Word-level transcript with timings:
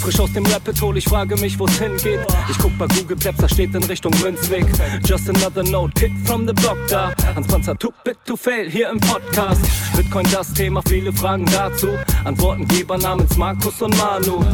Frisch 0.00 0.18
aus 0.18 0.32
dem 0.32 0.44
Rapid 0.46 0.80
Hole, 0.82 0.98
ich 0.98 1.04
frage 1.04 1.36
mich, 1.36 1.58
wo's 1.58 1.78
hingeht. 1.78 2.20
Ich 2.50 2.58
guck 2.58 2.76
bei 2.78 2.86
Google 2.88 3.16
Maps, 3.24 3.38
da 3.38 3.48
steht 3.48 3.74
in 3.74 3.84
Richtung 3.84 4.12
Münzweg. 4.20 4.66
Just 5.04 5.28
another 5.28 5.62
note, 5.62 5.92
Kid 5.94 6.10
from 6.24 6.46
the 6.46 6.52
block 6.52 6.78
da. 6.88 7.12
Hans 7.36 7.46
Panzer, 7.46 7.78
too 7.78 7.92
bit 8.04 8.16
to 8.24 8.36
fail, 8.36 8.68
hier 8.68 8.90
im 8.90 8.98
Podcast. 8.98 9.60
Bitcoin 9.96 10.26
das 10.32 10.52
Thema, 10.52 10.82
viele 10.88 11.12
Fragen 11.12 11.46
dazu. 11.46 11.88
Antwortengeber 12.24 12.98
namens 12.98 13.36
Markus 13.36 13.80
und 13.82 13.96
Manu. 13.96 14.44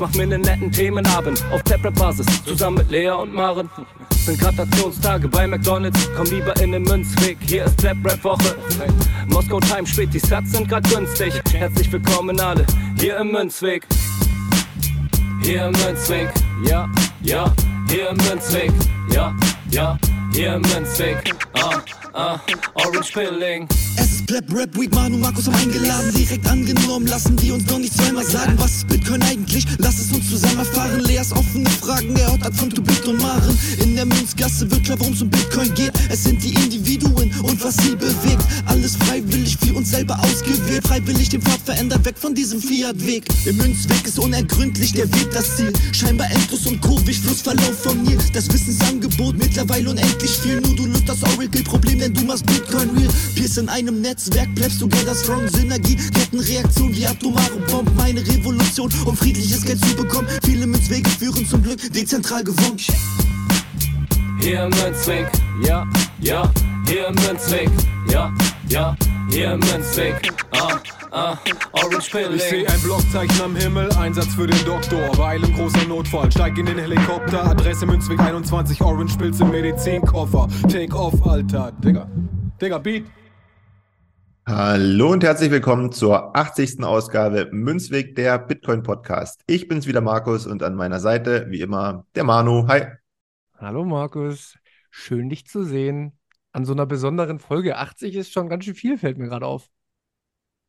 Mach 0.00 0.14
mir 0.14 0.26
nen 0.26 0.40
netten 0.40 0.72
Themenabend 0.72 1.44
auf 1.52 1.62
Tablet-Basis, 1.62 2.24
zusammen 2.44 2.78
mit 2.78 2.90
Lea 2.90 3.10
und 3.10 3.34
Maren. 3.34 3.68
Sind 4.24 4.40
Gratationstage 4.40 5.28
bei 5.28 5.46
McDonalds, 5.46 6.08
komm 6.16 6.24
lieber 6.28 6.58
in 6.62 6.72
den 6.72 6.84
Münzweg, 6.84 7.36
hier 7.42 7.64
ist 7.64 7.78
Flap-Rap-Woche. 7.82 8.56
Moskau 9.26 9.60
Time 9.60 9.86
spät, 9.86 10.08
die 10.14 10.18
Sats 10.18 10.52
sind 10.52 10.70
grad 10.70 10.88
günstig. 10.88 11.34
Herzlich 11.52 11.92
willkommen 11.92 12.40
alle, 12.40 12.64
hier 12.98 13.18
im 13.18 13.30
Münzweg. 13.30 13.86
Hier 15.42 15.66
im 15.66 15.72
Münzweg, 15.72 16.30
ja, 16.64 16.88
ja, 17.20 17.52
hier 17.90 18.08
im 18.08 18.16
Münzweg, 18.16 18.72
ja, 19.12 19.34
ja, 19.70 19.98
hier 20.32 20.54
im 20.54 20.62
Münzweg, 20.62 21.34
ah, 21.52 21.78
ah, 22.14 22.40
Orange 22.74 23.12
Pilling. 23.12 23.68
Es 23.96 24.12
ist 24.12 24.26
Pleb 24.26 24.44
Rap 24.52 24.76
Week, 24.78 24.92
Manu 24.94 25.18
Markus 25.18 25.46
haben 25.46 25.56
eingeladen, 25.56 26.12
direkt 26.14 26.46
angenommen. 26.46 27.06
Lassen 27.06 27.36
die 27.36 27.50
uns 27.50 27.64
doch 27.64 27.78
nicht 27.78 27.94
zweimal 27.94 28.24
sagen, 28.24 28.54
was 28.56 28.76
ist 28.76 28.88
Bitcoin 28.88 29.22
eigentlich? 29.22 29.66
Lass 29.78 29.98
es 29.98 30.12
uns 30.12 30.28
zusammen 30.28 30.58
erfahren. 30.58 31.00
Leas 31.00 31.32
offene 31.32 31.68
Fragen, 31.70 32.16
er 32.16 32.32
hat 32.32 32.54
von 32.54 32.70
To 32.70 32.82
Bit 32.82 33.06
und 33.06 33.20
Maren. 33.20 33.58
In 33.82 33.96
der 33.96 34.06
Münzgasse 34.06 34.70
wird 34.70 34.84
klar, 34.84 34.98
worum 35.00 35.12
es 35.12 35.22
um 35.22 35.30
Bitcoin 35.30 35.72
geht. 35.74 35.92
Es 36.08 36.24
sind 36.24 36.42
die 36.42 36.54
Individuen 36.54 37.32
und 37.42 37.62
was 37.64 37.76
sie 37.78 37.96
bewegt. 37.96 38.44
Alles 38.66 38.96
freiwillig 38.96 39.56
für 39.56 39.74
uns 39.74 39.90
selber 39.90 40.18
ausgewählt. 40.20 40.86
Freiwillig 40.86 41.28
den 41.28 41.42
Pfad 41.42 41.60
verändert, 41.64 42.04
weg 42.04 42.16
von 42.18 42.34
diesem 42.34 42.60
Fiat-Weg. 42.60 43.24
Im 43.46 43.56
Münzweg 43.56 44.06
ist 44.06 44.18
unergründlich 44.18 44.92
der 44.92 45.12
Weg 45.14 45.30
das 45.32 45.56
Ziel. 45.56 45.72
Scheinbar 45.92 46.30
endlos 46.30 46.66
und 46.66 46.80
kurvig, 46.80 47.18
Flussverlauf 47.20 47.82
vom 47.82 48.02
Nil. 48.02 48.18
Das 48.32 48.52
Wissensangebot 48.52 49.36
mittlerweile 49.36 49.90
unendlich 49.90 50.30
viel. 50.30 50.60
Nur 50.60 50.76
du 50.76 50.86
löst 50.86 51.08
das 51.08 51.22
Oracle-Problem, 51.22 51.99
denn 52.00 52.14
du 52.14 52.24
machst 52.24 52.46
Bitcoin 52.46 52.90
real. 52.96 53.10
Pierce 53.34 53.58
in 53.58 53.68
einem 53.68 54.00
Netzwerk, 54.00 54.52
bleibst 54.54 54.80
together 54.80 55.14
strong. 55.14 55.46
Synergie, 55.48 55.96
Kettenreaktion 55.96 56.94
wie 56.96 57.06
atomare 57.06 57.58
Bomben. 57.70 57.94
Meine 57.96 58.20
Revolution, 58.26 58.90
um 59.04 59.16
friedliches 59.16 59.64
Geld 59.64 59.80
zu 59.84 59.94
bekommen. 59.94 60.26
Viele 60.44 60.66
Münzwege 60.66 61.08
führen 61.10 61.46
zum 61.46 61.62
Glück 61.62 61.80
dezentral 61.92 62.42
gewonnen. 62.42 62.78
Hier 64.40 64.64
im 64.64 64.70
Münzweg, 64.70 65.30
ja, 65.62 65.86
ja, 66.20 66.50
hier 66.86 67.08
im 67.08 67.14
Münzweg, 67.14 67.70
ja, 68.10 68.32
ja, 68.70 68.96
hier 69.30 69.52
im 69.52 69.60
Münzweg, 69.60 70.32
ah, 70.52 70.78
ah, 71.10 71.36
Orange 71.72 71.98
Ich 72.06 72.12
Pilling. 72.12 72.38
seh 72.38 72.66
ein 72.66 72.80
Blockzeichen 72.82 73.42
am 73.42 73.56
Himmel, 73.56 73.90
Einsatz 73.94 74.34
für 74.34 74.46
den 74.46 74.64
Doktor. 74.64 75.10
Weil 75.18 75.42
im 75.42 75.52
großer 75.54 75.86
Notfall, 75.88 76.30
steig 76.30 76.56
in 76.56 76.66
den 76.66 76.78
Helikopter. 76.78 77.44
Adresse 77.44 77.84
Münzweg 77.84 78.20
21, 78.20 78.80
Orange 78.80 79.16
Pilz 79.18 79.40
im 79.40 79.50
Medizinkoffer. 79.50 80.48
Take 80.68 80.94
off, 80.94 81.14
Alter. 81.26 81.72
Digga. 81.84 82.08
Digga, 82.60 82.78
Beat. 82.78 83.06
Hallo 84.46 85.12
und 85.12 85.24
herzlich 85.24 85.50
willkommen 85.50 85.90
zur 85.92 86.36
80. 86.36 86.82
Ausgabe 86.84 87.48
Münzweg 87.52 88.14
der 88.14 88.38
Bitcoin 88.38 88.82
Podcast. 88.82 89.42
Ich 89.46 89.66
bin's 89.68 89.86
wieder 89.86 90.00
Markus 90.00 90.46
und 90.46 90.62
an 90.62 90.74
meiner 90.74 91.00
Seite 91.00 91.46
wie 91.50 91.60
immer 91.60 92.06
der 92.14 92.24
Manu. 92.24 92.66
Hi. 92.68 92.86
Hallo 93.58 93.84
Markus, 93.84 94.56
schön 94.90 95.28
dich 95.28 95.46
zu 95.46 95.64
sehen. 95.64 96.19
An 96.52 96.64
so 96.64 96.72
einer 96.72 96.86
besonderen 96.86 97.38
Folge 97.40 97.76
80 97.76 98.14
ist 98.16 98.32
schon 98.32 98.48
ganz 98.48 98.64
schön 98.64 98.74
viel, 98.74 98.98
fällt 98.98 99.18
mir 99.18 99.28
gerade 99.28 99.46
auf. 99.46 99.70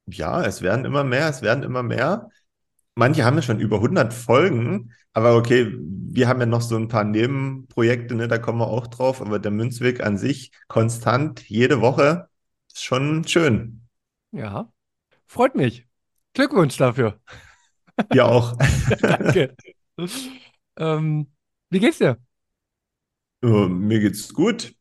Ja, 0.08 0.44
es 0.44 0.62
werden 0.62 0.86
immer 0.86 1.03
mehr, 1.03 1.30
es 1.30 1.42
werden 1.42 1.64
immer 1.64 1.84
mehr. 1.84 2.30
Manche 2.96 3.25
haben 3.25 3.38
ja 3.38 3.42
schon 3.44 3.59
über 3.59 3.81
100 3.81 4.14
Folgen, 4.14 4.94
aber 5.14 5.36
okay, 5.38 5.74
wir 5.80 6.28
haben 6.28 6.40
ja 6.41 6.47
noch 6.47 6.62
so 6.62 6.78
ein 6.78 6.90
paar 6.90 7.06
Nebenprojekte, 7.06 8.16
ne, 8.16 8.28
da 8.28 8.38
kommen 8.40 8.59
wir 8.59 8.68
auch 8.68 8.88
drauf, 8.88 9.22
aber 9.22 9.40
der 9.40 9.52
Münzweg 9.52 10.02
an 10.03 10.18
sich 10.18 10.52
konstant 10.68 11.47
jede 11.50 11.81
Woche 11.81 12.30
ist 12.70 12.84
schon 12.84 13.28
schön. 13.28 13.88
Ja, 14.31 14.72
freut 15.28 15.56
mich. 15.56 15.88
Glückwunsch 16.34 16.78
dafür. 16.78 17.22
Ja 18.14 18.25
auch. 18.25 18.58
Danke. 19.02 19.56
ähm, 20.78 21.31
wie 21.70 21.80
geht's 21.80 22.00
dir? 22.00 22.18
Oh, 23.44 23.68
Mir 23.68 24.00
geht's 24.00 24.34
gut. 24.34 24.74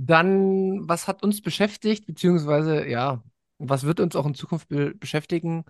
Dann, 0.00 0.88
was 0.88 1.08
hat 1.08 1.24
uns 1.24 1.42
beschäftigt, 1.42 2.06
beziehungsweise, 2.06 2.86
ja, 2.88 3.22
was 3.58 3.82
wird 3.82 3.98
uns 3.98 4.14
auch 4.14 4.26
in 4.26 4.34
Zukunft 4.34 4.68
be 4.68 4.94
beschäftigen? 4.94 5.64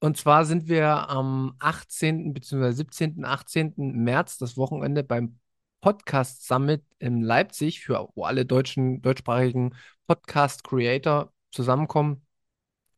Und 0.00 0.16
zwar 0.16 0.44
sind 0.44 0.68
wir 0.68 1.08
am 1.10 1.56
18. 1.58 2.32
beziehungsweise 2.32 2.76
17., 2.76 3.24
18. 3.24 3.74
März, 4.04 4.38
das 4.38 4.56
Wochenende 4.56 5.02
beim 5.02 5.40
Podcast 5.80 6.46
Summit 6.46 6.84
in 7.00 7.22
Leipzig, 7.22 7.80
für 7.80 8.08
wo 8.14 8.24
alle 8.24 8.46
deutschen, 8.46 9.02
deutschsprachigen 9.02 9.74
Podcast-Creator 10.06 11.32
zusammenkommen. 11.50 12.24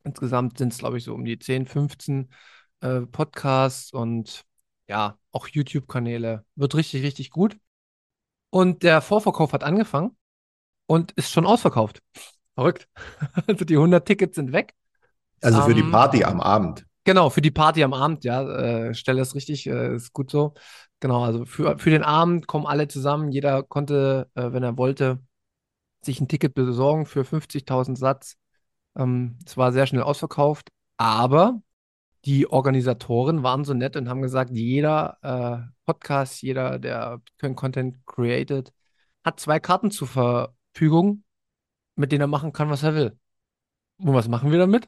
Insgesamt 0.04 0.58
sind 0.58 0.72
es, 0.72 0.78
glaube 0.78 0.98
ich, 0.98 1.04
so 1.04 1.14
um 1.14 1.24
die 1.24 1.38
10, 1.38 1.66
15 1.66 2.30
äh, 2.80 3.00
Podcasts 3.02 3.92
und 3.92 4.44
ja, 4.88 5.18
auch 5.32 5.48
YouTube-Kanäle. 5.48 6.44
Wird 6.56 6.74
richtig, 6.74 7.02
richtig 7.04 7.30
gut. 7.30 7.56
Und 8.50 8.82
der 8.82 9.00
Vorverkauf 9.00 9.52
hat 9.54 9.64
angefangen 9.64 10.16
und 10.86 11.12
ist 11.12 11.30
schon 11.32 11.46
ausverkauft. 11.46 12.02
Verrückt. 12.54 12.88
Also 13.46 13.64
die 13.64 13.76
100 13.76 14.06
Tickets 14.06 14.36
sind 14.36 14.52
weg. 14.52 14.74
Also 15.42 15.62
für 15.62 15.74
die 15.74 15.82
Ähm, 15.82 15.90
Party 15.90 16.24
am 16.24 16.40
Abend. 16.40 16.86
Genau, 17.04 17.30
für 17.30 17.40
die 17.40 17.52
Party 17.52 17.84
am 17.84 17.94
Abend, 17.94 18.24
ja, 18.24 18.42
äh, 18.88 18.94
stelle 18.94 19.20
es 19.22 19.34
richtig, 19.36 19.66
äh, 19.68 19.94
ist 19.94 20.12
gut 20.12 20.30
so. 20.30 20.54
Genau, 21.00 21.22
also 21.24 21.44
für, 21.44 21.78
für 21.78 21.90
den 21.90 22.02
Abend 22.02 22.46
kommen 22.48 22.66
alle 22.66 22.88
zusammen. 22.88 23.30
Jeder 23.30 23.62
konnte, 23.62 24.28
äh, 24.34 24.52
wenn 24.52 24.64
er 24.64 24.76
wollte, 24.76 25.20
sich 26.02 26.20
ein 26.20 26.28
Ticket 26.28 26.54
besorgen 26.54 27.06
für 27.06 27.24
50.000 27.24 27.98
Satz. 27.98 28.36
Ähm, 28.96 29.38
es 29.46 29.56
war 29.56 29.72
sehr 29.72 29.86
schnell 29.86 30.02
ausverkauft, 30.02 30.70
aber 30.98 31.60
die 32.24 32.48
Organisatoren 32.50 33.42
waren 33.42 33.64
so 33.64 33.74
nett 33.74 33.96
und 33.96 34.08
haben 34.08 34.22
gesagt, 34.22 34.50
jeder 34.52 35.18
äh, 35.22 35.70
Podcast, 35.86 36.42
jeder, 36.42 36.78
der 36.78 37.18
Bitcoin-Content 37.18 38.06
created, 38.06 38.72
hat 39.24 39.40
zwei 39.40 39.60
Karten 39.60 39.90
zur 39.90 40.08
Verfügung, 40.76 41.24
mit 41.94 42.12
denen 42.12 42.20
er 42.20 42.26
machen 42.26 42.52
kann, 42.52 42.68
was 42.68 42.82
er 42.82 42.94
will. 42.94 43.18
Und 43.96 44.12
was 44.12 44.28
machen 44.28 44.50
wir 44.50 44.58
damit? 44.58 44.86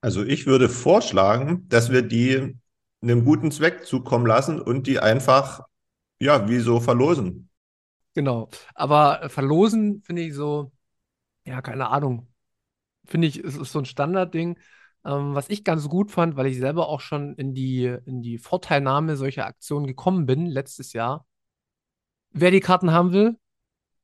Also 0.00 0.22
ich 0.22 0.46
würde 0.46 0.68
vorschlagen, 0.68 1.68
dass 1.68 1.90
wir 1.90 2.02
die 2.02 2.56
einem 3.02 3.24
guten 3.24 3.50
Zweck 3.50 3.84
zukommen 3.84 4.24
lassen 4.24 4.60
und 4.60 4.86
die 4.86 5.00
einfach, 5.00 5.66
ja, 6.20 6.48
wie 6.48 6.60
so 6.60 6.78
verlosen. 6.78 7.50
Genau. 8.14 8.50
Aber 8.74 9.28
verlosen 9.30 10.00
finde 10.02 10.22
ich 10.22 10.34
so, 10.34 10.70
ja, 11.44 11.60
keine 11.60 11.88
Ahnung. 11.88 12.28
Finde 13.04 13.26
ich, 13.26 13.42
es 13.42 13.56
ist 13.56 13.72
so 13.72 13.80
ein 13.80 13.84
Standardding. 13.84 14.58
Ähm, 15.04 15.34
was 15.34 15.48
ich 15.48 15.64
ganz 15.64 15.88
gut 15.88 16.12
fand, 16.12 16.36
weil 16.36 16.46
ich 16.46 16.58
selber 16.58 16.88
auch 16.88 17.00
schon 17.00 17.34
in 17.34 17.52
die, 17.52 17.96
in 18.06 18.22
die 18.22 18.38
Vorteilnahme 18.38 19.16
solcher 19.16 19.46
Aktionen 19.46 19.88
gekommen 19.88 20.24
bin, 20.24 20.46
letztes 20.46 20.92
Jahr. 20.92 21.26
Wer 22.30 22.52
die 22.52 22.60
Karten 22.60 22.92
haben 22.92 23.12
will, 23.12 23.36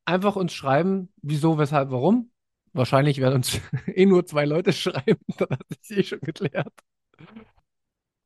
einfach 0.05 0.37
uns 0.37 0.53
schreiben, 0.53 1.13
wieso, 1.23 1.59
weshalb, 1.59 1.91
warum. 1.91 2.31
Wahrscheinlich 2.73 3.19
werden 3.21 3.37
uns 3.37 3.61
eh 3.87 4.07
nur 4.07 4.27
zwei 4.27 4.45
Leute 4.45 4.73
schreiben, 4.75 5.21
dann 5.39 5.51
hat 5.51 5.67
sich 5.81 5.99
eh 5.99 6.05
schon 6.05 6.21
geklärt. 6.21 6.73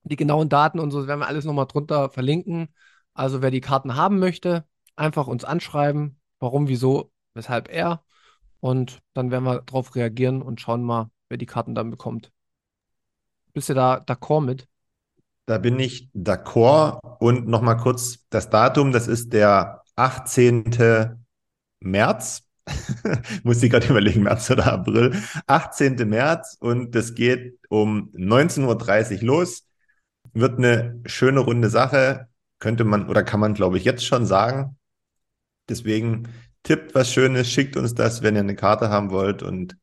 Die 0.03 0.17
genauen 0.17 0.49
Daten 0.49 0.81
und 0.81 0.91
so 0.91 1.07
werden 1.07 1.21
wir 1.21 1.27
alles 1.27 1.45
nochmal 1.45 1.67
drunter 1.67 2.09
verlinken. 2.11 2.69
Also 3.15 3.43
wer 3.43 3.51
die 3.51 3.61
Karten 3.61 3.95
haben 3.95 4.19
möchte, 4.19 4.67
einfach 4.97 5.27
uns 5.27 5.45
anschreiben, 5.45 6.19
warum, 6.39 6.69
wieso, 6.69 7.13
weshalb 7.35 7.69
er. 7.69 8.03
Und 8.61 9.01
dann 9.13 9.31
werden 9.31 9.45
wir 9.45 9.63
darauf 9.63 9.95
reagieren 9.95 10.41
und 10.43 10.61
schauen 10.61 10.83
mal, 10.83 11.11
wer 11.29 11.37
die 11.37 11.47
Karten 11.47 11.75
dann 11.75 11.91
bekommt. 11.91 12.33
Bist 13.53 13.69
du 13.69 13.75
da 13.75 13.97
d'accord 13.97 14.41
mit? 14.45 14.69
Da 15.47 15.59
bin 15.59 15.79
ich 15.79 16.11
d'accord. 16.15 17.01
Und 17.21 17.49
nochmal 17.49 17.77
kurz 17.77 18.27
das 18.31 18.51
Datum, 18.51 18.93
das 18.93 19.09
ist 19.09 19.33
der 19.33 19.83
18. 19.97 21.18
März. 21.81 22.43
Muss 23.45 23.63
ich 23.63 23.71
gerade 23.71 23.87
überlegen, 23.89 24.23
März 24.23 24.51
oder 24.51 24.73
April. 24.73 25.15
18. 25.47 25.97
März 26.09 26.57
und 26.61 26.95
das 26.95 27.15
geht 27.15 27.59
um 27.69 28.11
19.30 28.15 29.21
Uhr 29.21 29.27
los. 29.27 29.67
Wird 30.33 30.59
eine 30.59 31.01
schöne 31.07 31.41
runde 31.41 31.71
Sache. 31.71 32.29
Könnte 32.59 32.85
man 32.85 33.09
oder 33.09 33.23
kann 33.23 33.41
man, 33.41 33.55
glaube 33.55 33.79
ich, 33.79 33.85
jetzt 33.85 34.05
schon 34.05 34.27
sagen. 34.27 34.77
Deswegen 35.69 36.29
tippt 36.63 36.95
was 36.95 37.13
Schönes, 37.13 37.51
schickt 37.51 37.77
uns 37.77 37.95
das, 37.95 38.23
wenn 38.23 38.35
ihr 38.35 38.41
eine 38.41 38.57
Karte 38.57 38.91
haben 38.91 39.11
wollt. 39.11 39.43
Und 39.43 39.77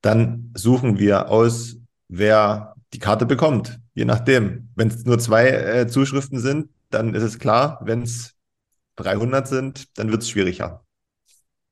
dann 0.00 0.50
suchen 0.54 0.98
wir 0.98 1.28
aus, 1.28 1.76
wer 2.08 2.74
die 2.92 2.98
Karte 2.98 3.26
bekommt. 3.26 3.78
Je 3.94 4.04
nachdem. 4.04 4.70
Wenn 4.74 4.88
es 4.88 5.04
nur 5.04 5.18
zwei 5.18 5.48
äh, 5.48 5.86
Zuschriften 5.88 6.38
sind, 6.38 6.70
dann 6.90 7.14
ist 7.14 7.22
es 7.22 7.38
klar. 7.38 7.80
Wenn 7.82 8.02
es 8.02 8.34
300 8.96 9.46
sind, 9.48 9.98
dann 9.98 10.10
wird 10.10 10.22
es 10.22 10.30
schwieriger. 10.30 10.83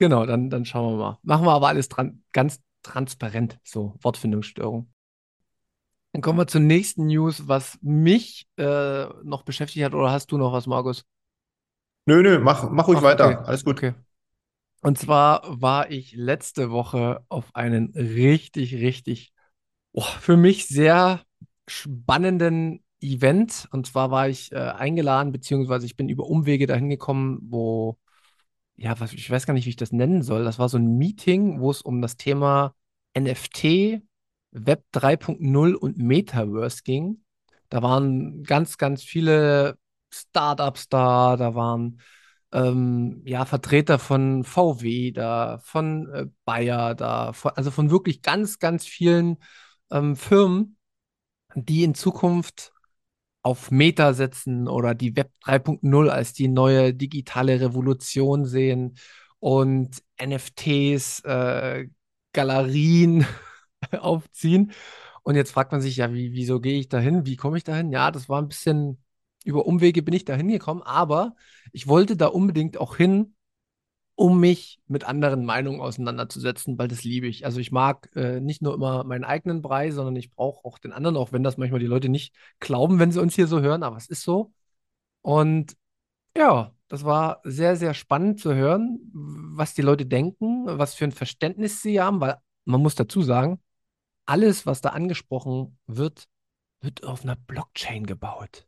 Genau, 0.02 0.26
dann, 0.26 0.50
dann 0.50 0.64
schauen 0.64 0.94
wir 0.94 0.98
mal. 0.98 1.18
Machen 1.22 1.46
wir 1.46 1.52
aber 1.52 1.68
alles 1.68 1.88
dran, 1.88 2.24
ganz 2.32 2.60
transparent, 2.82 3.60
so 3.62 3.94
Wortfindungsstörung. 4.02 4.92
Dann 6.12 6.22
kommen 6.22 6.40
wir 6.40 6.48
zur 6.48 6.60
nächsten 6.60 7.06
News, 7.06 7.46
was 7.46 7.78
mich 7.82 8.48
äh, 8.56 9.04
noch 9.22 9.44
beschäftigt 9.44 9.84
hat. 9.84 9.94
Oder 9.94 10.10
hast 10.10 10.32
du 10.32 10.38
noch 10.38 10.52
was, 10.52 10.66
Markus? 10.66 11.04
Nö, 12.06 12.20
nö, 12.20 12.40
mach, 12.40 12.68
mach 12.68 12.88
ruhig 12.88 12.98
Ach, 12.98 13.04
weiter. 13.04 13.26
okay, 13.26 13.44
Alles 13.46 13.64
gut. 13.64 13.76
okay. 13.76 13.94
Und 14.80 14.98
zwar 14.98 15.42
war 15.62 15.88
ich 15.92 16.16
letzte 16.16 16.72
Woche 16.72 17.24
auf 17.28 17.54
einen 17.54 17.92
richtig, 17.94 18.74
richtig, 18.74 19.32
oh, 19.92 20.02
für 20.02 20.36
mich 20.36 20.66
sehr 20.66 21.20
spannenden 21.68 22.82
Event. 23.00 23.68
Und 23.70 23.86
zwar 23.86 24.10
war 24.10 24.28
ich 24.28 24.50
äh, 24.50 24.56
eingeladen, 24.56 25.30
beziehungsweise 25.30 25.86
ich 25.86 25.94
bin 25.94 26.08
über 26.08 26.26
Umwege 26.26 26.66
dahin 26.66 26.90
gekommen, 26.90 27.38
wo, 27.44 27.98
ja, 28.82 28.98
was, 28.98 29.12
ich 29.12 29.30
weiß 29.30 29.46
gar 29.46 29.54
nicht, 29.54 29.66
wie 29.66 29.70
ich 29.70 29.76
das 29.76 29.92
nennen 29.92 30.22
soll. 30.22 30.44
Das 30.44 30.58
war 30.58 30.68
so 30.68 30.76
ein 30.76 30.98
Meeting, 30.98 31.60
wo 31.60 31.70
es 31.70 31.82
um 31.82 32.02
das 32.02 32.16
Thema 32.16 32.74
NFT, 33.14 34.02
Web 34.50 34.84
3.0 34.92 35.74
und 35.74 35.98
Metaverse 35.98 36.82
ging. 36.82 37.22
Da 37.68 37.82
waren 37.82 38.42
ganz, 38.42 38.78
ganz 38.78 39.04
viele 39.04 39.78
Startups 40.12 40.88
da, 40.88 41.36
da 41.36 41.54
waren 41.54 42.00
ähm, 42.52 43.22
ja, 43.24 43.44
Vertreter 43.44 44.00
von 44.00 44.42
VW 44.42 45.12
da, 45.12 45.60
von 45.62 46.08
äh, 46.12 46.26
Bayer 46.44 46.96
da, 46.96 47.32
von, 47.32 47.52
also 47.54 47.70
von 47.70 47.90
wirklich 47.90 48.20
ganz, 48.20 48.58
ganz 48.58 48.84
vielen 48.84 49.38
ähm, 49.92 50.16
Firmen, 50.16 50.76
die 51.54 51.84
in 51.84 51.94
Zukunft 51.94 52.72
auf 53.42 53.70
Meta 53.70 54.12
setzen 54.14 54.68
oder 54.68 54.94
die 54.94 55.16
Web 55.16 55.30
3.0 55.44 56.08
als 56.08 56.32
die 56.32 56.48
neue 56.48 56.94
digitale 56.94 57.60
Revolution 57.60 58.46
sehen 58.46 58.96
und 59.40 60.02
NFTs, 60.20 61.20
äh, 61.24 61.88
Galerien 62.32 63.26
aufziehen. 63.98 64.72
Und 65.24 65.34
jetzt 65.36 65.52
fragt 65.52 65.72
man 65.72 65.80
sich, 65.80 65.96
ja, 65.96 66.12
wie, 66.12 66.32
wieso 66.32 66.60
gehe 66.60 66.78
ich 66.78 66.88
dahin? 66.88 67.26
Wie 67.26 67.36
komme 67.36 67.56
ich 67.56 67.64
dahin? 67.64 67.90
Ja, 67.90 68.10
das 68.10 68.28
war 68.28 68.40
ein 68.40 68.48
bisschen 68.48 68.98
über 69.44 69.66
Umwege 69.66 70.02
bin 70.02 70.14
ich 70.14 70.24
da 70.24 70.34
hingekommen, 70.34 70.82
aber 70.82 71.34
ich 71.72 71.88
wollte 71.88 72.16
da 72.16 72.26
unbedingt 72.28 72.78
auch 72.78 72.96
hin, 72.96 73.34
um 74.14 74.40
mich 74.40 74.80
mit 74.86 75.04
anderen 75.04 75.44
Meinungen 75.44 75.80
auseinanderzusetzen, 75.80 76.78
weil 76.78 76.88
das 76.88 77.04
liebe 77.04 77.26
ich. 77.26 77.44
Also 77.44 77.60
ich 77.60 77.72
mag 77.72 78.10
äh, 78.14 78.40
nicht 78.40 78.62
nur 78.62 78.74
immer 78.74 79.04
meinen 79.04 79.24
eigenen 79.24 79.62
Brei, 79.62 79.90
sondern 79.90 80.16
ich 80.16 80.30
brauche 80.30 80.64
auch 80.64 80.78
den 80.78 80.92
anderen, 80.92 81.16
auch 81.16 81.32
wenn 81.32 81.42
das 81.42 81.56
manchmal 81.56 81.80
die 81.80 81.86
Leute 81.86 82.08
nicht 82.08 82.34
glauben, 82.60 82.98
wenn 82.98 83.10
sie 83.12 83.20
uns 83.20 83.34
hier 83.34 83.46
so 83.46 83.60
hören, 83.60 83.82
aber 83.82 83.96
es 83.96 84.08
ist 84.08 84.22
so. 84.22 84.52
Und 85.22 85.76
ja, 86.36 86.74
das 86.88 87.04
war 87.04 87.40
sehr, 87.44 87.76
sehr 87.76 87.94
spannend 87.94 88.40
zu 88.40 88.54
hören, 88.54 89.00
was 89.12 89.74
die 89.74 89.82
Leute 89.82 90.06
denken, 90.06 90.66
was 90.66 90.94
für 90.94 91.04
ein 91.04 91.12
Verständnis 91.12 91.82
sie 91.82 92.00
haben, 92.00 92.20
weil 92.20 92.36
man 92.64 92.82
muss 92.82 92.94
dazu 92.94 93.22
sagen, 93.22 93.60
alles, 94.26 94.66
was 94.66 94.80
da 94.82 94.90
angesprochen 94.90 95.78
wird, 95.86 96.28
wird 96.80 97.04
auf 97.04 97.22
einer 97.22 97.36
Blockchain 97.36 98.06
gebaut. 98.06 98.66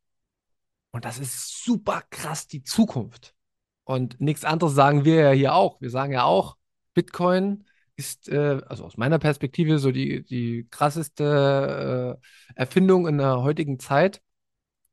Und 0.90 1.04
das 1.04 1.18
ist 1.18 1.64
super 1.64 2.02
krass 2.10 2.46
die 2.46 2.62
Zukunft. 2.62 3.34
Und 3.84 4.20
nichts 4.20 4.44
anderes 4.44 4.74
sagen 4.74 5.04
wir 5.04 5.16
ja 5.16 5.30
hier 5.30 5.54
auch. 5.54 5.80
Wir 5.80 5.90
sagen 5.90 6.12
ja 6.12 6.24
auch, 6.24 6.56
Bitcoin 6.94 7.64
ist, 7.96 8.28
äh, 8.28 8.60
also 8.66 8.84
aus 8.84 8.96
meiner 8.96 9.18
Perspektive, 9.18 9.78
so 9.78 9.92
die, 9.92 10.24
die 10.24 10.66
krasseste 10.70 12.18
äh, 12.18 12.54
Erfindung 12.60 13.06
in 13.06 13.18
der 13.18 13.42
heutigen 13.42 13.78
Zeit 13.78 14.22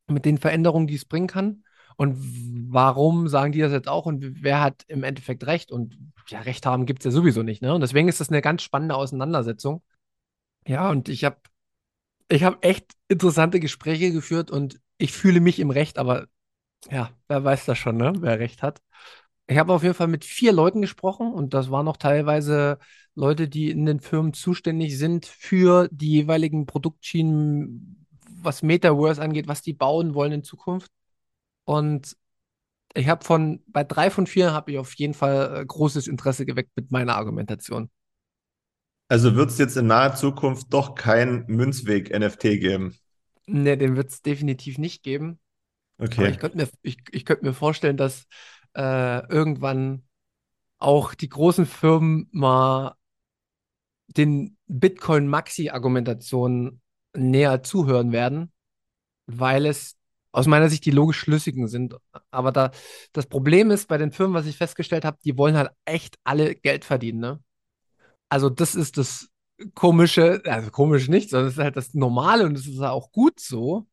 mit 0.07 0.25
den 0.25 0.37
Veränderungen, 0.37 0.87
die 0.87 0.95
es 0.95 1.05
bringen 1.05 1.27
kann. 1.27 1.63
Und 1.97 2.17
warum 2.71 3.27
sagen 3.27 3.51
die 3.51 3.59
das 3.59 3.71
jetzt 3.71 3.87
auch 3.87 4.05
und 4.05 4.43
wer 4.43 4.61
hat 4.61 4.83
im 4.87 5.03
Endeffekt 5.03 5.45
recht? 5.45 5.71
Und 5.71 5.97
ja, 6.27 6.41
Recht 6.41 6.65
haben 6.65 6.85
gibt 6.85 7.01
es 7.01 7.05
ja 7.05 7.11
sowieso 7.11 7.43
nicht. 7.43 7.61
Ne? 7.61 7.73
Und 7.73 7.81
deswegen 7.81 8.07
ist 8.07 8.19
das 8.19 8.29
eine 8.29 8.41
ganz 8.41 8.63
spannende 8.63 8.95
Auseinandersetzung. 8.95 9.83
Ja, 10.67 10.89
und 10.89 11.09
ich 11.09 11.23
habe 11.23 11.37
ich 12.29 12.43
hab 12.43 12.63
echt 12.63 12.93
interessante 13.07 13.59
Gespräche 13.59 14.11
geführt 14.11 14.51
und 14.51 14.79
ich 14.97 15.11
fühle 15.11 15.41
mich 15.41 15.59
im 15.59 15.69
Recht, 15.69 15.97
aber 15.97 16.27
ja, 16.89 17.11
wer 17.27 17.43
weiß 17.43 17.65
das 17.65 17.77
schon, 17.77 17.97
ne? 17.97 18.13
wer 18.19 18.39
Recht 18.39 18.63
hat. 18.63 18.81
Ich 19.47 19.57
habe 19.57 19.73
auf 19.73 19.83
jeden 19.83 19.95
Fall 19.95 20.07
mit 20.07 20.23
vier 20.23 20.53
Leuten 20.53 20.81
gesprochen 20.81 21.33
und 21.33 21.53
das 21.53 21.69
waren 21.69 21.87
auch 21.87 21.97
teilweise 21.97 22.79
Leute, 23.15 23.49
die 23.49 23.69
in 23.69 23.85
den 23.85 23.99
Firmen 23.99 24.33
zuständig 24.33 24.97
sind 24.97 25.25
für 25.25 25.89
die 25.91 26.11
jeweiligen 26.11 26.65
Produktschienen, 26.65 28.07
was 28.41 28.63
Metaverse 28.63 29.21
angeht, 29.21 29.47
was 29.47 29.61
die 29.61 29.73
bauen 29.73 30.13
wollen 30.13 30.31
in 30.31 30.43
Zukunft. 30.43 30.91
Und 31.65 32.15
ich 32.93 33.07
habe 33.07 33.23
von, 33.23 33.63
bei 33.67 33.83
drei 33.83 34.09
von 34.09 34.27
vier 34.27 34.53
habe 34.53 34.71
ich 34.71 34.77
auf 34.77 34.93
jeden 34.95 35.13
Fall 35.13 35.61
äh, 35.61 35.65
großes 35.65 36.07
Interesse 36.07 36.45
geweckt 36.45 36.71
mit 36.75 36.91
meiner 36.91 37.15
Argumentation. 37.15 37.89
Also 39.07 39.35
wird 39.35 39.49
es 39.49 39.57
jetzt 39.57 39.75
in 39.75 39.87
naher 39.87 40.15
Zukunft 40.15 40.67
doch 40.73 40.95
kein 40.95 41.45
Münzweg-NFT 41.47 42.41
geben? 42.61 42.95
Ne, 43.45 43.77
den 43.77 43.97
wird 43.97 44.09
es 44.09 44.21
definitiv 44.21 44.77
nicht 44.77 45.03
geben. 45.03 45.39
Aber 46.15 46.17
Okay. 46.17 46.29
ich 46.29 46.39
könnte 46.39 46.57
mir, 46.57 46.69
ich, 46.81 46.97
ich 47.11 47.25
könnte 47.25 47.45
mir 47.45 47.53
vorstellen, 47.53 47.97
dass 47.97 48.25
äh, 48.75 49.25
irgendwann 49.27 50.03
auch 50.79 51.13
die 51.15 51.29
großen 51.29 51.65
Firmen 51.65 52.29
mal 52.31 52.95
den 54.07 54.57
Bitcoin-Maxi-Argumentationen 54.67 56.81
näher 57.15 57.63
zuhören 57.63 58.11
werden, 58.11 58.51
weil 59.27 59.65
es 59.65 59.95
aus 60.33 60.47
meiner 60.47 60.69
Sicht 60.69 60.85
die 60.85 60.91
logisch 60.91 61.19
schlüssigen 61.19 61.67
sind. 61.67 61.95
Aber 62.31 62.51
da, 62.51 62.71
das 63.13 63.27
Problem 63.27 63.71
ist 63.71 63.87
bei 63.87 63.97
den 63.97 64.11
Firmen, 64.11 64.33
was 64.35 64.45
ich 64.47 64.57
festgestellt 64.57 65.05
habe, 65.05 65.17
die 65.25 65.37
wollen 65.37 65.55
halt 65.57 65.71
echt 65.85 66.17
alle 66.23 66.55
Geld 66.55 66.85
verdienen, 66.85 67.19
ne? 67.19 67.39
Also 68.29 68.49
das 68.49 68.75
ist 68.75 68.97
das 68.97 69.29
Komische, 69.75 70.41
also 70.45 70.71
komisch 70.71 71.07
nicht, 71.09 71.29
sondern 71.29 71.49
es 71.49 71.57
ist 71.57 71.63
halt 71.63 71.77
das 71.77 71.93
Normale 71.93 72.45
und 72.45 72.57
es 72.57 72.67
ist 72.67 72.79
auch 72.81 73.11
gut 73.11 73.39
so. 73.39 73.87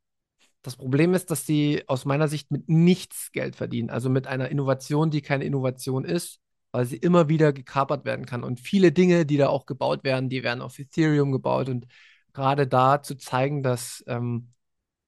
Das 0.69 0.77
Problem 0.77 1.15
ist, 1.15 1.31
dass 1.31 1.47
sie 1.47 1.83
aus 1.87 2.05
meiner 2.05 2.29
Sicht 2.29 2.51
mit 2.51 2.69
nichts 2.69 3.33
Geld 3.33 3.57
verdienen. 3.57 3.89
Also 3.89 4.11
mit 4.11 4.27
einer 4.27 4.51
Innovation, 4.51 5.11
die 5.11 5.23
keine 5.23 5.45
Innovation 5.45 6.05
ist, 6.05 6.41
weil 6.73 6.85
sie 6.85 6.99
immer 6.99 7.31
wieder 7.31 7.55
gekapert 7.55 8.05
werden 8.05 8.27
kann. 8.27 8.45
Und 8.45 8.61
viele 8.61 8.93
Dinge, 8.93 9.25
die 9.25 9.39
da 9.39 9.49
auch 9.49 9.65
gebaut 9.65 10.05
werden, 10.05 10.29
die 10.29 10.43
werden 10.43 10.61
auf 10.61 10.79
Ethereum 10.79 11.33
gebaut. 11.33 11.71
Und 11.71 11.87
gerade 12.35 12.67
da 12.67 13.03
zu 13.03 13.15
zeigen, 13.15 13.63
dass 13.63 14.05
ähm, 14.09 14.53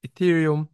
Ethereum 0.00 0.70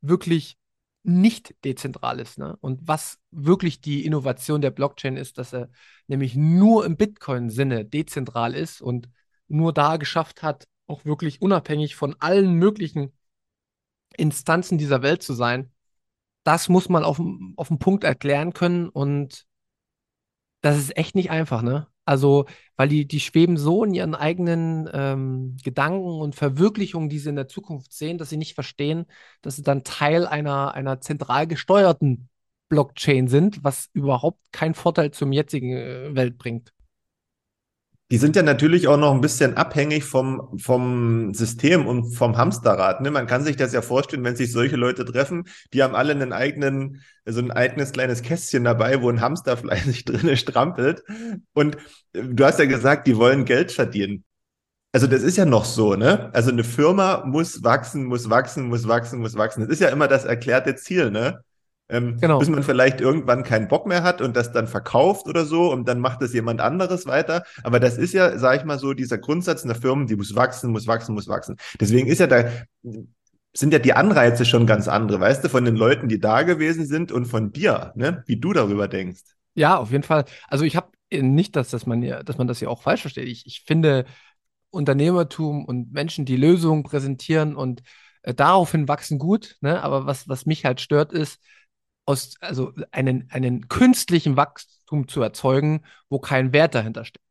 wirklich 0.00 0.58
nicht 1.04 1.54
dezentral 1.64 2.18
ist. 2.18 2.36
Ne? 2.36 2.56
Und 2.60 2.80
was 2.82 3.20
wirklich 3.30 3.80
die 3.80 4.04
Innovation 4.04 4.60
der 4.60 4.72
Blockchain 4.72 5.16
ist, 5.16 5.38
dass 5.38 5.54
er 5.54 5.70
nämlich 6.08 6.34
nur 6.34 6.84
im 6.84 6.96
Bitcoin-Sinne 6.96 7.84
dezentral 7.84 8.56
ist 8.56 8.80
und 8.82 9.08
nur 9.46 9.72
da 9.72 9.98
geschafft 9.98 10.42
hat, 10.42 10.66
auch 10.88 11.04
wirklich 11.04 11.40
unabhängig 11.42 11.94
von 11.94 12.16
allen 12.18 12.54
möglichen 12.54 13.15
Instanzen 14.18 14.78
dieser 14.78 15.02
Welt 15.02 15.22
zu 15.22 15.34
sein. 15.34 15.70
Das 16.44 16.68
muss 16.68 16.88
man 16.88 17.04
auf, 17.04 17.20
auf 17.56 17.68
den 17.68 17.78
Punkt 17.78 18.04
erklären 18.04 18.52
können 18.52 18.88
und 18.88 19.46
das 20.60 20.78
ist 20.78 20.96
echt 20.96 21.14
nicht 21.14 21.30
einfach, 21.30 21.62
ne? 21.62 21.86
Also, 22.04 22.46
weil 22.76 22.88
die, 22.88 23.06
die 23.06 23.20
schweben 23.20 23.56
so 23.56 23.84
in 23.84 23.92
ihren 23.92 24.14
eigenen 24.14 24.88
ähm, 24.92 25.56
Gedanken 25.62 26.20
und 26.20 26.36
Verwirklichungen, 26.36 27.08
die 27.08 27.18
sie 27.18 27.30
in 27.30 27.36
der 27.36 27.48
Zukunft 27.48 27.92
sehen, 27.92 28.16
dass 28.16 28.30
sie 28.30 28.36
nicht 28.36 28.54
verstehen, 28.54 29.06
dass 29.42 29.56
sie 29.56 29.62
dann 29.62 29.82
Teil 29.82 30.24
einer, 30.26 30.72
einer 30.74 31.00
zentral 31.00 31.48
gesteuerten 31.48 32.28
Blockchain 32.68 33.26
sind, 33.28 33.64
was 33.64 33.90
überhaupt 33.92 34.40
keinen 34.52 34.74
Vorteil 34.74 35.10
zum 35.10 35.32
jetzigen 35.32 35.72
äh, 35.72 36.14
Welt 36.14 36.38
bringt. 36.38 36.72
Die 38.12 38.18
sind 38.18 38.36
ja 38.36 38.42
natürlich 38.42 38.86
auch 38.86 38.96
noch 38.96 39.12
ein 39.12 39.20
bisschen 39.20 39.56
abhängig 39.56 40.04
vom, 40.04 40.56
vom 40.58 41.34
System 41.34 41.86
und 41.86 42.12
vom 42.12 42.36
Hamsterrad. 42.36 43.00
Ne? 43.00 43.10
Man 43.10 43.26
kann 43.26 43.42
sich 43.42 43.56
das 43.56 43.72
ja 43.72 43.82
vorstellen, 43.82 44.22
wenn 44.22 44.36
sich 44.36 44.52
solche 44.52 44.76
Leute 44.76 45.04
treffen, 45.04 45.44
die 45.72 45.82
haben 45.82 45.96
alle 45.96 46.12
einen 46.12 46.32
eigenen, 46.32 47.02
so 47.24 47.40
ein 47.40 47.50
eigenes 47.50 47.90
kleines 47.90 48.22
Kästchen 48.22 48.62
dabei, 48.62 49.02
wo 49.02 49.10
ein 49.10 49.20
Hamster 49.20 49.56
fleißig 49.56 50.04
drinne 50.04 50.36
strampelt. 50.36 51.02
Und 51.52 51.76
äh, 52.12 52.22
du 52.22 52.44
hast 52.44 52.60
ja 52.60 52.66
gesagt, 52.66 53.08
die 53.08 53.16
wollen 53.16 53.44
Geld 53.44 53.72
verdienen. 53.72 54.24
Also 54.92 55.08
das 55.08 55.22
ist 55.22 55.36
ja 55.36 55.44
noch 55.44 55.64
so, 55.64 55.94
ne? 55.94 56.30
Also 56.32 56.50
eine 56.50 56.64
Firma 56.64 57.24
muss 57.26 57.62
wachsen, 57.62 58.04
muss 58.04 58.30
wachsen, 58.30 58.68
muss 58.68 58.88
wachsen, 58.88 59.18
muss 59.20 59.36
wachsen. 59.36 59.62
Das 59.62 59.68
ist 59.68 59.80
ja 59.80 59.88
immer 59.88 60.08
das 60.08 60.24
erklärte 60.24 60.76
Ziel, 60.76 61.10
ne? 61.10 61.44
Ähm, 61.88 62.16
genau. 62.20 62.38
Bis 62.40 62.48
man 62.48 62.64
vielleicht 62.64 63.00
irgendwann 63.00 63.44
keinen 63.44 63.68
Bock 63.68 63.86
mehr 63.86 64.02
hat 64.02 64.20
und 64.20 64.34
das 64.36 64.50
dann 64.50 64.66
verkauft 64.66 65.28
oder 65.28 65.44
so 65.44 65.72
und 65.72 65.86
dann 65.86 66.00
macht 66.00 66.20
es 66.22 66.32
jemand 66.32 66.60
anderes 66.60 67.06
weiter. 67.06 67.44
Aber 67.62 67.78
das 67.78 67.96
ist 67.96 68.12
ja, 68.12 68.38
sag 68.38 68.58
ich 68.58 68.64
mal 68.64 68.78
so, 68.78 68.92
dieser 68.92 69.18
Grundsatz 69.18 69.62
in 69.62 69.68
der 69.68 69.76
Firma, 69.76 70.04
die 70.04 70.16
muss 70.16 70.34
wachsen, 70.34 70.72
muss 70.72 70.86
wachsen, 70.86 71.14
muss 71.14 71.28
wachsen. 71.28 71.56
Deswegen 71.80 72.08
ist 72.08 72.18
ja 72.18 72.26
da, 72.26 72.44
sind 73.54 73.72
ja 73.72 73.78
die 73.78 73.92
Anreize 73.92 74.44
schon 74.44 74.66
ganz 74.66 74.88
andere, 74.88 75.20
weißt 75.20 75.44
du, 75.44 75.48
von 75.48 75.64
den 75.64 75.76
Leuten, 75.76 76.08
die 76.08 76.18
da 76.18 76.42
gewesen 76.42 76.86
sind 76.86 77.12
und 77.12 77.26
von 77.26 77.52
dir, 77.52 77.92
ne, 77.94 78.24
wie 78.26 78.38
du 78.38 78.52
darüber 78.52 78.88
denkst. 78.88 79.22
Ja, 79.54 79.76
auf 79.76 79.90
jeden 79.92 80.02
Fall. 80.02 80.24
Also 80.48 80.64
ich 80.64 80.76
habe 80.76 80.90
nicht, 81.12 81.56
dass, 81.56 81.70
dass, 81.70 81.86
man 81.86 82.02
ja, 82.02 82.22
dass 82.22 82.36
man 82.36 82.48
das 82.48 82.60
ja 82.60 82.68
auch 82.68 82.82
falsch 82.82 83.02
versteht. 83.02 83.28
Ich, 83.28 83.46
ich 83.46 83.62
finde 83.64 84.06
Unternehmertum 84.70 85.64
und 85.64 85.92
Menschen, 85.92 86.24
die 86.24 86.36
Lösungen 86.36 86.82
präsentieren 86.82 87.56
und 87.56 87.82
äh, 88.22 88.34
daraufhin 88.34 88.88
wachsen 88.88 89.18
gut. 89.18 89.56
Ne? 89.60 89.82
Aber 89.82 90.04
was, 90.04 90.28
was 90.28 90.46
mich 90.46 90.64
halt 90.64 90.80
stört, 90.80 91.12
ist, 91.12 91.40
aus, 92.06 92.34
also 92.40 92.72
einen, 92.92 93.28
einen 93.30 93.68
künstlichen 93.68 94.36
Wachstum 94.36 95.08
zu 95.08 95.20
erzeugen, 95.20 95.84
wo 96.08 96.18
kein 96.18 96.52
Wert 96.52 96.74
dahinter 96.74 97.04
steckt. 97.04 97.24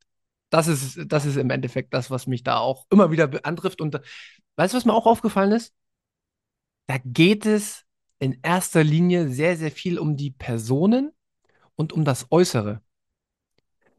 Das 0.50 0.68
ist, 0.68 1.00
das 1.08 1.26
ist 1.26 1.38
im 1.38 1.50
Endeffekt 1.50 1.94
das, 1.94 2.12
was 2.12 2.28
mich 2.28 2.44
da 2.44 2.58
auch 2.58 2.86
immer 2.92 3.12
wieder 3.12 3.30
antrifft. 3.44 3.82
Und 3.82 4.00
weißt 4.56 4.74
du, 4.74 4.78
was 4.78 4.86
mir 4.86 4.94
auch 4.94 5.08
aufgefallen 5.08 5.52
ist? 5.54 5.74
Da 6.88 6.98
geht 7.04 7.46
es 7.46 7.84
in 8.20 8.40
erster 8.44 8.84
Linie 8.84 9.30
sehr, 9.30 9.58
sehr 9.58 9.72
viel 9.72 9.98
um 9.98 10.18
die 10.18 10.32
Personen 10.32 11.12
und 11.76 11.94
um 11.94 12.06
das 12.06 12.32
Äußere. 12.32 12.82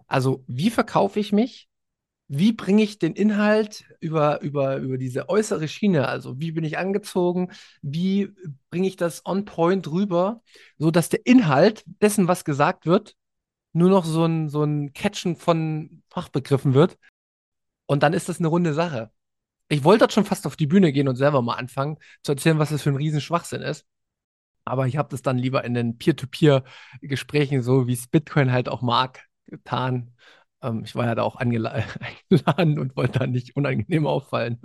Also, 0.07 0.45
wie 0.47 0.71
verkaufe 0.71 1.19
ich 1.19 1.33
mich? 1.33 1.69
Wie 2.29 2.53
bringe 2.53 2.83
ich 2.83 2.99
den 2.99 3.15
Inhalt 3.15 3.85
über, 4.01 4.41
über, 4.41 4.77
über 4.79 4.99
diese 4.99 5.29
äußere 5.29 5.69
Schiene, 5.69 6.09
also 6.09 6.41
wie 6.41 6.53
bin 6.53 6.65
ich 6.65 6.79
angezogen, 6.79 7.53
wie 7.83 8.33
bringe 8.71 8.89
ich 8.89 8.97
das 8.97 9.25
on 9.25 9.45
point 9.45 9.89
rüber, 9.91 10.43
sodass 10.79 11.09
der 11.09 11.25
Inhalt 11.25 11.85
dessen, 11.87 12.27
was 12.27 12.45
gesagt 12.45 12.87
wird, 12.87 13.15
nur 13.73 13.91
noch 13.91 14.05
so 14.05 14.25
ein, 14.25 14.49
so 14.49 14.65
ein 14.65 14.93
Catchen 14.93 15.37
von 15.37 16.03
Fachbegriffen 16.09 16.75
wird. 16.75 16.99
Und 17.87 18.03
dann 18.03 18.13
ist 18.13 18.29
das 18.29 18.39
eine 18.39 18.49
runde 18.49 18.75
Sache. 18.75 19.11
Ich 19.69 19.85
wollte 19.85 20.01
dort 20.01 20.13
schon 20.13 20.25
fast 20.25 20.47
auf 20.47 20.57
die 20.57 20.67
Bühne 20.67 20.93
gehen 20.93 21.09
und 21.09 21.17
selber 21.17 21.43
mal 21.43 21.55
anfangen 21.55 21.99
zu 22.23 22.33
erzählen, 22.33 22.59
was 22.59 22.71
das 22.71 22.83
für 22.83 22.91
ein 22.91 22.97
Riesenschwachsinn 22.97 23.63
ist. 23.63 23.87
Aber 24.65 24.87
ich 24.89 24.97
habe 24.97 25.09
das 25.11 25.23
dann 25.23 25.39
lieber 25.39 25.65
in 25.65 25.75
den 25.75 25.97
Peer-to-Peer-Gesprächen, 25.99 27.63
so 27.63 27.87
wie 27.87 27.93
es 27.93 28.09
Bitcoin 28.09 28.51
halt 28.51 28.69
auch 28.69 28.83
mag, 28.83 29.27
getan. 29.47 30.15
Ähm, 30.63 30.83
ich 30.85 30.95
war 30.95 31.07
ja 31.07 31.15
da 31.15 31.23
auch 31.23 31.37
eingeladen 31.37 32.79
und 32.79 32.97
wollte 32.97 33.19
da 33.19 33.27
nicht 33.27 33.57
unangenehm 33.57 34.07
auffallen. 34.07 34.61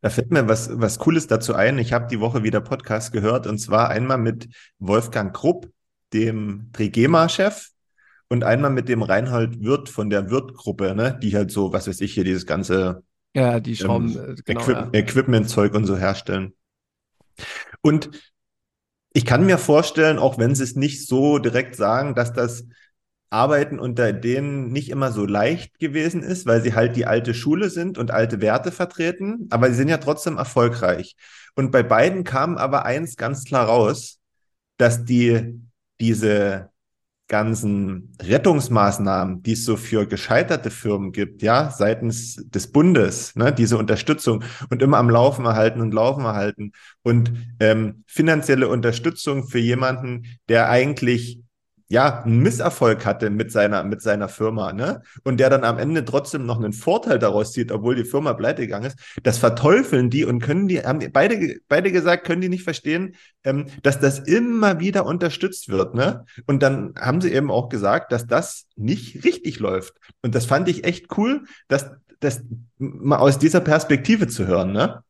Da 0.00 0.10
fällt 0.10 0.30
mir 0.30 0.48
was, 0.48 0.70
was 0.72 0.98
Cooles 0.98 1.26
dazu 1.26 1.54
ein. 1.54 1.78
Ich 1.78 1.92
habe 1.92 2.06
die 2.06 2.20
Woche 2.20 2.44
wieder 2.44 2.60
Podcast 2.60 3.12
gehört 3.12 3.46
und 3.46 3.58
zwar 3.58 3.88
einmal 3.88 4.18
mit 4.18 4.48
Wolfgang 4.78 5.34
Krupp, 5.34 5.68
dem 6.12 6.70
Trigema-Chef, 6.72 7.70
und 8.28 8.44
einmal 8.44 8.70
mit 8.70 8.88
dem 8.88 9.02
Reinhold 9.02 9.62
Wirth 9.62 9.88
von 9.88 10.10
der 10.10 10.30
Wirth-Gruppe, 10.30 10.94
ne? 10.94 11.18
die 11.20 11.36
halt 11.36 11.50
so, 11.50 11.72
was 11.72 11.86
weiß 11.86 12.00
ich, 12.00 12.14
hier 12.14 12.24
dieses 12.24 12.46
ganze 12.46 13.02
ja, 13.34 13.58
die 13.60 13.76
Schrauben, 13.76 14.10
ähm, 14.12 14.30
äh, 14.30 14.42
genau, 14.44 14.60
Equip 14.60 14.76
ja. 14.76 14.88
Equipment-Zeug 14.92 15.74
und 15.74 15.86
so 15.86 15.96
herstellen. 15.96 16.54
Und 17.80 18.10
ich 19.12 19.24
kann 19.24 19.44
mir 19.44 19.58
vorstellen, 19.58 20.18
auch 20.18 20.38
wenn 20.38 20.54
sie 20.54 20.62
es 20.62 20.76
nicht 20.76 21.06
so 21.06 21.38
direkt 21.38 21.76
sagen, 21.76 22.14
dass 22.14 22.32
das 22.32 22.64
Arbeiten 23.30 23.78
unter 23.78 24.12
denen 24.12 24.70
nicht 24.70 24.90
immer 24.90 25.12
so 25.12 25.26
leicht 25.26 25.78
gewesen 25.78 26.22
ist, 26.22 26.46
weil 26.46 26.62
sie 26.62 26.74
halt 26.74 26.96
die 26.96 27.06
alte 27.06 27.34
Schule 27.34 27.70
sind 27.70 27.98
und 27.98 28.10
alte 28.10 28.40
Werte 28.40 28.70
vertreten, 28.72 29.48
aber 29.50 29.68
sie 29.70 29.76
sind 29.76 29.88
ja 29.88 29.98
trotzdem 29.98 30.36
erfolgreich. 30.36 31.16
Und 31.54 31.70
bei 31.70 31.82
beiden 31.82 32.24
kam 32.24 32.56
aber 32.56 32.84
eins 32.84 33.16
ganz 33.16 33.44
klar 33.44 33.66
raus, 33.66 34.20
dass 34.76 35.04
die 35.04 35.60
diese 36.00 36.70
ganzen 37.28 38.12
Rettungsmaßnahmen, 38.22 39.42
die 39.42 39.52
es 39.52 39.64
so 39.64 39.76
für 39.76 40.06
gescheiterte 40.06 40.70
Firmen 40.70 41.12
gibt, 41.12 41.42
ja, 41.42 41.70
seitens 41.70 42.36
des 42.50 42.70
Bundes, 42.70 43.34
ne, 43.34 43.52
diese 43.52 43.78
Unterstützung 43.78 44.44
und 44.68 44.82
immer 44.82 44.98
am 44.98 45.08
Laufen 45.08 45.46
erhalten 45.46 45.80
und 45.80 45.94
Laufen 45.94 46.24
erhalten 46.24 46.72
und 47.02 47.32
ähm, 47.60 48.04
finanzielle 48.06 48.68
Unterstützung 48.68 49.48
für 49.48 49.58
jemanden, 49.58 50.26
der 50.48 50.68
eigentlich 50.68 51.43
ja, 51.94 52.24
einen 52.24 52.40
Misserfolg 52.40 53.06
hatte 53.06 53.30
mit 53.30 53.52
seiner, 53.52 53.84
mit 53.84 54.02
seiner 54.02 54.28
Firma, 54.28 54.72
ne? 54.72 55.02
Und 55.22 55.38
der 55.38 55.48
dann 55.48 55.62
am 55.62 55.78
Ende 55.78 56.04
trotzdem 56.04 56.44
noch 56.44 56.56
einen 56.56 56.72
Vorteil 56.72 57.20
daraus 57.20 57.52
zieht, 57.52 57.70
obwohl 57.70 57.94
die 57.94 58.04
Firma 58.04 58.32
pleite 58.32 58.62
gegangen 58.62 58.86
ist, 58.86 58.98
das 59.22 59.38
verteufeln 59.38 60.10
die 60.10 60.24
und 60.24 60.40
können 60.40 60.66
die, 60.66 60.80
haben 60.80 60.98
beide, 61.12 61.60
beide 61.68 61.92
gesagt, 61.92 62.26
können 62.26 62.40
die 62.40 62.48
nicht 62.48 62.64
verstehen, 62.64 63.14
ähm, 63.44 63.66
dass 63.84 64.00
das 64.00 64.18
immer 64.18 64.80
wieder 64.80 65.06
unterstützt 65.06 65.68
wird, 65.68 65.94
ne? 65.94 66.24
Und 66.46 66.64
dann 66.64 66.94
haben 66.98 67.20
sie 67.20 67.32
eben 67.32 67.52
auch 67.52 67.68
gesagt, 67.68 68.10
dass 68.10 68.26
das 68.26 68.66
nicht 68.74 69.24
richtig 69.24 69.60
läuft. 69.60 69.94
Und 70.20 70.34
das 70.34 70.46
fand 70.46 70.68
ich 70.68 70.82
echt 70.82 71.16
cool, 71.16 71.44
dass 71.68 71.92
das 72.18 72.42
mal 72.78 73.18
aus 73.18 73.38
dieser 73.38 73.60
Perspektive 73.60 74.26
zu 74.26 74.48
hören, 74.48 74.72
ne? 74.72 75.04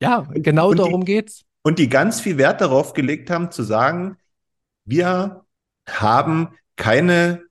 Ja, 0.00 0.26
genau 0.30 0.70
und 0.70 0.78
darum 0.78 1.02
die, 1.02 1.12
geht's. 1.12 1.44
Und 1.62 1.78
die 1.78 1.90
ganz 1.90 2.22
viel 2.22 2.38
Wert 2.38 2.62
darauf 2.62 2.94
gelegt 2.94 3.28
haben, 3.28 3.50
zu 3.50 3.62
sagen, 3.62 4.16
wir 4.86 5.43
haben 5.88 6.56
keine 6.76 7.44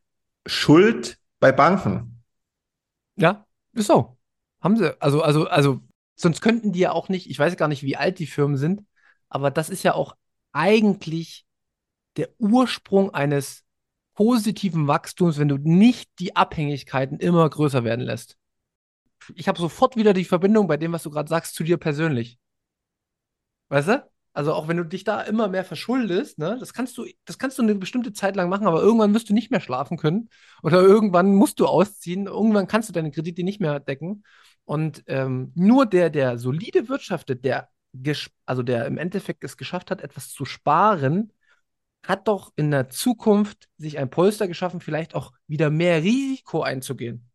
Schuld 0.45 1.17
bei 1.39 1.51
Banken. 1.51 2.23
Ja, 3.15 3.45
ist 3.73 3.87
so. 3.87 4.17
Haben 4.61 4.77
sie. 4.77 4.99
Also, 5.01 5.21
also, 5.21 5.47
also, 5.47 5.81
sonst 6.15 6.41
könnten 6.41 6.71
die 6.71 6.79
ja 6.79 6.91
auch 6.91 7.09
nicht, 7.09 7.29
ich 7.29 7.37
weiß 7.37 7.57
gar 7.57 7.67
nicht, 7.67 7.83
wie 7.83 7.97
alt 7.97 8.19
die 8.19 8.27
Firmen 8.27 8.57
sind, 8.57 8.85
aber 9.29 9.51
das 9.51 9.69
ist 9.69 9.83
ja 9.83 9.93
auch 9.93 10.15
eigentlich 10.51 11.45
der 12.17 12.29
Ursprung 12.37 13.13
eines 13.13 13.63
positiven 14.13 14.87
Wachstums, 14.87 15.37
wenn 15.37 15.47
du 15.47 15.57
nicht 15.57 16.11
die 16.19 16.35
Abhängigkeiten 16.35 17.19
immer 17.19 17.49
größer 17.49 17.83
werden 17.83 18.05
lässt. 18.05 18.37
Ich 19.35 19.47
habe 19.47 19.59
sofort 19.59 19.95
wieder 19.95 20.13
die 20.13 20.25
Verbindung 20.25 20.67
bei 20.67 20.77
dem, 20.77 20.91
was 20.91 21.03
du 21.03 21.09
gerade 21.09 21.29
sagst, 21.29 21.55
zu 21.55 21.63
dir 21.63 21.77
persönlich. 21.77 22.37
Weißt 23.69 23.87
du? 23.87 24.12
Also 24.33 24.53
auch 24.53 24.67
wenn 24.67 24.77
du 24.77 24.83
dich 24.83 25.03
da 25.03 25.21
immer 25.21 25.47
mehr 25.47 25.63
verschuldest, 25.63 26.39
ne, 26.39 26.57
das 26.59 26.73
kannst 26.73 26.97
du, 26.97 27.05
das 27.25 27.37
kannst 27.37 27.59
du 27.59 27.61
eine 27.61 27.75
bestimmte 27.75 28.13
Zeit 28.13 28.35
lang 28.35 28.49
machen, 28.49 28.65
aber 28.65 28.81
irgendwann 28.81 29.13
wirst 29.13 29.29
du 29.29 29.33
nicht 29.33 29.51
mehr 29.51 29.59
schlafen 29.59 29.97
können 29.97 30.29
oder 30.63 30.81
irgendwann 30.81 31.35
musst 31.35 31.59
du 31.59 31.67
ausziehen, 31.67 32.25
irgendwann 32.25 32.67
kannst 32.67 32.89
du 32.89 32.93
deine 32.93 33.11
Kredite 33.11 33.43
nicht 33.43 33.61
mehr 33.61 33.79
decken. 33.79 34.23
Und 34.65 35.03
ähm, 35.07 35.51
nur 35.55 35.85
der, 35.85 36.09
der 36.09 36.39
solide 36.39 36.89
wirtschaftet, 36.89 37.45
der 37.45 37.69
also 38.45 38.63
der 38.63 38.87
im 38.87 38.97
Endeffekt 38.97 39.43
es 39.43 39.57
geschafft 39.57 39.91
hat, 39.91 40.01
etwas 40.01 40.29
zu 40.31 40.45
sparen, 40.45 41.31
hat 42.05 42.27
doch 42.27 42.51
in 42.55 42.71
der 42.71 42.89
Zukunft 42.89 43.69
sich 43.77 43.97
ein 43.97 44.09
Polster 44.09 44.47
geschaffen, 44.47 44.81
vielleicht 44.81 45.15
auch 45.15 45.31
wieder 45.47 45.69
mehr 45.69 46.03
Risiko 46.03 46.63
einzugehen. 46.63 47.29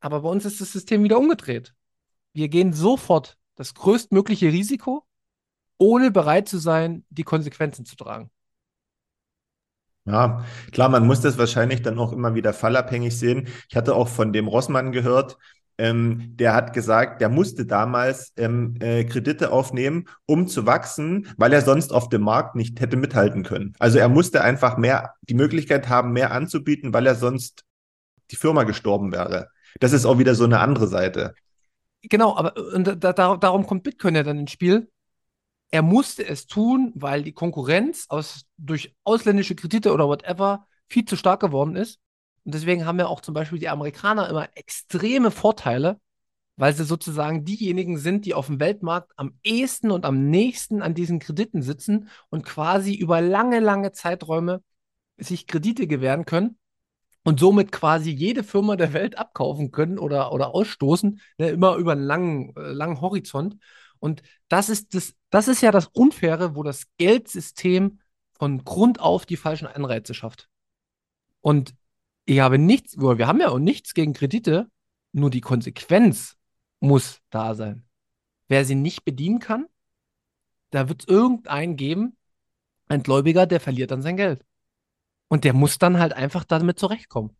Aber 0.00 0.22
bei 0.22 0.28
uns 0.28 0.44
ist 0.44 0.60
das 0.60 0.72
System 0.72 1.02
wieder 1.02 1.18
umgedreht. 1.18 1.74
Wir 2.32 2.48
gehen 2.48 2.72
sofort 2.72 3.36
das 3.56 3.74
größtmögliche 3.74 4.46
Risiko 4.52 5.04
ohne 5.78 6.10
bereit 6.10 6.48
zu 6.48 6.58
sein, 6.58 7.04
die 7.10 7.24
Konsequenzen 7.24 7.84
zu 7.84 7.96
tragen. 7.96 8.30
Ja, 10.06 10.44
klar, 10.70 10.90
man 10.90 11.06
muss 11.06 11.22
das 11.22 11.38
wahrscheinlich 11.38 11.80
dann 11.80 11.98
auch 11.98 12.12
immer 12.12 12.34
wieder 12.34 12.52
fallabhängig 12.52 13.18
sehen. 13.18 13.48
Ich 13.70 13.76
hatte 13.76 13.94
auch 13.94 14.08
von 14.08 14.34
dem 14.34 14.48
Rossmann 14.48 14.92
gehört, 14.92 15.38
ähm, 15.76 16.36
der 16.36 16.54
hat 16.54 16.72
gesagt, 16.72 17.20
der 17.20 17.28
musste 17.28 17.66
damals 17.66 18.32
ähm, 18.36 18.76
äh, 18.80 19.04
Kredite 19.04 19.50
aufnehmen, 19.50 20.04
um 20.26 20.46
zu 20.46 20.66
wachsen, 20.66 21.28
weil 21.36 21.52
er 21.52 21.62
sonst 21.62 21.92
auf 21.92 22.08
dem 22.08 22.22
Markt 22.22 22.54
nicht 22.54 22.80
hätte 22.80 22.96
mithalten 22.96 23.42
können. 23.42 23.74
Also 23.78 23.98
er 23.98 24.08
musste 24.08 24.42
einfach 24.42 24.76
mehr 24.76 25.14
die 25.22 25.34
Möglichkeit 25.34 25.88
haben, 25.88 26.12
mehr 26.12 26.30
anzubieten, 26.30 26.92
weil 26.92 27.06
er 27.06 27.16
sonst 27.16 27.64
die 28.30 28.36
Firma 28.36 28.62
gestorben 28.64 29.12
wäre. 29.12 29.48
Das 29.80 29.92
ist 29.92 30.06
auch 30.06 30.18
wieder 30.18 30.34
so 30.34 30.44
eine 30.44 30.60
andere 30.60 30.86
Seite. 30.86 31.34
Genau, 32.02 32.36
aber 32.36 32.54
und 32.74 32.86
da, 32.86 33.12
da, 33.12 33.36
darum 33.36 33.66
kommt 33.66 33.82
Bitcoin 33.82 34.14
ja 34.14 34.22
dann 34.22 34.38
ins 34.38 34.52
Spiel, 34.52 34.90
er 35.74 35.82
musste 35.82 36.24
es 36.24 36.46
tun, 36.46 36.92
weil 36.94 37.24
die 37.24 37.32
Konkurrenz 37.32 38.06
aus, 38.08 38.46
durch 38.58 38.94
ausländische 39.02 39.56
Kredite 39.56 39.92
oder 39.92 40.06
whatever 40.06 40.68
viel 40.88 41.04
zu 41.04 41.16
stark 41.16 41.40
geworden 41.40 41.74
ist. 41.74 41.98
Und 42.44 42.54
deswegen 42.54 42.86
haben 42.86 43.00
ja 43.00 43.08
auch 43.08 43.20
zum 43.20 43.34
Beispiel 43.34 43.58
die 43.58 43.68
Amerikaner 43.68 44.28
immer 44.28 44.48
extreme 44.54 45.32
Vorteile, 45.32 45.98
weil 46.54 46.72
sie 46.74 46.84
sozusagen 46.84 47.44
diejenigen 47.44 47.98
sind, 47.98 48.24
die 48.24 48.34
auf 48.34 48.46
dem 48.46 48.60
Weltmarkt 48.60 49.10
am 49.16 49.36
ehesten 49.42 49.90
und 49.90 50.04
am 50.06 50.30
nächsten 50.30 50.80
an 50.80 50.94
diesen 50.94 51.18
Krediten 51.18 51.60
sitzen 51.60 52.08
und 52.30 52.44
quasi 52.44 52.94
über 52.94 53.20
lange, 53.20 53.58
lange 53.58 53.90
Zeiträume 53.90 54.62
sich 55.16 55.48
Kredite 55.48 55.88
gewähren 55.88 56.24
können. 56.24 56.56
und 57.24 57.40
somit 57.40 57.72
quasi 57.72 58.10
jede 58.10 58.44
Firma 58.44 58.76
der 58.76 58.92
Welt 58.92 59.18
abkaufen 59.18 59.70
können 59.70 59.98
oder, 59.98 60.32
oder 60.32 60.54
ausstoßen, 60.54 61.20
ne, 61.38 61.48
immer 61.50 61.76
über 61.76 61.92
einen 61.92 62.04
langen, 62.04 62.54
äh, 62.56 62.72
langen 62.72 63.00
Horizont. 63.00 63.56
Und 64.04 64.22
das 64.48 64.68
ist, 64.68 64.94
das, 64.94 65.14
das 65.30 65.48
ist 65.48 65.62
ja 65.62 65.70
das 65.70 65.86
Unfaire, 65.86 66.54
wo 66.54 66.62
das 66.62 66.84
Geldsystem 66.98 68.00
von 68.32 68.62
Grund 68.62 69.00
auf 69.00 69.24
die 69.24 69.38
falschen 69.38 69.66
Anreize 69.66 70.12
schafft. 70.12 70.50
Und 71.40 71.74
ich 72.26 72.40
habe 72.40 72.58
nichts, 72.58 72.98
wir 72.98 73.26
haben 73.26 73.40
ja 73.40 73.48
auch 73.48 73.58
nichts 73.58 73.94
gegen 73.94 74.12
Kredite, 74.12 74.70
nur 75.12 75.30
die 75.30 75.40
Konsequenz 75.40 76.36
muss 76.80 77.22
da 77.30 77.54
sein. 77.54 77.88
Wer 78.46 78.66
sie 78.66 78.74
nicht 78.74 79.06
bedienen 79.06 79.38
kann, 79.38 79.68
da 80.68 80.90
wird 80.90 81.04
es 81.04 81.08
irgendeinen 81.08 81.76
geben, 81.76 82.14
ein 82.88 83.02
Gläubiger, 83.02 83.46
der 83.46 83.58
verliert 83.58 83.90
dann 83.90 84.02
sein 84.02 84.18
Geld. 84.18 84.44
Und 85.28 85.44
der 85.44 85.54
muss 85.54 85.78
dann 85.78 85.98
halt 85.98 86.12
einfach 86.12 86.44
damit 86.44 86.78
zurechtkommen. 86.78 87.34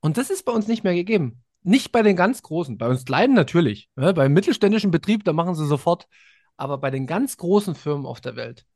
Und 0.00 0.16
das 0.16 0.30
ist 0.30 0.46
bei 0.46 0.52
uns 0.52 0.66
nicht 0.66 0.82
mehr 0.82 0.94
gegeben. 0.94 1.44
Nicht 1.62 1.92
bei 1.92 2.02
den 2.02 2.16
ganz 2.16 2.42
Großen. 2.42 2.78
Bei 2.78 2.88
uns 2.88 3.04
kleinen 3.04 3.34
natürlich. 3.34 3.90
Ne? 3.96 4.14
Beim 4.14 4.32
mittelständischen 4.32 4.90
Betrieb, 4.90 5.24
da 5.24 5.32
machen 5.32 5.54
sie 5.54 5.66
sofort. 5.66 6.08
Aber 6.56 6.78
bei 6.78 6.90
den 6.90 7.06
ganz 7.06 7.36
großen 7.36 7.74
Firmen 7.74 8.06
auf 8.06 8.20
der 8.20 8.36
Welt, 8.36 8.66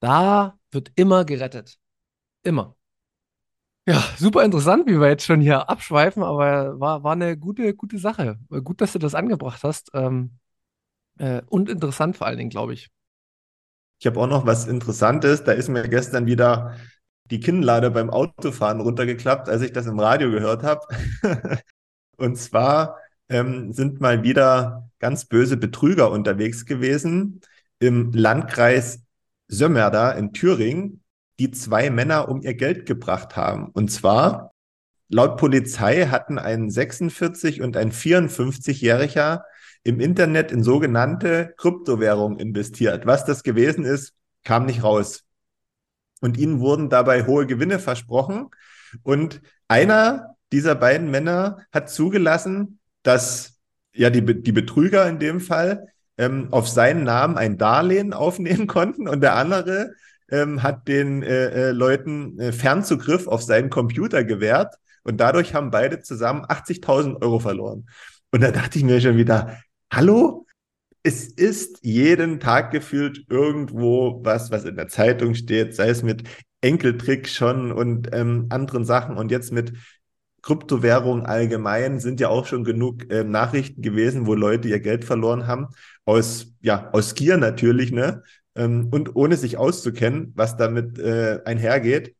da 0.00 0.58
wird 0.70 0.92
immer 0.96 1.24
gerettet. 1.24 1.78
Immer. 2.42 2.76
Ja, 3.86 4.04
super 4.18 4.44
interessant, 4.44 4.86
wie 4.86 5.00
wir 5.00 5.08
jetzt 5.08 5.24
schon 5.24 5.40
hier 5.40 5.70
abschweifen, 5.70 6.22
aber 6.22 6.78
war, 6.78 7.02
war 7.04 7.12
eine 7.12 7.38
gute, 7.38 7.74
gute 7.74 7.98
Sache. 7.98 8.38
Gut, 8.50 8.80
dass 8.82 8.92
du 8.92 8.98
das 8.98 9.14
angebracht 9.14 9.62
hast. 9.62 9.90
Ähm, 9.94 10.38
äh, 11.18 11.42
und 11.46 11.68
interessant 11.70 12.16
vor 12.16 12.26
allen 12.26 12.36
Dingen, 12.36 12.50
glaube 12.50 12.74
ich. 12.74 12.90
Ich 13.98 14.06
habe 14.06 14.20
auch 14.20 14.26
noch 14.26 14.46
was 14.46 14.66
Interessantes. 14.66 15.42
Da 15.42 15.52
ist 15.52 15.68
mir 15.68 15.88
gestern 15.88 16.26
wieder 16.26 16.76
die 17.30 17.40
Kinnlade 17.40 17.90
beim 17.90 18.10
Autofahren 18.10 18.80
runtergeklappt, 18.80 19.48
als 19.48 19.62
ich 19.62 19.72
das 19.72 19.86
im 19.86 19.98
Radio 19.98 20.30
gehört 20.30 20.62
habe. 20.62 20.86
Und 22.18 22.36
zwar 22.36 22.98
ähm, 23.28 23.72
sind 23.72 24.00
mal 24.00 24.22
wieder 24.22 24.90
ganz 24.98 25.24
böse 25.24 25.56
Betrüger 25.56 26.10
unterwegs 26.10 26.66
gewesen 26.66 27.40
im 27.78 28.12
Landkreis 28.12 29.00
Sömmerda 29.46 30.10
in 30.12 30.32
Thüringen, 30.32 31.02
die 31.38 31.50
zwei 31.52 31.90
Männer 31.90 32.28
um 32.28 32.42
ihr 32.42 32.54
Geld 32.54 32.84
gebracht 32.86 33.36
haben. 33.36 33.68
Und 33.68 33.90
zwar, 33.90 34.52
laut 35.08 35.36
Polizei 35.38 36.06
hatten 36.06 36.38
ein 36.38 36.68
46 36.70 37.62
und 37.62 37.76
ein 37.76 37.92
54-Jähriger 37.92 39.42
im 39.84 40.00
Internet 40.00 40.50
in 40.50 40.62
sogenannte 40.62 41.54
Kryptowährungen 41.56 42.38
investiert. 42.38 43.06
Was 43.06 43.24
das 43.24 43.42
gewesen 43.44 43.84
ist, 43.84 44.12
kam 44.44 44.66
nicht 44.66 44.82
raus 44.82 45.24
und 46.20 46.36
ihnen 46.36 46.58
wurden 46.58 46.90
dabei 46.90 47.26
hohe 47.26 47.46
Gewinne 47.46 47.78
versprochen. 47.78 48.50
Und 49.02 49.40
einer 49.68 50.36
dieser 50.52 50.74
beiden 50.74 51.10
Männer 51.10 51.58
hat 51.72 51.90
zugelassen, 51.90 52.78
dass 53.02 53.58
ja 53.92 54.10
die, 54.10 54.42
die 54.42 54.52
Betrüger 54.52 55.08
in 55.08 55.18
dem 55.18 55.40
Fall 55.40 55.88
ähm, 56.16 56.48
auf 56.50 56.68
seinen 56.68 57.04
Namen 57.04 57.36
ein 57.36 57.58
Darlehen 57.58 58.12
aufnehmen 58.12 58.66
konnten 58.66 59.08
und 59.08 59.20
der 59.20 59.36
andere 59.36 59.92
ähm, 60.30 60.62
hat 60.62 60.88
den 60.88 61.22
äh, 61.22 61.68
äh, 61.68 61.70
Leuten 61.70 62.38
äh, 62.38 62.52
Fernzugriff 62.52 63.26
auf 63.26 63.42
seinen 63.42 63.70
Computer 63.70 64.24
gewährt 64.24 64.74
und 65.04 65.18
dadurch 65.20 65.54
haben 65.54 65.70
beide 65.70 66.00
zusammen 66.00 66.44
80.000 66.44 67.22
Euro 67.22 67.38
verloren. 67.38 67.88
Und 68.30 68.42
da 68.42 68.50
dachte 68.50 68.78
ich 68.78 68.84
mir 68.84 69.00
schon 69.00 69.16
wieder, 69.16 69.58
hallo, 69.90 70.46
es 71.02 71.26
ist 71.28 71.78
jeden 71.82 72.40
Tag 72.40 72.72
gefühlt 72.72 73.24
irgendwo 73.30 74.20
was, 74.22 74.50
was 74.50 74.64
in 74.64 74.76
der 74.76 74.88
Zeitung 74.88 75.34
steht, 75.34 75.74
sei 75.74 75.88
es 75.88 76.02
mit 76.02 76.24
Enkeltrick 76.60 77.28
schon 77.28 77.72
und 77.72 78.10
ähm, 78.12 78.46
anderen 78.50 78.84
Sachen 78.84 79.16
und 79.16 79.30
jetzt 79.30 79.52
mit 79.52 79.72
Kryptowährungen 80.42 81.26
allgemein 81.26 82.00
sind 82.00 82.20
ja 82.20 82.28
auch 82.28 82.46
schon 82.46 82.64
genug 82.64 83.10
äh, 83.10 83.24
Nachrichten 83.24 83.82
gewesen, 83.82 84.26
wo 84.26 84.34
Leute 84.34 84.68
ihr 84.68 84.80
Geld 84.80 85.04
verloren 85.04 85.46
haben. 85.46 85.68
Aus, 86.04 86.54
ja, 86.60 86.90
aus 86.92 87.14
Gier 87.14 87.36
natürlich, 87.36 87.92
ne? 87.92 88.22
Ähm, 88.54 88.88
und 88.90 89.16
ohne 89.16 89.36
sich 89.36 89.56
auszukennen, 89.56 90.32
was 90.36 90.56
damit 90.56 90.98
äh, 90.98 91.40
einhergeht. 91.44 92.14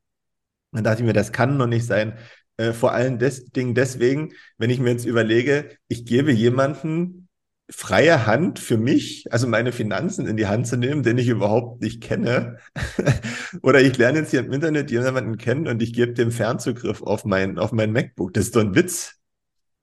Dann 0.72 0.84
dachte 0.84 1.02
ich 1.02 1.06
mir, 1.06 1.12
das 1.12 1.32
kann 1.32 1.56
noch 1.56 1.66
nicht 1.66 1.86
sein. 1.86 2.18
Äh, 2.56 2.72
vor 2.72 2.92
allem 2.92 3.18
des, 3.18 3.46
Ding 3.46 3.74
deswegen, 3.74 4.32
wenn 4.58 4.70
ich 4.70 4.80
mir 4.80 4.90
jetzt 4.90 5.06
überlege, 5.06 5.76
ich 5.88 6.04
gebe 6.04 6.32
jemanden 6.32 7.27
freie 7.70 8.26
Hand 8.26 8.58
für 8.58 8.78
mich, 8.78 9.30
also 9.30 9.46
meine 9.46 9.72
Finanzen 9.72 10.26
in 10.26 10.36
die 10.36 10.46
Hand 10.46 10.66
zu 10.66 10.76
nehmen, 10.76 11.02
den 11.02 11.18
ich 11.18 11.28
überhaupt 11.28 11.82
nicht 11.82 12.02
kenne. 12.02 12.58
Oder 13.62 13.82
ich 13.82 13.96
lerne 13.98 14.20
jetzt 14.20 14.30
hier 14.30 14.40
im 14.40 14.52
Internet 14.52 14.90
jemanden 14.90 15.36
kennen 15.36 15.68
und 15.68 15.82
ich 15.82 15.92
gebe 15.92 16.14
dem 16.14 16.30
Fernzugriff 16.30 17.02
auf 17.02 17.24
mein, 17.24 17.58
auf 17.58 17.72
mein 17.72 17.92
MacBook. 17.92 18.32
Das 18.32 18.46
ist 18.46 18.56
doch 18.56 18.62
ein 18.62 18.74
Witz. 18.74 19.20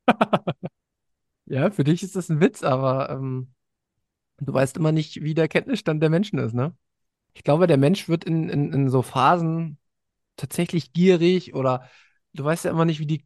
ja, 1.45 1.69
für 1.69 1.83
dich 1.83 2.01
ist 2.01 2.15
das 2.15 2.29
ein 2.29 2.41
Witz, 2.41 2.63
aber 2.63 3.11
ähm, 3.11 3.53
du 4.39 4.51
weißt 4.51 4.77
immer 4.77 4.91
nicht, 4.91 5.21
wie 5.21 5.35
der 5.35 5.47
Kenntnisstand 5.47 6.01
der 6.01 6.09
Menschen 6.09 6.39
ist, 6.39 6.53
ne? 6.53 6.75
Ich 7.33 7.43
glaube, 7.43 7.67
der 7.67 7.77
Mensch 7.77 8.07
wird 8.07 8.23
in, 8.23 8.49
in, 8.49 8.71
in 8.71 8.89
so 8.89 9.01
Phasen 9.01 9.77
tatsächlich 10.37 10.93
gierig 10.93 11.53
oder 11.53 11.89
du 12.33 12.43
weißt 12.43 12.65
ja 12.65 12.71
immer 12.71 12.85
nicht, 12.85 12.99
wie 12.99 13.05
die 13.05 13.25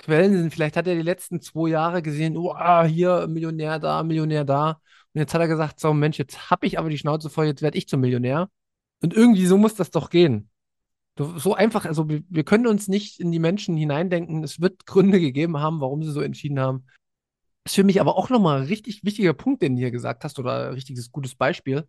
Quellen 0.00 0.36
sind. 0.36 0.52
Vielleicht 0.52 0.76
hat 0.76 0.86
er 0.86 0.94
die 0.96 1.02
letzten 1.02 1.40
zwei 1.40 1.68
Jahre 1.68 2.02
gesehen, 2.02 2.36
oh, 2.36 2.52
ah, 2.52 2.84
hier 2.84 3.26
Millionär 3.28 3.78
da, 3.78 4.02
Millionär 4.02 4.44
da. 4.44 4.80
Und 5.12 5.20
jetzt 5.20 5.34
hat 5.34 5.40
er 5.40 5.48
gesagt, 5.48 5.80
so 5.80 5.92
Mensch, 5.92 6.18
jetzt 6.18 6.50
habe 6.50 6.66
ich 6.66 6.78
aber 6.78 6.90
die 6.90 6.98
Schnauze 6.98 7.30
voll, 7.30 7.46
jetzt 7.46 7.62
werde 7.62 7.78
ich 7.78 7.88
zum 7.88 8.00
Millionär. 8.00 8.48
Und 9.02 9.14
irgendwie 9.14 9.46
so 9.46 9.58
muss 9.58 9.74
das 9.74 9.90
doch 9.90 10.10
gehen. 10.10 10.50
So 11.18 11.54
einfach, 11.54 11.84
also 11.84 12.08
wir, 12.08 12.22
wir 12.30 12.44
können 12.44 12.66
uns 12.66 12.88
nicht 12.88 13.20
in 13.20 13.30
die 13.30 13.38
Menschen 13.38 13.76
hineindenken. 13.76 14.42
Es 14.42 14.60
wird 14.60 14.86
Gründe 14.86 15.20
gegeben 15.20 15.58
haben, 15.58 15.80
warum 15.80 16.02
sie 16.02 16.12
so 16.12 16.22
entschieden 16.22 16.58
haben. 16.58 16.86
Das 17.64 17.72
ist 17.72 17.76
für 17.76 17.84
mich 17.84 18.00
aber 18.00 18.16
auch 18.16 18.30
nochmal 18.30 18.60
ein 18.60 18.66
richtig 18.68 19.04
wichtiger 19.04 19.34
Punkt, 19.34 19.60
den 19.60 19.74
du 19.74 19.80
hier 19.80 19.90
gesagt 19.90 20.24
hast, 20.24 20.38
oder 20.38 20.68
ein 20.68 20.74
richtiges 20.74 21.12
gutes 21.12 21.34
Beispiel. 21.34 21.86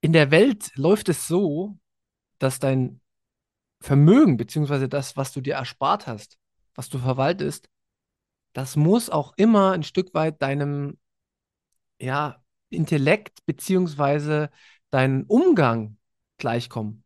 In 0.00 0.14
der 0.14 0.30
Welt 0.30 0.70
läuft 0.76 1.10
es 1.10 1.28
so, 1.28 1.76
dass 2.38 2.60
dein 2.60 3.00
Vermögen, 3.82 4.38
beziehungsweise 4.38 4.88
das, 4.88 5.18
was 5.18 5.32
du 5.32 5.42
dir 5.42 5.54
erspart 5.54 6.06
hast, 6.06 6.38
was 6.74 6.88
du 6.88 6.98
verwaltest, 6.98 7.68
das 8.52 8.76
muss 8.76 9.10
auch 9.10 9.32
immer 9.36 9.72
ein 9.72 9.82
Stück 9.82 10.14
weit 10.14 10.42
deinem 10.42 10.98
ja, 12.00 12.42
Intellekt 12.70 13.44
beziehungsweise 13.46 14.50
deinem 14.90 15.24
Umgang 15.26 15.98
gleichkommen. 16.38 17.04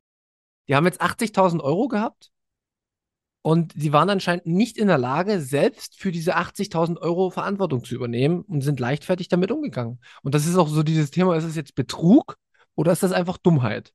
Die 0.69 0.75
haben 0.75 0.87
jetzt 0.87 1.03
80.000 1.03 1.63
Euro 1.63 1.89
gehabt 1.89 2.31
und 3.43 3.75
sie 3.77 3.93
waren 3.93 4.09
anscheinend 4.09 4.47
nicht 4.47 4.79
in 4.79 4.89
der 4.89 4.97
Lage, 4.97 5.41
selbst 5.41 6.01
für 6.01 6.11
diese 6.11 6.37
80.000 6.37 6.99
Euro 6.99 7.29
Verantwortung 7.29 7.85
zu 7.85 7.95
übernehmen 7.95 8.41
und 8.43 8.63
sind 8.63 8.81
leichtfertig 8.81 9.29
damit 9.29 9.51
umgegangen. 9.51 10.01
Und 10.23 10.35
das 10.35 10.47
ist 10.47 10.57
auch 10.57 10.69
so 10.69 10.83
dieses 10.83 11.11
Thema, 11.11 11.37
ist 11.37 11.45
es 11.45 11.57
jetzt 11.57 11.75
Betrug 11.75 12.39
oder 12.75 12.93
ist 12.93 13.03
das 13.03 13.13
einfach 13.13 13.37
Dummheit? 13.37 13.93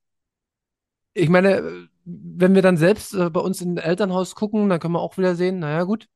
Ich 1.14 1.28
meine, 1.28 1.89
wenn 2.04 2.54
wir 2.54 2.62
dann 2.62 2.76
selbst 2.76 3.14
äh, 3.14 3.30
bei 3.30 3.40
uns 3.40 3.60
im 3.60 3.76
Elternhaus 3.76 4.34
gucken, 4.34 4.68
dann 4.68 4.80
können 4.80 4.94
wir 4.94 5.00
auch 5.00 5.18
wieder 5.18 5.34
sehen, 5.34 5.58
naja, 5.60 5.84
gut, 5.84 6.08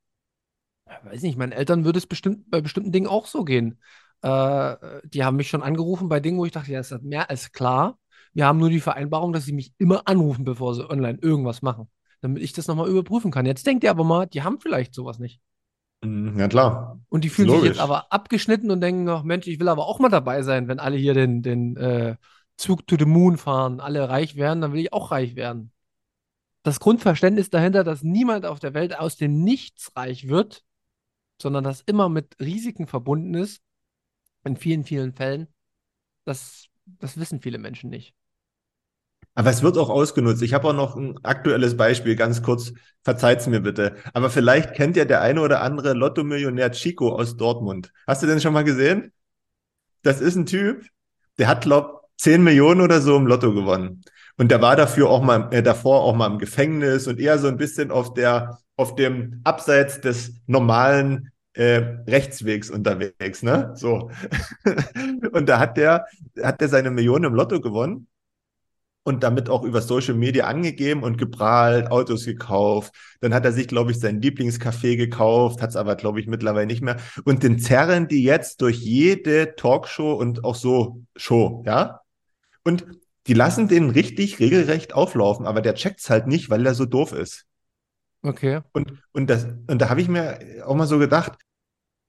weiß 1.04 1.22
nicht, 1.22 1.38
meinen 1.38 1.52
Eltern 1.52 1.84
würde 1.84 1.98
es 1.98 2.06
bestimmt 2.06 2.50
bei 2.50 2.60
bestimmten 2.60 2.92
Dingen 2.92 3.06
auch 3.06 3.26
so 3.26 3.44
gehen. 3.44 3.78
Äh, 4.22 4.76
die 5.04 5.24
haben 5.24 5.36
mich 5.36 5.48
schon 5.48 5.62
angerufen 5.62 6.08
bei 6.08 6.20
Dingen, 6.20 6.38
wo 6.38 6.44
ich 6.44 6.52
dachte, 6.52 6.72
ja, 6.72 6.80
ist 6.80 7.02
mehr 7.02 7.30
als 7.30 7.52
klar. 7.52 7.98
Wir 8.32 8.46
haben 8.46 8.58
nur 8.58 8.70
die 8.70 8.80
Vereinbarung, 8.80 9.32
dass 9.32 9.44
sie 9.44 9.52
mich 9.52 9.72
immer 9.78 10.02
anrufen, 10.06 10.44
bevor 10.44 10.74
sie 10.74 10.88
online 10.88 11.18
irgendwas 11.20 11.62
machen, 11.62 11.88
damit 12.20 12.42
ich 12.42 12.52
das 12.52 12.66
nochmal 12.66 12.88
überprüfen 12.88 13.30
kann. 13.30 13.46
Jetzt 13.46 13.66
denkt 13.66 13.84
ihr 13.84 13.90
aber 13.90 14.04
mal, 14.04 14.26
die 14.26 14.42
haben 14.42 14.60
vielleicht 14.60 14.94
sowas 14.94 15.18
nicht. 15.18 15.40
Mhm, 16.02 16.38
ja, 16.38 16.48
klar. 16.48 17.00
Und 17.08 17.24
die 17.24 17.28
fühlen 17.28 17.50
sich 17.50 17.62
jetzt 17.62 17.80
aber 17.80 18.12
abgeschnitten 18.12 18.70
und 18.70 18.80
denken, 18.80 19.08
ach 19.08 19.22
Mensch, 19.22 19.46
ich 19.46 19.60
will 19.60 19.68
aber 19.68 19.86
auch 19.86 20.00
mal 20.00 20.08
dabei 20.08 20.42
sein, 20.42 20.68
wenn 20.68 20.80
alle 20.80 20.96
hier 20.96 21.14
den, 21.14 21.42
den 21.42 21.76
äh, 21.76 22.16
Zug 22.56 22.86
to 22.86 22.96
the 22.98 23.04
Moon 23.04 23.36
fahren, 23.36 23.80
alle 23.80 24.08
reich 24.08 24.36
werden, 24.36 24.60
dann 24.60 24.72
will 24.72 24.80
ich 24.80 24.92
auch 24.92 25.10
reich 25.10 25.36
werden 25.36 25.73
das 26.64 26.80
Grundverständnis 26.80 27.50
dahinter, 27.50 27.84
dass 27.84 28.02
niemand 28.02 28.46
auf 28.46 28.58
der 28.58 28.74
Welt 28.74 28.98
aus 28.98 29.16
dem 29.16 29.44
Nichts 29.44 29.94
reich 29.94 30.28
wird, 30.28 30.64
sondern 31.40 31.62
das 31.62 31.82
immer 31.82 32.08
mit 32.08 32.36
Risiken 32.40 32.86
verbunden 32.86 33.34
ist, 33.34 33.62
in 34.44 34.56
vielen, 34.56 34.84
vielen 34.84 35.12
Fällen, 35.12 35.46
das, 36.24 36.66
das 36.86 37.18
wissen 37.18 37.40
viele 37.40 37.58
Menschen 37.58 37.90
nicht. 37.90 38.14
Aber 39.34 39.50
es 39.50 39.62
wird 39.62 39.76
auch 39.78 39.90
ausgenutzt. 39.90 40.42
Ich 40.42 40.54
habe 40.54 40.68
auch 40.68 40.74
noch 40.74 40.96
ein 40.96 41.18
aktuelles 41.24 41.76
Beispiel, 41.76 42.14
ganz 42.14 42.42
kurz. 42.42 42.72
Verzeiht 43.02 43.40
es 43.40 43.46
mir 43.46 43.60
bitte. 43.60 43.96
Aber 44.12 44.30
vielleicht 44.30 44.74
kennt 44.74 44.96
ja 44.96 45.04
der 45.04 45.22
eine 45.22 45.40
oder 45.40 45.60
andere 45.60 45.92
Lotto-Millionär 45.92 46.70
Chico 46.72 47.14
aus 47.14 47.36
Dortmund. 47.36 47.92
Hast 48.06 48.22
du 48.22 48.26
den 48.26 48.40
schon 48.40 48.52
mal 48.52 48.64
gesehen? 48.64 49.12
Das 50.02 50.20
ist 50.20 50.36
ein 50.36 50.46
Typ, 50.46 50.86
der 51.38 51.48
hat, 51.48 51.62
glaub, 51.62 52.04
10 52.18 52.42
Millionen 52.44 52.80
oder 52.80 53.00
so 53.00 53.16
im 53.16 53.26
Lotto 53.26 53.52
gewonnen. 53.52 54.02
Und 54.36 54.50
der 54.50 54.60
war 54.62 54.76
dafür 54.76 55.10
auch 55.10 55.22
mal, 55.22 55.48
äh, 55.52 55.62
davor 55.62 56.02
auch 56.02 56.14
mal 56.14 56.26
im 56.30 56.38
Gefängnis 56.38 57.06
und 57.06 57.20
eher 57.20 57.38
so 57.38 57.48
ein 57.48 57.56
bisschen 57.56 57.90
auf 57.90 58.14
der, 58.14 58.58
auf 58.76 58.94
dem 58.96 59.40
Abseits 59.44 60.00
des 60.00 60.40
normalen 60.46 61.30
äh, 61.52 61.76
Rechtswegs 62.08 62.70
unterwegs, 62.70 63.42
ne? 63.42 63.72
So. 63.76 64.10
und 65.32 65.48
da 65.48 65.58
hat 65.60 65.76
der, 65.76 66.06
hat 66.42 66.60
der 66.60 66.68
seine 66.68 66.90
Millionen 66.90 67.24
im 67.26 67.34
Lotto 67.34 67.60
gewonnen. 67.60 68.08
und 69.06 69.22
damit 69.22 69.50
auch 69.50 69.64
über 69.64 69.82
Social 69.82 70.14
Media 70.14 70.46
angegeben 70.46 71.02
und 71.02 71.18
geprahlt, 71.18 71.90
Autos 71.90 72.24
gekauft. 72.24 72.94
Dann 73.20 73.34
hat 73.34 73.44
er 73.44 73.52
sich, 73.52 73.68
glaube 73.68 73.90
ich, 73.90 74.00
sein 74.00 74.20
Lieblingscafé 74.20 74.96
gekauft, 74.96 75.60
hat 75.60 75.70
es 75.70 75.76
aber, 75.76 75.94
glaube 75.96 76.20
ich, 76.20 76.26
mittlerweile 76.26 76.66
nicht 76.66 76.82
mehr. 76.82 76.96
Und 77.24 77.42
den 77.42 77.58
zerren 77.58 78.08
die 78.08 78.22
jetzt 78.24 78.62
durch 78.62 78.78
jede 78.78 79.54
Talkshow 79.56 80.14
und 80.14 80.44
auch 80.44 80.54
so 80.54 81.02
Show, 81.16 81.62
ja? 81.66 82.00
Und 82.64 82.86
die 83.26 83.34
lassen 83.34 83.68
den 83.68 83.90
richtig 83.90 84.38
regelrecht 84.38 84.94
auflaufen, 84.94 85.46
aber 85.46 85.62
der 85.62 85.74
checkt's 85.74 86.10
halt 86.10 86.26
nicht, 86.26 86.50
weil 86.50 86.64
er 86.66 86.74
so 86.74 86.84
doof 86.84 87.12
ist. 87.12 87.46
Okay. 88.22 88.60
Und, 88.72 88.92
und, 89.12 89.28
das, 89.28 89.46
und 89.66 89.80
da 89.80 89.88
habe 89.88 90.00
ich 90.00 90.08
mir 90.08 90.38
auch 90.66 90.74
mal 90.74 90.86
so 90.86 90.98
gedacht, 90.98 91.32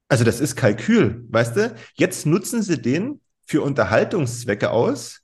also 0.07 0.23
das 0.23 0.39
ist 0.39 0.55
Kalkül, 0.55 1.25
weißt 1.29 1.57
du? 1.57 1.75
Jetzt 1.95 2.25
nutzen 2.25 2.61
sie 2.61 2.81
den 2.81 3.21
für 3.45 3.61
Unterhaltungszwecke 3.61 4.71
aus 4.71 5.21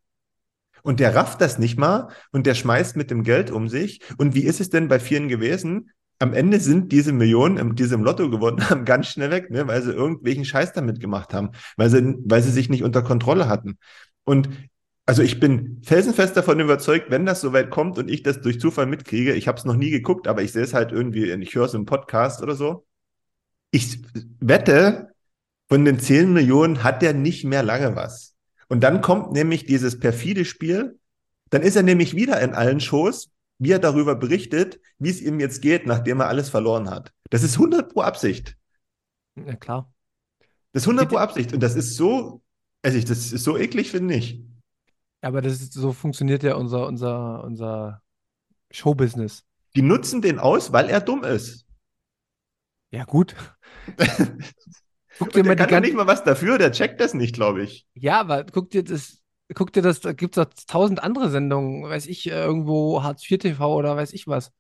und 0.84 1.00
der 1.00 1.16
rafft 1.16 1.42
das 1.42 1.60
nicht 1.60 1.78
mal 1.78 2.10
und 2.32 2.46
der 2.46 2.56
schmeißt 2.56 2.96
mit 2.96 3.12
dem 3.12 3.24
Geld 3.24 3.52
um 3.52 3.70
sich. 3.70 4.02
Und 4.18 4.34
wie 4.34 4.44
ist 4.44 4.60
es 4.60 4.70
denn 4.70 4.88
bei 4.88 5.00
vielen 5.00 5.28
gewesen? 5.28 5.92
Am 6.20 6.34
Ende 6.34 6.60
sind 6.60 6.92
diese 6.92 7.14
Millionen, 7.14 7.76
die 7.76 7.86
sie 7.86 7.96
im 7.96 8.04
Lotto 8.04 8.30
gewonnen 8.30 8.70
haben, 8.70 8.86
ganz 8.86 9.08
schnell 9.08 9.32
weg, 9.32 9.50
ne? 9.50 9.68
weil 9.68 9.82
sie 9.82 9.92
irgendwelchen 9.92 10.46
Scheiß 10.46 10.74
damit 10.74 11.00
gemacht 11.00 11.34
haben, 11.34 11.52
weil 11.78 11.90
sie, 11.90 12.16
weil 12.26 12.42
sie 12.42 12.52
sich 12.52 12.70
nicht 12.70 12.84
unter 12.84 13.02
Kontrolle 13.02 13.48
hatten. 13.48 13.78
Und 14.24 14.50
also 15.12 15.24
ich 15.24 15.42
bin 15.42 15.82
felsenfest 15.84 16.38
davon 16.38 16.62
überzeugt, 16.62 17.12
wenn 17.12 17.26
das 17.26 17.42
soweit 17.42 17.70
kommt 17.70 17.98
und 17.98 18.10
ich 18.10 18.24
das 18.24 18.40
durch 18.40 18.62
Zufall 18.62 18.86
mitkriege, 18.86 19.34
ich 19.34 19.50
habe 19.50 19.58
es 19.58 19.66
noch 19.66 19.76
nie 19.76 19.90
geguckt, 19.90 20.26
aber 20.26 20.42
ich 20.42 20.54
sehe 20.54 20.64
es 20.64 20.74
halt 20.74 20.94
irgendwie, 20.94 21.30
ich 21.30 21.54
höre 21.54 21.66
es 21.66 21.74
im 21.74 21.86
Podcast 21.86 22.42
oder 22.42 22.56
so. 22.56 22.88
Ich 23.72 24.02
wette, 24.40 25.14
von 25.68 25.84
den 25.84 26.00
10 26.00 26.32
Millionen 26.32 26.86
hat 26.86 27.02
der 27.02 27.14
nicht 27.14 27.44
mehr 27.44 27.62
lange 27.62 27.94
was. 27.94 28.36
Und 28.70 28.86
dann 28.86 29.02
kommt 29.02 29.34
nämlich 29.34 29.66
dieses 29.66 30.00
perfide 30.00 30.46
Spiel, 30.46 30.98
dann 31.50 31.62
ist 31.62 31.76
er 31.76 31.84
nämlich 31.84 32.16
wieder 32.16 32.40
in 32.40 32.54
allen 32.54 32.80
Shows, 32.80 33.32
wie 33.60 33.72
er 33.72 33.80
darüber 33.80 34.16
berichtet, 34.16 34.80
wie 34.98 35.10
es 35.10 35.22
ihm 35.22 35.42
jetzt 35.42 35.62
geht, 35.62 35.88
nachdem 35.88 36.22
er 36.22 36.30
alles 36.30 36.48
verloren 36.48 36.90
hat. 36.90 37.12
Das 37.30 37.44
ist 37.44 37.56
100 37.56 37.92
pro 37.92 38.00
Absicht. 38.00 38.56
Ja, 39.36 39.58
klar. 39.58 39.94
Das 40.72 40.84
ist 40.84 40.88
100 40.88 41.10
pro 41.10 41.18
Absicht. 41.18 41.52
Und 41.52 41.60
das 41.62 41.76
ist 41.76 41.98
so, 41.98 42.42
also 42.82 42.98
ich, 42.98 43.04
das 43.04 43.34
ist 43.34 43.44
so 43.44 43.58
eklig, 43.58 43.92
finde 43.92 44.14
ich. 44.14 44.42
Aber 45.22 45.42
das 45.42 45.54
ist, 45.54 45.74
so 45.74 45.94
funktioniert 45.94 46.44
ja 46.44 46.56
unser, 46.56 46.88
unser, 46.88 47.44
unser 47.44 48.02
Showbusiness. 48.72 49.44
Die 49.76 49.82
nutzen 49.82 50.22
den 50.22 50.40
aus, 50.40 50.74
weil 50.74 50.90
er 50.90 51.00
dumm 51.00 51.24
ist. 51.24 51.66
Ja, 52.90 53.06
gut. 53.06 53.36
guck 55.20 55.32
dir 55.32 55.46
mal 55.46 55.56
der 55.56 55.68
kann 55.68 55.84
nicht 55.84 55.96
mal 55.96 56.08
was 56.08 56.24
dafür, 56.24 56.58
der 56.58 56.72
checkt 56.72 57.00
das 57.00 57.14
nicht, 57.14 57.34
glaube 57.34 57.64
ich. 57.64 57.86
Ja, 57.94 58.20
aber 58.20 58.44
guck 58.44 58.70
dir 58.72 58.84
das, 58.84 59.22
guck 59.54 59.72
dir 59.72 59.82
das, 59.82 60.02
da 60.02 60.12
gibt 60.12 60.38
es 60.38 60.44
doch 60.44 60.54
tausend 60.68 61.02
andere 61.02 61.30
Sendungen, 61.30 61.84
weiß 61.84 62.08
ich, 62.08 62.28
äh, 62.28 62.44
irgendwo 62.44 63.04
Hartz 63.04 63.30
IV 63.30 63.40
TV 63.40 63.76
oder 63.76 63.96
weiß 63.96 64.12
ich 64.14 64.28
was. 64.28 64.52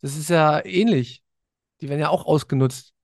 Das 0.00 0.16
ist 0.16 0.30
ja 0.30 0.64
ähnlich. 0.64 1.22
Die 1.80 1.88
werden 1.88 2.00
ja 2.00 2.08
auch 2.08 2.26
ausgenutzt. 2.26 2.94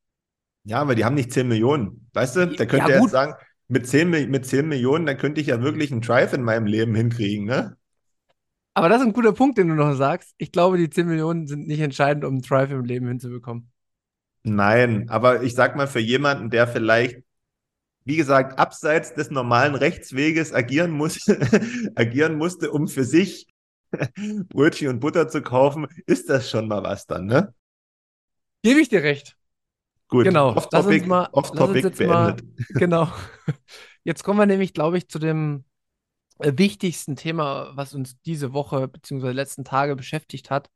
Ja, 0.65 0.81
aber 0.81 0.95
die 0.95 1.05
haben 1.05 1.15
nicht 1.15 1.33
10 1.33 1.47
Millionen. 1.47 2.09
Weißt 2.15 2.37
du, 2.37 2.47
da 2.47 2.67
könnte 2.67 2.91
ja, 2.91 2.97
er 2.97 3.03
jetzt 3.03 3.11
sagen, 3.11 3.35
mit 3.69 3.87
10, 3.87 4.11
mit 4.11 4.47
10 4.47 4.69
Millionen, 4.69 5.07
dann 5.07 5.17
könnte 5.19 5.41
ich 5.41 5.49
ja 5.49 5.63
wirklich 5.63 5.93
einen 5.93 6.01
Drive 6.01 6.33
in 6.33 6.43
meinem 6.43 6.67
Leben 6.67 6.95
hinkriegen, 6.95 7.47
ne? 7.47 7.77
Aber 8.75 8.89
das 8.89 9.01
ist 9.01 9.07
ein 9.07 9.13
guter 9.13 9.33
Punkt, 9.33 9.57
den 9.57 9.69
du 9.69 9.75
noch 9.75 9.95
sagst. 9.95 10.35
Ich 10.37 10.51
glaube, 10.51 10.79
die 10.79 10.91
10 10.91 11.07
Millionen 11.07 11.47
sind 11.47 11.67
nicht 11.69 11.81
entscheidend, 11.81 12.25
um 12.25 12.35
einen 12.35 12.43
Drive 12.43 12.71
im 12.71 12.85
Leben 12.85 13.07
hinzubekommen. 13.07 13.71
Nein, 14.43 15.09
aber 15.09 15.43
ich 15.43 15.55
sag 15.55 15.77
mal, 15.77 15.87
für 15.87 16.01
jemanden, 16.01 16.51
der 16.51 16.67
vielleicht, 16.69 17.23
wie 18.05 18.17
gesagt, 18.17 18.59
abseits 18.59 19.15
des 19.15 19.31
normalen 19.31 19.75
Rechtsweges 19.75 20.53
agieren 20.53 20.91
muss, 20.91 21.19
agieren 21.97 22.37
musste, 22.37 22.71
um 22.71 22.89
für 22.89 23.05
sich 23.05 23.47
Brötchen 24.49 24.89
und 24.89 25.01
Butter 25.01 25.29
zu 25.29 25.43
kaufen, 25.43 25.87
ist 26.07 26.29
das 26.29 26.51
schon 26.51 26.69
mal 26.69 26.83
was 26.83 27.07
dann, 27.07 27.27
ne? 27.27 27.55
Gebe 28.63 28.81
ich 28.81 28.89
dir 28.89 29.03
recht. 29.03 29.37
Gut, 30.15 30.25
genau. 30.25 30.55
off-topic 30.55 31.11
off 31.33 31.53
beendet. 31.53 31.99
Mal, 32.07 32.37
genau. 32.69 33.09
Jetzt 34.05 34.23
kommen 34.23 34.39
wir 34.39 34.47
nämlich, 34.47 34.73
glaube 34.73 34.97
ich, 34.97 35.09
zu 35.09 35.19
dem 35.19 35.65
äh, 36.39 36.53
wichtigsten 36.55 37.17
Thema, 37.17 37.73
was 37.75 37.95
uns 37.95 38.21
diese 38.23 38.53
Woche 38.53 38.87
bzw. 38.87 39.33
letzten 39.33 39.65
Tage 39.65 39.97
beschäftigt 39.97 40.51
hat 40.51 40.71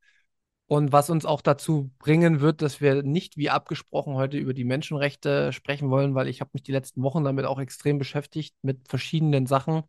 und 0.69 0.93
was 0.93 1.09
uns 1.09 1.25
auch 1.25 1.41
dazu 1.41 1.91
bringen 1.99 2.41
wird, 2.41 2.61
dass 2.61 2.83
wir 2.83 3.03
nicht 3.03 3.39
wie 3.39 3.49
abgesprochen 3.49 4.15
heute 4.15 4.37
über 4.37 4.53
die 4.53 4.65
Menschenrechte 4.65 5.51
sprechen 5.53 5.89
wollen, 5.91 6.15
weil 6.15 6.29
ich 6.29 6.43
habe 6.43 6.51
mich 6.53 6.63
die 6.63 6.73
letzten 6.73 7.03
Wochen 7.03 7.25
damit 7.25 7.47
auch 7.47 7.59
extrem 7.59 7.99
beschäftigt 7.99 8.55
mit 8.61 8.87
verschiedenen 8.87 9.47
Sachen. 9.47 9.85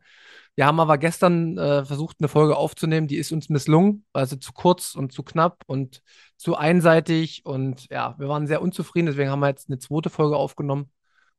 Wir 0.56 0.66
haben 0.66 0.80
aber 0.80 0.98
gestern 0.98 1.58
äh, 1.58 1.84
versucht, 1.84 2.18
eine 2.20 2.30
Folge 2.30 2.56
aufzunehmen, 2.56 3.08
die 3.08 3.18
ist 3.18 3.34
uns 3.34 3.50
misslungen, 3.50 4.06
also 4.14 4.38
zu 4.38 4.54
kurz 4.54 4.96
und 4.96 5.12
zu 5.12 5.22
knapp 5.24 5.64
und 5.68 6.02
zu 6.38 6.56
einseitig. 6.56 7.42
Und 7.46 7.88
ja, 7.90 8.16
wir 8.18 8.30
waren 8.30 8.48
sehr 8.48 8.62
unzufrieden, 8.62 9.08
deswegen 9.08 9.32
haben 9.32 9.42
wir 9.42 9.50
jetzt 9.50 9.70
eine 9.70 9.80
zweite 9.80 10.10
Folge 10.10 10.38
aufgenommen 10.38 10.92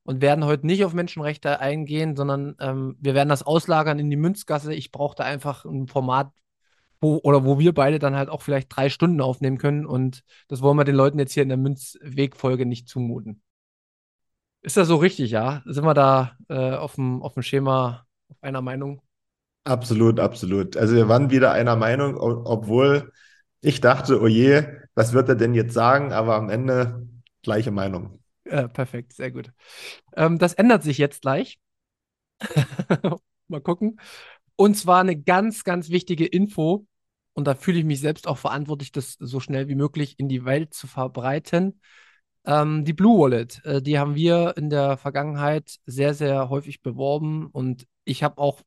und 0.02 0.20
werden 0.20 0.44
heute 0.44 0.66
nicht 0.66 0.84
auf 0.84 0.92
Menschenrechte 0.92 1.60
eingehen, 1.60 2.14
sondern 2.14 2.56
ähm, 2.60 2.96
wir 3.00 3.14
werden 3.14 3.30
das 3.30 3.42
auslagern 3.42 3.98
in 3.98 4.10
die 4.10 4.16
Münzgasse. 4.16 4.74
Ich 4.74 4.92
brauchte 4.92 5.24
einfach 5.24 5.64
ein 5.64 5.86
Format, 5.88 6.30
wo, 7.00 7.18
oder 7.22 7.44
wo 7.44 7.58
wir 7.58 7.72
beide 7.72 7.98
dann 7.98 8.16
halt 8.16 8.28
auch 8.28 8.42
vielleicht 8.42 8.74
drei 8.74 8.90
Stunden 8.90 9.20
aufnehmen 9.20 9.58
können. 9.58 9.86
Und 9.86 10.22
das 10.48 10.62
wollen 10.62 10.76
wir 10.76 10.84
den 10.84 10.94
Leuten 10.94 11.18
jetzt 11.18 11.32
hier 11.32 11.42
in 11.42 11.48
der 11.48 11.58
Münzwegfolge 11.58 12.66
nicht 12.66 12.88
zumuten. 12.88 13.42
Ist 14.62 14.76
das 14.76 14.88
so 14.88 14.96
richtig, 14.96 15.30
ja? 15.30 15.62
Sind 15.64 15.84
wir 15.84 15.94
da 15.94 16.36
äh, 16.48 16.74
auf, 16.74 16.96
dem, 16.96 17.22
auf 17.22 17.34
dem 17.34 17.42
Schema 17.42 18.06
auf 18.28 18.42
einer 18.42 18.60
Meinung? 18.60 19.00
Absolut, 19.64 20.20
absolut. 20.20 20.76
Also 20.76 20.94
wir 20.94 21.08
waren 21.08 21.30
wieder 21.30 21.52
einer 21.52 21.76
Meinung, 21.76 22.16
obwohl 22.16 23.12
ich 23.60 23.80
dachte, 23.80 24.20
oh 24.20 24.26
je, 24.26 24.64
was 24.94 25.12
wird 25.12 25.28
er 25.28 25.34
denn 25.36 25.54
jetzt 25.54 25.74
sagen? 25.74 26.12
Aber 26.12 26.36
am 26.36 26.48
Ende 26.50 27.06
gleiche 27.42 27.70
Meinung. 27.70 28.20
Ja, 28.44 28.68
perfekt, 28.68 29.12
sehr 29.12 29.30
gut. 29.30 29.52
Ähm, 30.16 30.38
das 30.38 30.54
ändert 30.54 30.82
sich 30.82 30.98
jetzt 30.98 31.22
gleich. 31.22 31.58
Mal 33.48 33.60
gucken. 33.60 34.00
Und 34.56 34.76
zwar 34.76 35.00
eine 35.00 35.16
ganz, 35.20 35.64
ganz 35.64 35.88
wichtige 35.90 36.26
Info. 36.26 36.86
Und 37.34 37.46
da 37.46 37.54
fühle 37.54 37.78
ich 37.78 37.84
mich 37.84 38.00
selbst 38.00 38.26
auch 38.26 38.38
verantwortlich, 38.38 38.92
das 38.92 39.16
so 39.18 39.40
schnell 39.40 39.68
wie 39.68 39.74
möglich 39.74 40.18
in 40.18 40.28
die 40.28 40.44
Welt 40.44 40.74
zu 40.74 40.86
verbreiten. 40.86 41.80
Ähm, 42.44 42.84
die 42.84 42.92
Blue 42.92 43.20
Wallet, 43.20 43.64
äh, 43.64 43.82
die 43.82 43.98
haben 43.98 44.14
wir 44.14 44.54
in 44.56 44.70
der 44.70 44.96
Vergangenheit 44.96 45.76
sehr, 45.86 46.14
sehr 46.14 46.48
häufig 46.48 46.82
beworben. 46.82 47.46
Und 47.46 47.86
ich 48.04 48.22
habe 48.22 48.38
auch 48.38 48.62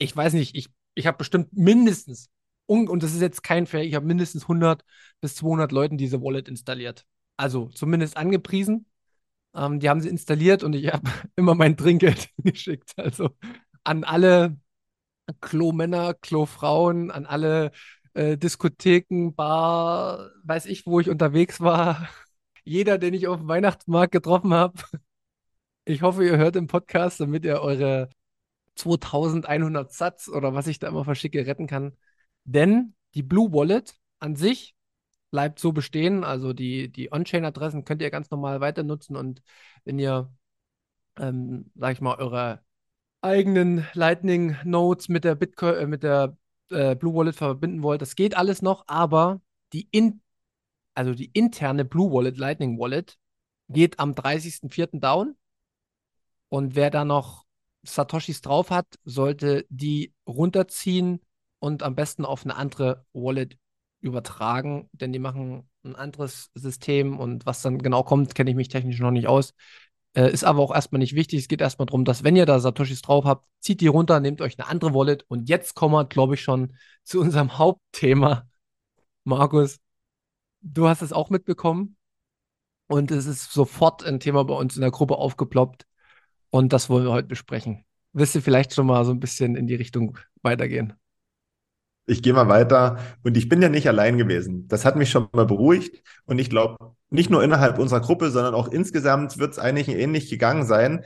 ich 0.00 0.16
weiß 0.16 0.32
nicht, 0.32 0.56
ich, 0.56 0.68
ich 0.94 1.06
habe 1.06 1.18
bestimmt 1.18 1.52
mindestens, 1.52 2.30
und, 2.66 2.88
und 2.88 3.02
das 3.02 3.14
ist 3.14 3.20
jetzt 3.20 3.42
kein 3.42 3.66
Fair, 3.66 3.84
ich 3.84 3.94
habe 3.94 4.06
mindestens 4.06 4.44
100 4.44 4.84
bis 5.20 5.36
200 5.36 5.70
Leuten 5.72 5.98
diese 5.98 6.22
Wallet 6.22 6.48
installiert. 6.48 7.04
Also 7.36 7.68
zumindest 7.68 8.16
angepriesen. 8.16 8.86
Ähm, 9.54 9.80
die 9.80 9.88
haben 9.88 10.00
sie 10.00 10.08
installiert 10.08 10.62
und 10.62 10.74
ich 10.74 10.92
habe 10.92 11.02
immer 11.36 11.54
mein 11.54 11.76
Trinkgeld 11.76 12.30
geschickt. 12.38 12.92
Also 12.96 13.30
an 13.84 14.04
alle 14.04 14.56
Klo-Männer, 15.40 16.14
Klo-Frauen, 16.14 17.10
an 17.10 17.26
alle 17.26 17.72
äh, 18.20 18.36
Diskotheken, 18.38 19.34
Bar, 19.34 20.30
weiß 20.44 20.66
ich, 20.66 20.86
wo 20.86 21.00
ich 21.00 21.08
unterwegs 21.08 21.60
war. 21.60 22.08
Jeder, 22.64 22.98
den 22.98 23.14
ich 23.14 23.26
auf 23.28 23.38
dem 23.38 23.48
Weihnachtsmarkt 23.48 24.12
getroffen 24.12 24.52
habe. 24.54 24.74
Ich 25.86 26.02
hoffe, 26.02 26.24
ihr 26.24 26.36
hört 26.36 26.56
im 26.56 26.66
Podcast, 26.66 27.20
damit 27.20 27.44
ihr 27.44 27.60
eure 27.60 28.10
2100 28.76 29.92
Satz 29.92 30.28
oder 30.28 30.54
was 30.54 30.66
ich 30.66 30.78
da 30.78 30.88
immer 30.88 31.04
verschicke, 31.04 31.46
retten 31.46 31.66
kann. 31.66 31.96
Denn 32.44 32.94
die 33.14 33.22
Blue 33.22 33.52
Wallet 33.52 33.94
an 34.20 34.36
sich 34.36 34.76
bleibt 35.30 35.58
so 35.58 35.72
bestehen. 35.72 36.24
Also 36.24 36.52
die, 36.52 36.90
die 36.92 37.12
On-Chain-Adressen 37.12 37.84
könnt 37.84 38.02
ihr 38.02 38.10
ganz 38.10 38.30
normal 38.30 38.60
weiter 38.60 38.82
nutzen 38.82 39.16
und 39.16 39.42
wenn 39.84 39.98
ihr, 39.98 40.32
ähm, 41.18 41.70
sag 41.74 41.94
ich 41.94 42.00
mal, 42.00 42.16
eure 42.16 42.62
eigenen 43.22 43.86
Lightning 43.94 44.56
Nodes 44.64 45.08
mit 45.08 45.24
der 45.24 45.34
Bitcoin, 45.34 45.76
äh, 45.76 45.86
mit 45.86 46.02
der 46.02 46.36
äh, 46.70 46.94
Blue 46.94 47.14
Wallet 47.14 47.36
verbinden 47.36 47.82
wollt, 47.82 48.02
das 48.02 48.16
geht 48.16 48.36
alles 48.36 48.62
noch, 48.62 48.84
aber 48.86 49.40
die 49.72 49.88
in, 49.90 50.20
also 50.94 51.14
die 51.14 51.30
interne 51.32 51.84
Blue 51.84 52.12
Wallet, 52.12 52.38
Lightning 52.38 52.78
Wallet, 52.78 53.18
geht 53.68 53.98
am 53.98 54.14
30.04. 54.14 55.00
down. 55.00 55.36
Und 56.48 56.74
wer 56.74 56.90
da 56.90 57.04
noch 57.04 57.44
Satoshis 57.82 58.40
drauf 58.40 58.70
hat, 58.70 58.86
sollte 59.04 59.66
die 59.68 60.12
runterziehen 60.26 61.20
und 61.60 61.82
am 61.82 61.94
besten 61.94 62.24
auf 62.24 62.44
eine 62.44 62.56
andere 62.56 63.04
Wallet 63.12 63.56
übertragen, 64.00 64.88
denn 64.92 65.12
die 65.12 65.18
machen 65.18 65.68
ein 65.84 65.94
anderes 65.94 66.50
System 66.54 67.18
und 67.18 67.46
was 67.46 67.62
dann 67.62 67.78
genau 67.78 68.02
kommt, 68.02 68.34
kenne 68.34 68.50
ich 68.50 68.56
mich 68.56 68.68
technisch 68.68 68.98
noch 68.98 69.10
nicht 69.10 69.26
aus. 69.28 69.54
Äh, 70.14 70.32
ist 70.32 70.44
aber 70.44 70.60
auch 70.60 70.74
erstmal 70.74 70.98
nicht 70.98 71.14
wichtig. 71.14 71.40
Es 71.40 71.48
geht 71.48 71.60
erstmal 71.60 71.86
darum, 71.86 72.04
dass 72.04 72.24
wenn 72.24 72.36
ihr 72.36 72.46
da 72.46 72.58
Satoshis 72.58 73.02
drauf 73.02 73.24
habt, 73.24 73.46
zieht 73.60 73.80
die 73.80 73.86
runter, 73.86 74.20
nehmt 74.20 74.40
euch 74.40 74.58
eine 74.58 74.68
andere 74.68 74.92
Wallet 74.94 75.24
und 75.28 75.48
jetzt 75.48 75.74
kommen 75.74 75.94
wir, 75.94 76.04
glaube 76.04 76.34
ich, 76.34 76.42
schon 76.42 76.74
zu 77.04 77.20
unserem 77.20 77.58
Hauptthema. 77.58 78.48
Markus, 79.24 79.78
du 80.62 80.88
hast 80.88 81.02
es 81.02 81.12
auch 81.12 81.30
mitbekommen 81.30 81.96
und 82.88 83.10
es 83.12 83.26
ist 83.26 83.52
sofort 83.52 84.04
ein 84.04 84.20
Thema 84.20 84.44
bei 84.44 84.54
uns 84.54 84.74
in 84.76 84.82
der 84.82 84.90
Gruppe 84.90 85.16
aufgeploppt. 85.16 85.86
Und 86.50 86.72
das 86.72 86.90
wollen 86.90 87.04
wir 87.04 87.12
heute 87.12 87.28
besprechen. 87.28 87.84
Willst 88.12 88.34
du 88.34 88.40
vielleicht 88.42 88.74
schon 88.74 88.86
mal 88.86 89.04
so 89.04 89.12
ein 89.12 89.20
bisschen 89.20 89.54
in 89.54 89.68
die 89.68 89.76
Richtung 89.76 90.18
weitergehen? 90.42 90.99
Ich 92.06 92.22
gehe 92.22 92.32
mal 92.32 92.48
weiter. 92.48 92.98
Und 93.22 93.36
ich 93.36 93.48
bin 93.48 93.62
ja 93.62 93.68
nicht 93.68 93.88
allein 93.88 94.18
gewesen. 94.18 94.66
Das 94.68 94.84
hat 94.84 94.96
mich 94.96 95.10
schon 95.10 95.28
mal 95.32 95.46
beruhigt. 95.46 96.02
Und 96.24 96.38
ich 96.38 96.50
glaube, 96.50 96.94
nicht 97.10 97.30
nur 97.30 97.42
innerhalb 97.42 97.78
unserer 97.78 98.00
Gruppe, 98.00 98.30
sondern 98.30 98.54
auch 98.54 98.68
insgesamt 98.68 99.38
wird 99.38 99.52
es 99.52 99.58
eigentlich 99.58 99.88
ähnlich 99.88 100.28
gegangen 100.28 100.66
sein. 100.66 101.04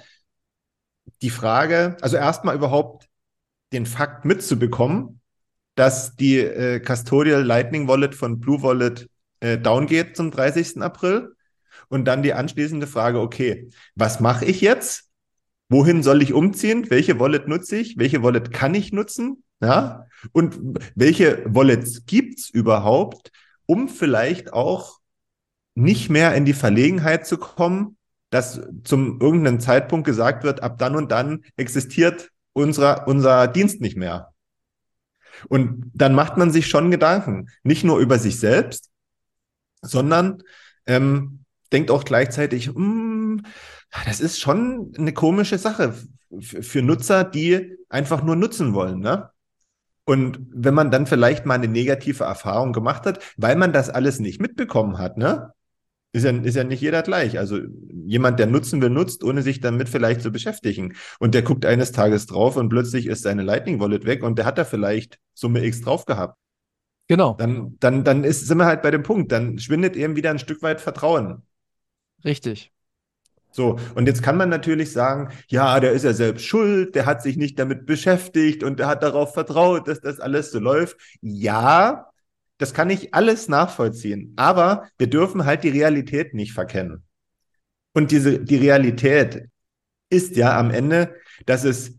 Die 1.23 1.31
Frage, 1.31 1.97
also 2.01 2.17
erstmal 2.17 2.55
überhaupt 2.55 3.09
den 3.73 3.87
Fakt 3.87 4.25
mitzubekommen, 4.25 5.21
dass 5.75 6.15
die 6.17 6.39
äh, 6.39 6.81
Custodial 6.81 7.43
Lightning 7.43 7.89
Wallet 7.89 8.15
von 8.15 8.41
Blue 8.41 8.63
Wallet 8.63 9.09
äh, 9.41 9.59
down 9.59 9.87
geht 9.87 10.17
zum 10.17 10.31
30. 10.31 10.81
April. 10.81 11.35
Und 11.89 12.07
dann 12.07 12.23
die 12.23 12.33
anschließende 12.33 12.87
Frage, 12.87 13.21
okay, 13.21 13.69
was 13.95 14.21
mache 14.21 14.45
ich 14.45 14.61
jetzt? 14.61 15.11
Wohin 15.69 16.03
soll 16.03 16.23
ich 16.23 16.33
umziehen? 16.33 16.89
Welche 16.91 17.19
Wallet 17.19 17.49
nutze 17.49 17.77
ich? 17.77 17.99
Welche 17.99 18.23
Wallet 18.23 18.53
kann 18.53 18.75
ich 18.75 18.93
nutzen? 18.93 19.43
Ja? 19.61 20.07
Und 20.33 20.79
welche 20.95 21.45
Wallets 21.47 22.07
gibt's 22.07 22.51
überhaupt, 22.51 23.31
um 23.67 23.89
vielleicht 23.89 24.53
auch 24.53 25.01
nicht 25.75 26.09
mehr 26.11 26.35
in 26.35 26.45
die 26.45 26.53
Verlegenheit 26.53 27.27
zu 27.27 27.39
kommen, 27.39 27.97
dass 28.31 28.61
zum 28.85 29.21
irgendeinem 29.21 29.61
Zeitpunkt 29.61 30.07
gesagt 30.07 30.45
wird, 30.45 30.63
ab 30.63 30.79
dann 30.79 30.97
und 30.97 31.11
dann 31.11 31.45
existiert 31.57 32.31
unser, 32.53 33.07
unser 33.07 33.49
Dienst 33.49 33.81
nicht 33.81 33.97
mehr. 33.97 34.33
Und 35.49 35.91
dann 35.95 36.15
macht 36.15 36.37
man 36.37 36.51
sich 36.51 36.67
schon 36.67 36.91
Gedanken, 36.91 37.49
nicht 37.63 37.85
nur 37.85 37.99
über 37.99 38.19
sich 38.19 38.39
selbst, 38.39 38.91
sondern 39.83 40.43
ähm, 40.87 41.45
denkt 41.73 41.91
auch 41.91 42.05
gleichzeitig, 42.05 42.69
hm, 42.69 43.45
das 44.07 44.21
ist 44.21 44.41
schon 44.41 44.93
eine 44.97 45.13
komische 45.13 45.59
Sache 45.59 45.95
für 46.41 46.83
Nutzer, 46.83 47.25
die 47.25 47.77
einfach 47.89 48.23
nur 48.23 48.37
nutzen 48.37 48.75
wollen. 48.75 49.01
Ne? 49.01 49.31
Und 50.05 50.39
wenn 50.51 50.75
man 50.75 50.91
dann 50.91 51.07
vielleicht 51.07 51.47
mal 51.47 51.55
eine 51.55 51.69
negative 51.69 52.25
Erfahrung 52.25 52.73
gemacht 52.73 53.07
hat, 53.07 53.21
weil 53.37 53.57
man 53.57 53.73
das 53.73 53.89
alles 53.89 54.21
nicht 54.21 54.41
mitbekommen 54.41 54.99
hat, 54.99 55.17
ne? 55.17 55.53
Ist 56.13 56.25
ja, 56.25 56.31
ist 56.31 56.55
ja 56.55 56.63
nicht 56.63 56.81
jeder 56.81 57.03
gleich. 57.03 57.39
Also 57.39 57.59
jemand, 58.07 58.39
der 58.39 58.47
nutzen 58.47 58.81
will, 58.81 58.91
nutzt, 58.91 59.25
ohne 59.25 59.43
sich 59.43 59.61
damit 59.61 59.89
vielleicht 59.89 60.21
zu 60.21 60.31
beschäftigen. 60.31 60.95
Und 61.19 61.35
der 61.35 61.43
guckt 61.43 61.67
eines 61.67 61.91
Tages 61.91 62.27
drauf 62.27 62.57
und 62.57 62.69
plötzlich 62.69 63.07
ist 63.07 63.23
seine 63.23 63.43
Lightning 63.43 63.81
Wallet 63.81 64.05
weg 64.05 64.23
und 64.23 64.39
der 64.39 64.47
hat 64.47 64.57
da 64.57 64.65
vielleicht 64.65 65.19
Summe 65.33 65.65
X 65.65 65.81
drauf 65.81 66.05
gehabt. 66.05 66.39
Genau. 67.09 67.35
Dann, 67.35 67.77
dann, 67.81 68.05
dann 68.05 68.23
ist, 68.23 68.47
sind 68.47 68.59
wir 68.59 68.67
halt 68.67 68.83
bei 68.83 68.93
dem 68.93 69.03
Punkt. 69.03 69.33
Dann 69.33 69.59
schwindet 69.59 69.97
eben 69.97 70.15
wieder 70.15 70.31
ein 70.31 70.39
Stück 70.39 70.63
weit 70.63 70.81
Vertrauen. 70.81 71.43
Richtig. 72.25 72.73
So, 73.55 73.79
und 73.95 74.09
jetzt 74.09 74.21
kann 74.21 74.37
man 74.37 74.49
natürlich 74.49 74.91
sagen, 74.91 75.29
ja, 75.47 75.79
der 75.79 75.93
ist 75.93 76.03
ja 76.03 76.13
selbst 76.13 76.45
schuld, 76.45 76.97
der 76.97 77.07
hat 77.07 77.23
sich 77.23 77.37
nicht 77.37 77.57
damit 77.57 77.87
beschäftigt 77.87 78.65
und 78.65 78.81
der 78.81 78.89
hat 78.89 79.05
darauf 79.05 79.33
vertraut, 79.33 79.87
dass 79.87 80.01
das 80.01 80.19
alles 80.19 80.51
so 80.51 80.59
läuft. 80.59 80.97
Ja, 81.21 82.11
das 82.59 82.75
kann 82.75 82.91
ich 82.91 83.15
alles 83.15 83.47
nachvollziehen, 83.49 84.33
aber 84.35 84.89
wir 84.99 85.09
dürfen 85.09 85.45
halt 85.45 85.63
die 85.63 85.69
Realität 85.69 86.35
nicht 86.35 86.53
verkennen. 86.53 87.05
Und 87.93 88.11
diese, 88.11 88.41
die 88.41 88.57
Realität 88.57 89.45
ist 90.11 90.35
ja 90.35 90.59
am 90.59 90.73
Ende, 90.73 91.15
dass 91.47 91.63
es 91.63 91.95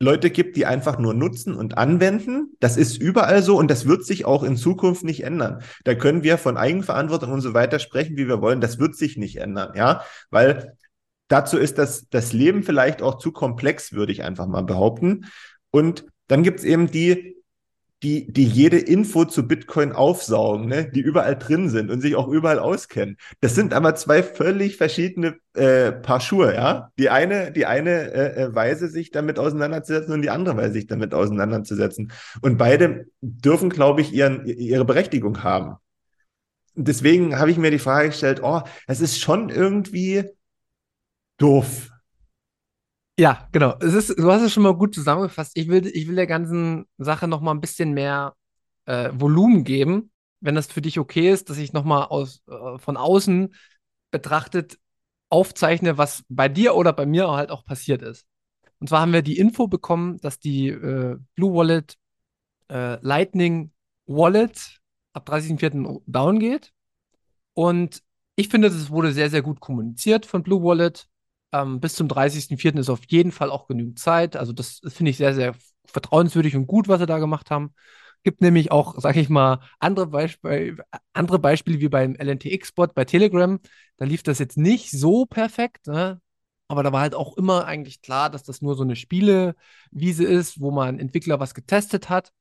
Leute 0.00 0.30
gibt, 0.30 0.56
die 0.56 0.66
einfach 0.66 0.98
nur 0.98 1.14
nutzen 1.14 1.54
und 1.54 1.78
anwenden. 1.78 2.56
Das 2.58 2.76
ist 2.76 2.96
überall 2.96 3.44
so 3.44 3.56
und 3.56 3.70
das 3.70 3.86
wird 3.86 4.04
sich 4.04 4.24
auch 4.24 4.42
in 4.42 4.56
Zukunft 4.56 5.04
nicht 5.04 5.22
ändern. 5.22 5.62
Da 5.84 5.94
können 5.94 6.24
wir 6.24 6.36
von 6.36 6.56
Eigenverantwortung 6.56 7.30
und 7.30 7.42
so 7.42 7.54
weiter 7.54 7.78
sprechen, 7.78 8.16
wie 8.16 8.26
wir 8.26 8.40
wollen. 8.40 8.60
Das 8.60 8.80
wird 8.80 8.96
sich 8.96 9.16
nicht 9.16 9.36
ändern, 9.36 9.72
ja, 9.76 10.02
weil 10.30 10.76
dazu 11.28 11.58
ist 11.58 11.78
das, 11.78 12.08
das 12.10 12.32
Leben 12.32 12.62
vielleicht 12.62 13.02
auch 13.02 13.18
zu 13.18 13.32
komplex, 13.32 13.92
würde 13.92 14.12
ich 14.12 14.22
einfach 14.22 14.46
mal 14.46 14.62
behaupten. 14.62 15.26
Und 15.70 16.06
dann 16.28 16.42
gibt 16.42 16.60
es 16.60 16.64
eben 16.64 16.90
die, 16.90 17.36
die, 18.02 18.30
die 18.30 18.44
jede 18.44 18.78
Info 18.78 19.24
zu 19.24 19.48
Bitcoin 19.48 19.92
aufsaugen, 19.92 20.66
ne? 20.66 20.90
die 20.90 21.00
überall 21.00 21.36
drin 21.36 21.70
sind 21.70 21.90
und 21.90 22.00
sich 22.00 22.14
auch 22.14 22.28
überall 22.28 22.58
auskennen. 22.58 23.16
Das 23.40 23.54
sind 23.54 23.72
aber 23.72 23.94
zwei 23.94 24.22
völlig 24.22 24.76
verschiedene 24.76 25.36
äh, 25.54 25.92
Paar 25.92 26.20
Schuhe, 26.20 26.54
ja. 26.54 26.90
Die 26.98 27.08
eine, 27.08 27.52
die 27.52 27.64
eine 27.64 28.12
äh, 28.12 28.42
äh 28.42 28.54
Weise, 28.54 28.88
sich 28.88 29.12
damit 29.12 29.38
auseinanderzusetzen 29.38 30.12
und 30.12 30.22
die 30.22 30.30
andere 30.30 30.56
Weise, 30.58 30.74
sich 30.74 30.86
damit 30.86 31.14
auseinanderzusetzen. 31.14 32.12
Und 32.42 32.58
beide 32.58 33.06
dürfen, 33.22 33.70
glaube 33.70 34.02
ich, 34.02 34.12
ihren, 34.12 34.44
ihre 34.44 34.84
Berechtigung 34.84 35.42
haben. 35.42 35.76
Deswegen 36.74 37.38
habe 37.38 37.50
ich 37.50 37.56
mir 37.56 37.70
die 37.70 37.78
Frage 37.78 38.08
gestellt, 38.08 38.40
oh, 38.42 38.60
es 38.86 39.00
ist 39.00 39.18
schon 39.18 39.48
irgendwie 39.48 40.24
doof. 41.38 41.90
Ja, 43.18 43.48
genau. 43.52 43.76
Es 43.80 43.94
ist, 43.94 44.18
du 44.18 44.30
hast 44.30 44.42
es 44.42 44.52
schon 44.52 44.62
mal 44.62 44.76
gut 44.76 44.94
zusammengefasst. 44.94 45.52
Ich 45.54 45.68
will, 45.68 45.86
ich 45.86 46.06
will 46.06 46.16
der 46.16 46.26
ganzen 46.26 46.86
Sache 46.98 47.26
noch 47.28 47.40
mal 47.40 47.52
ein 47.52 47.60
bisschen 47.60 47.92
mehr 47.92 48.34
äh, 48.84 49.10
Volumen 49.14 49.64
geben, 49.64 50.10
wenn 50.40 50.54
das 50.54 50.66
für 50.66 50.82
dich 50.82 50.98
okay 50.98 51.30
ist, 51.30 51.48
dass 51.48 51.58
ich 51.58 51.72
noch 51.72 51.84
mal 51.84 52.04
aus, 52.04 52.42
äh, 52.48 52.78
von 52.78 52.96
außen 52.96 53.54
betrachtet 54.10 54.78
aufzeichne, 55.30 55.98
was 55.98 56.24
bei 56.28 56.48
dir 56.48 56.74
oder 56.76 56.92
bei 56.92 57.06
mir 57.06 57.30
halt 57.30 57.50
auch 57.50 57.64
passiert 57.64 58.02
ist. 58.02 58.26
Und 58.78 58.88
zwar 58.88 59.00
haben 59.00 59.12
wir 59.12 59.22
die 59.22 59.38
Info 59.38 59.66
bekommen, 59.66 60.18
dass 60.18 60.38
die 60.38 60.68
äh, 60.68 61.16
Blue 61.34 61.54
Wallet 61.54 61.96
äh, 62.70 62.98
Lightning 63.00 63.72
Wallet 64.06 64.78
ab 65.12 65.28
30.04. 65.28 66.02
down 66.06 66.38
geht. 66.38 66.72
Und 67.54 68.02
ich 68.36 68.48
finde, 68.48 68.68
das 68.68 68.90
wurde 68.90 69.12
sehr, 69.12 69.30
sehr 69.30 69.42
gut 69.42 69.60
kommuniziert 69.60 70.26
von 70.26 70.42
Blue 70.42 70.62
Wallet. 70.62 71.08
Ähm, 71.52 71.80
bis 71.80 71.94
zum 71.94 72.08
30.04. 72.08 72.78
ist 72.78 72.90
auf 72.90 73.00
jeden 73.08 73.32
Fall 73.32 73.50
auch 73.50 73.66
genügend 73.68 73.98
Zeit. 73.98 74.36
Also 74.36 74.52
das, 74.52 74.80
das 74.80 74.94
finde 74.94 75.10
ich 75.10 75.16
sehr, 75.16 75.34
sehr 75.34 75.54
vertrauenswürdig 75.86 76.56
und 76.56 76.66
gut, 76.66 76.88
was 76.88 77.00
sie 77.00 77.06
da 77.06 77.18
gemacht 77.18 77.50
haben. 77.50 77.74
Gibt 78.24 78.40
nämlich 78.40 78.72
auch, 78.72 78.98
sage 79.00 79.20
ich 79.20 79.28
mal, 79.28 79.60
andere, 79.78 80.08
Beisp 80.08 80.44
andere 81.12 81.38
Beispiele 81.38 81.80
wie 81.80 81.88
beim 81.88 82.16
LNTX-Bot 82.16 82.94
bei 82.94 83.04
Telegram. 83.04 83.60
Da 83.98 84.04
lief 84.04 84.22
das 84.22 84.38
jetzt 84.38 84.56
nicht 84.58 84.90
so 84.90 85.26
perfekt, 85.26 85.86
ne? 85.86 86.20
aber 86.68 86.82
da 86.82 86.92
war 86.92 87.00
halt 87.00 87.14
auch 87.14 87.36
immer 87.36 87.66
eigentlich 87.66 88.02
klar, 88.02 88.30
dass 88.30 88.42
das 88.42 88.60
nur 88.62 88.74
so 88.74 88.82
eine 88.82 88.96
Spielewiese 88.96 90.24
ist, 90.24 90.60
wo 90.60 90.70
man 90.70 90.98
Entwickler 90.98 91.38
was 91.38 91.54
getestet 91.54 92.08
hat. 92.08 92.32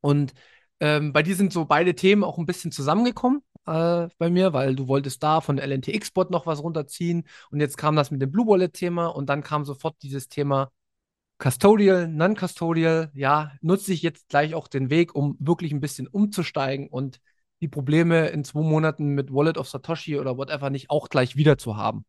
Und 0.00 0.34
ähm, 0.80 1.12
bei 1.12 1.22
dir 1.22 1.36
sind 1.36 1.52
so 1.52 1.64
beide 1.64 1.94
Themen 1.94 2.24
auch 2.24 2.38
ein 2.38 2.46
bisschen 2.46 2.72
zusammengekommen 2.72 3.42
äh, 3.66 4.08
bei 4.18 4.30
mir, 4.30 4.52
weil 4.52 4.76
du 4.76 4.88
wolltest 4.88 5.22
da 5.22 5.40
von 5.40 5.58
LNTX-Bot 5.58 6.30
noch 6.30 6.46
was 6.46 6.62
runterziehen 6.62 7.24
und 7.50 7.60
jetzt 7.60 7.76
kam 7.76 7.96
das 7.96 8.10
mit 8.10 8.22
dem 8.22 8.30
Blue 8.30 8.46
Wallet-Thema 8.46 9.06
und 9.08 9.28
dann 9.28 9.42
kam 9.42 9.64
sofort 9.64 9.96
dieses 10.02 10.28
Thema 10.28 10.70
Custodial, 11.38 12.08
Non-Custodial. 12.08 13.10
Ja, 13.14 13.52
nutze 13.60 13.92
ich 13.92 14.02
jetzt 14.02 14.28
gleich 14.28 14.54
auch 14.54 14.68
den 14.68 14.90
Weg, 14.90 15.14
um 15.14 15.36
wirklich 15.38 15.72
ein 15.72 15.80
bisschen 15.80 16.06
umzusteigen 16.06 16.88
und 16.88 17.20
die 17.60 17.68
Probleme 17.68 18.28
in 18.28 18.44
zwei 18.44 18.62
Monaten 18.62 19.08
mit 19.14 19.32
Wallet 19.32 19.58
of 19.58 19.68
Satoshi 19.68 20.18
oder 20.18 20.36
whatever 20.36 20.70
nicht 20.70 20.90
auch 20.90 21.08
gleich 21.08 21.36
wieder 21.36 21.58
zu 21.58 21.76
haben. 21.76 22.04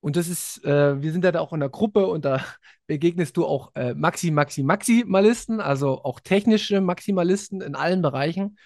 Und 0.00 0.16
das 0.16 0.28
ist, 0.28 0.64
äh, 0.64 1.02
wir 1.02 1.10
sind 1.10 1.24
ja 1.24 1.32
da 1.32 1.40
auch 1.40 1.52
in 1.52 1.60
der 1.60 1.68
Gruppe 1.68 2.06
und 2.06 2.24
da 2.24 2.44
begegnest 2.86 3.36
du 3.36 3.44
auch 3.46 3.72
äh, 3.74 3.94
Maxi, 3.94 4.30
Maxi, 4.30 4.62
Maximalisten, 4.62 5.60
also 5.60 6.02
auch 6.04 6.20
technische 6.20 6.80
Maximalisten 6.80 7.60
in 7.60 7.74
allen 7.74 8.02
Bereichen. 8.02 8.56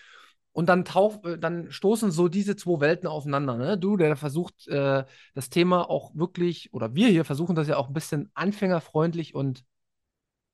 Und 0.53 0.69
dann, 0.69 0.85
tauf, 0.85 1.25
äh, 1.25 1.39
dann 1.39 1.71
stoßen 1.71 2.11
so 2.11 2.29
diese 2.29 2.57
zwei 2.57 2.81
Welten 2.81 3.09
aufeinander. 3.09 3.57
Ne? 3.57 3.79
Du, 3.79 3.97
der 3.97 4.17
versucht, 4.17 4.67
äh, 4.69 5.05
das 5.35 5.51
Thema 5.51 5.89
auch 5.89 6.15
wirklich, 6.15 6.73
oder 6.73 6.95
wir 6.95 7.09
hier 7.09 7.25
versuchen 7.25 7.55
das 7.55 7.69
ja 7.69 7.77
auch 7.77 7.89
ein 7.89 7.95
bisschen 7.95 8.31
anfängerfreundlich 8.35 9.35
und 9.35 9.65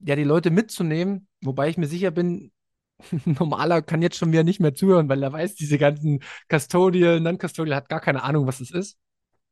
ja, 0.00 0.16
die 0.16 0.24
Leute 0.24 0.50
mitzunehmen, 0.50 1.28
wobei 1.40 1.68
ich 1.68 1.78
mir 1.78 1.86
sicher 1.86 2.10
bin, 2.10 2.52
normaler 3.24 3.82
kann 3.82 4.02
jetzt 4.02 4.16
schon 4.16 4.32
wieder 4.32 4.44
nicht 4.44 4.60
mehr 4.60 4.74
zuhören, 4.74 5.08
weil 5.08 5.22
er 5.22 5.32
weiß, 5.32 5.54
diese 5.54 5.78
ganzen 5.78 6.22
Custodial, 6.48 7.20
Non-Custodial 7.20 7.76
hat 7.76 7.88
gar 7.88 8.00
keine 8.00 8.22
Ahnung, 8.22 8.46
was 8.46 8.60
es 8.60 8.70
ist. 8.70 8.98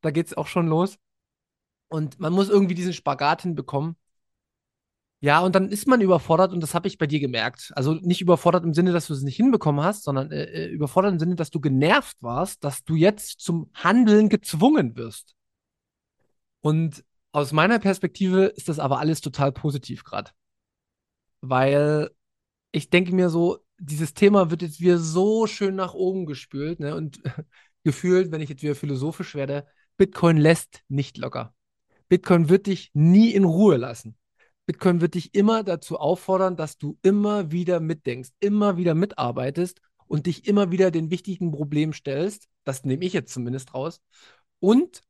Da 0.01 0.11
geht 0.11 0.27
es 0.27 0.37
auch 0.37 0.47
schon 0.47 0.67
los. 0.69 0.99
Und 1.89 2.19
man 2.19 2.33
muss 2.33 2.49
irgendwie 2.51 2.75
diesen 2.75 2.93
Spagat 2.93 3.43
hinbekommen. 3.43 3.97
Ja, 5.25 5.41
und 5.41 5.55
dann 5.55 5.71
ist 5.71 5.87
man 5.87 6.03
überfordert 6.03 6.53
und 6.53 6.61
das 6.61 6.75
habe 6.75 6.87
ich 6.87 6.99
bei 6.99 7.07
dir 7.07 7.19
gemerkt. 7.19 7.73
Also 7.77 7.95
nicht 7.95 8.21
überfordert 8.21 8.63
im 8.63 8.75
Sinne, 8.75 8.93
dass 8.93 9.07
du 9.07 9.15
es 9.15 9.23
nicht 9.23 9.37
hinbekommen 9.37 9.83
hast, 9.83 10.05
sondern 10.05 10.31
äh, 10.31 10.45
äh, 10.45 10.69
überfordert 10.69 11.15
im 11.15 11.19
Sinne, 11.19 11.35
dass 11.35 11.51
du 11.51 11.61
genervt 11.61 12.19
warst, 12.21 12.63
dass 12.63 12.85
du 12.85 12.95
jetzt 12.95 13.41
zum 13.41 13.71
Handeln 13.73 14.29
gezwungen 14.29 14.99
wirst. 14.99 15.35
Und 16.61 17.07
aus 17.33 17.53
meiner 17.53 17.79
Perspektive 17.79 18.45
ist 18.49 18.69
das 18.69 18.79
aber 18.79 18.99
alles 18.99 19.23
total 19.23 19.51
positiv 19.51 20.05
gerade. 20.05 20.31
Weil 21.41 22.11
ich 22.71 22.91
denke 22.91 23.15
mir 23.15 23.31
so, 23.31 23.61
dieses 23.79 24.13
Thema 24.13 24.51
wird 24.51 24.61
jetzt 24.61 24.81
wieder 24.83 24.99
so 24.99 25.47
schön 25.47 25.75
nach 25.75 25.95
oben 25.95 26.27
gespült 26.27 26.81
ne? 26.81 26.95
und 26.95 27.23
gefühlt, 27.83 28.31
wenn 28.31 28.43
ich 28.43 28.51
jetzt 28.51 28.63
wieder 28.63 28.75
philosophisch 28.75 29.35
werde, 29.35 29.67
Bitcoin 29.97 30.37
lässt 30.37 30.83
nicht 30.89 31.17
locker. 31.17 31.55
Bitcoin 32.11 32.51
wird 32.51 32.67
dich 32.67 32.91
nie 32.93 33.31
in 33.31 33.45
Ruhe 33.45 33.79
lassen. 33.79 34.19
Bitcoin 34.67 35.01
wird 35.01 35.15
dich 35.15 35.35
immer 35.35 35.63
dazu 35.63 35.99
auffordern, 35.99 36.57
dass 36.57 36.79
du 36.79 36.99
immer 37.03 37.51
wieder 37.51 37.81
mitdenkst, 37.81 38.31
immer 38.41 38.77
wieder 38.77 38.95
mitarbeitest 38.95 39.81
und 40.07 40.27
dich 40.27 40.47
immer 40.47 40.71
wieder 40.71 40.91
den 40.91 41.11
wichtigen 41.11 41.51
Problemen 41.51 41.93
stellst. 41.93 42.49
Das 42.65 42.85
nehme 42.85 43.05
ich 43.05 43.13
jetzt 43.13 43.33
zumindest 43.33 43.75
raus. 43.75 44.01
Und 44.61 45.03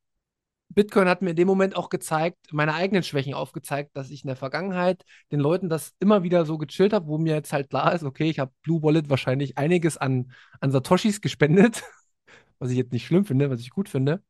Bitcoin 0.71 1.09
hat 1.09 1.23
mir 1.23 1.31
in 1.31 1.37
dem 1.37 1.47
Moment 1.47 1.77
auch 1.77 1.89
gezeigt, 1.89 2.53
meine 2.53 2.75
eigenen 2.75 3.05
Schwächen 3.05 3.35
aufgezeigt, 3.35 3.97
dass 3.97 4.11
ich 4.11 4.25
in 4.25 4.29
der 4.29 4.37
Vergangenheit 4.37 5.05
den 5.31 5.39
Leuten 5.39 5.69
das 5.69 5.95
immer 6.01 6.25
wieder 6.25 6.45
so 6.47 6.59
gechillt 6.59 6.93
habe, 6.93 7.07
wo 7.07 7.19
mir 7.19 7.35
jetzt 7.35 7.53
halt 7.53 7.71
klar 7.71 7.95
ist, 7.95 8.03
okay, 8.03 8.29
ich 8.29 8.41
habe 8.41 8.53
Blue 8.63 8.83
Wallet 8.83 9.09
wahrscheinlich 9.09 9.57
einiges 9.57 9.97
an, 9.97 10.33
an 10.61 10.73
Satoshis 10.73 11.21
gespendet, 11.21 11.85
was 12.59 12.71
ich 12.71 12.77
jetzt 12.77 12.93
nicht 12.93 13.07
schlimm 13.07 13.25
finde, 13.25 13.51
was 13.51 13.61
ich 13.61 13.71
gut 13.71 13.89
finde. 13.89 14.23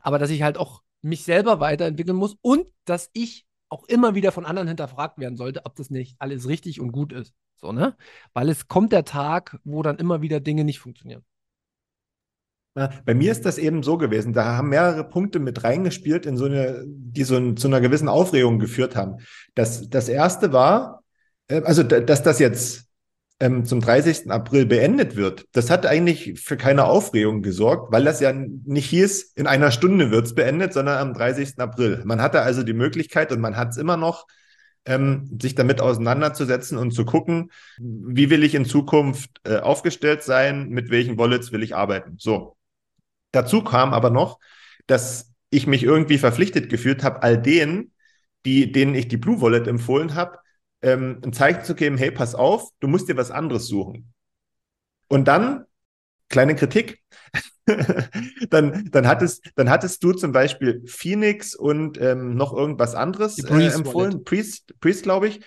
Aber 0.00 0.18
dass 0.18 0.30
ich 0.30 0.42
halt 0.42 0.58
auch 0.58 0.82
mich 1.02 1.24
selber 1.24 1.60
weiterentwickeln 1.60 2.16
muss 2.16 2.36
und 2.40 2.66
dass 2.84 3.10
ich 3.12 3.46
auch 3.74 3.84
immer 3.88 4.14
wieder 4.14 4.30
von 4.30 4.46
anderen 4.46 4.68
hinterfragt 4.68 5.18
werden 5.18 5.36
sollte, 5.36 5.66
ob 5.66 5.74
das 5.74 5.90
nicht 5.90 6.14
alles 6.20 6.48
richtig 6.48 6.80
und 6.80 6.92
gut 6.92 7.12
ist. 7.12 7.34
So, 7.56 7.72
ne? 7.72 7.96
Weil 8.32 8.48
es 8.48 8.68
kommt 8.68 8.92
der 8.92 9.04
Tag, 9.04 9.58
wo 9.64 9.82
dann 9.82 9.98
immer 9.98 10.22
wieder 10.22 10.38
Dinge 10.38 10.64
nicht 10.64 10.78
funktionieren. 10.78 11.24
Bei 13.04 13.14
mir 13.14 13.30
ist 13.30 13.44
das 13.44 13.58
eben 13.58 13.84
so 13.84 13.98
gewesen. 13.98 14.32
Da 14.32 14.56
haben 14.56 14.68
mehrere 14.68 15.04
Punkte 15.04 15.38
mit 15.38 15.62
reingespielt, 15.62 16.26
in 16.26 16.36
so 16.36 16.46
eine, 16.46 16.84
die 16.86 17.22
so 17.22 17.36
ein, 17.36 17.56
zu 17.56 17.68
einer 17.68 17.80
gewissen 17.80 18.08
Aufregung 18.08 18.58
geführt 18.58 18.96
haben. 18.96 19.18
Das, 19.54 19.88
das 19.88 20.08
erste 20.08 20.52
war, 20.52 21.04
äh, 21.48 21.62
also 21.62 21.84
dass 21.84 22.22
das 22.22 22.40
jetzt 22.40 22.83
ähm, 23.40 23.64
zum 23.64 23.80
30. 23.80 24.30
April 24.30 24.66
beendet 24.66 25.16
wird, 25.16 25.46
das 25.52 25.70
hat 25.70 25.86
eigentlich 25.86 26.40
für 26.40 26.56
keine 26.56 26.84
Aufregung 26.84 27.42
gesorgt, 27.42 27.92
weil 27.92 28.04
das 28.04 28.20
ja 28.20 28.32
nicht 28.32 28.88
hieß, 28.90 29.32
in 29.34 29.46
einer 29.46 29.70
Stunde 29.70 30.10
wird 30.10 30.26
es 30.26 30.34
beendet, 30.34 30.72
sondern 30.72 30.98
am 30.98 31.14
30. 31.14 31.58
April. 31.58 32.02
Man 32.04 32.22
hatte 32.22 32.42
also 32.42 32.62
die 32.62 32.72
Möglichkeit 32.72 33.32
und 33.32 33.40
man 33.40 33.56
hat 33.56 33.70
es 33.70 33.76
immer 33.76 33.96
noch, 33.96 34.26
ähm, 34.86 35.28
sich 35.40 35.54
damit 35.54 35.80
auseinanderzusetzen 35.80 36.78
und 36.78 36.92
zu 36.92 37.04
gucken, 37.04 37.50
wie 37.78 38.30
will 38.30 38.44
ich 38.44 38.54
in 38.54 38.66
Zukunft 38.66 39.40
äh, 39.44 39.56
aufgestellt 39.56 40.22
sein, 40.22 40.68
mit 40.68 40.90
welchen 40.90 41.18
Wallets 41.18 41.52
will 41.52 41.62
ich 41.62 41.74
arbeiten. 41.74 42.16
So. 42.18 42.56
Dazu 43.32 43.64
kam 43.64 43.94
aber 43.94 44.10
noch, 44.10 44.38
dass 44.86 45.32
ich 45.50 45.66
mich 45.66 45.82
irgendwie 45.82 46.18
verpflichtet 46.18 46.68
gefühlt 46.68 47.02
habe, 47.02 47.22
all 47.22 47.40
denen, 47.40 47.92
die, 48.44 48.70
denen 48.70 48.94
ich 48.94 49.08
die 49.08 49.16
Blue 49.16 49.40
Wallet 49.40 49.66
empfohlen 49.66 50.14
habe, 50.14 50.38
ähm, 50.84 51.20
ein 51.24 51.32
Zeichen 51.32 51.64
zu 51.64 51.74
geben, 51.74 51.96
hey, 51.96 52.10
pass 52.10 52.34
auf, 52.34 52.68
du 52.80 52.88
musst 52.88 53.08
dir 53.08 53.16
was 53.16 53.30
anderes 53.30 53.66
suchen. 53.66 54.12
Und 55.08 55.26
dann, 55.26 55.64
kleine 56.28 56.54
Kritik, 56.54 57.00
dann, 58.50 58.90
dann, 58.90 59.08
hattest, 59.08 59.50
dann 59.56 59.70
hattest 59.70 60.04
du 60.04 60.12
zum 60.12 60.32
Beispiel 60.32 60.82
Phoenix 60.86 61.54
und 61.54 62.00
ähm, 62.00 62.34
noch 62.36 62.52
irgendwas 62.52 62.94
anderes 62.94 63.38
äh, 63.38 63.66
empfohlen. 63.66 64.24
Priest, 64.24 64.74
Priest 64.80 65.04
glaube 65.04 65.28
ich. 65.28 65.40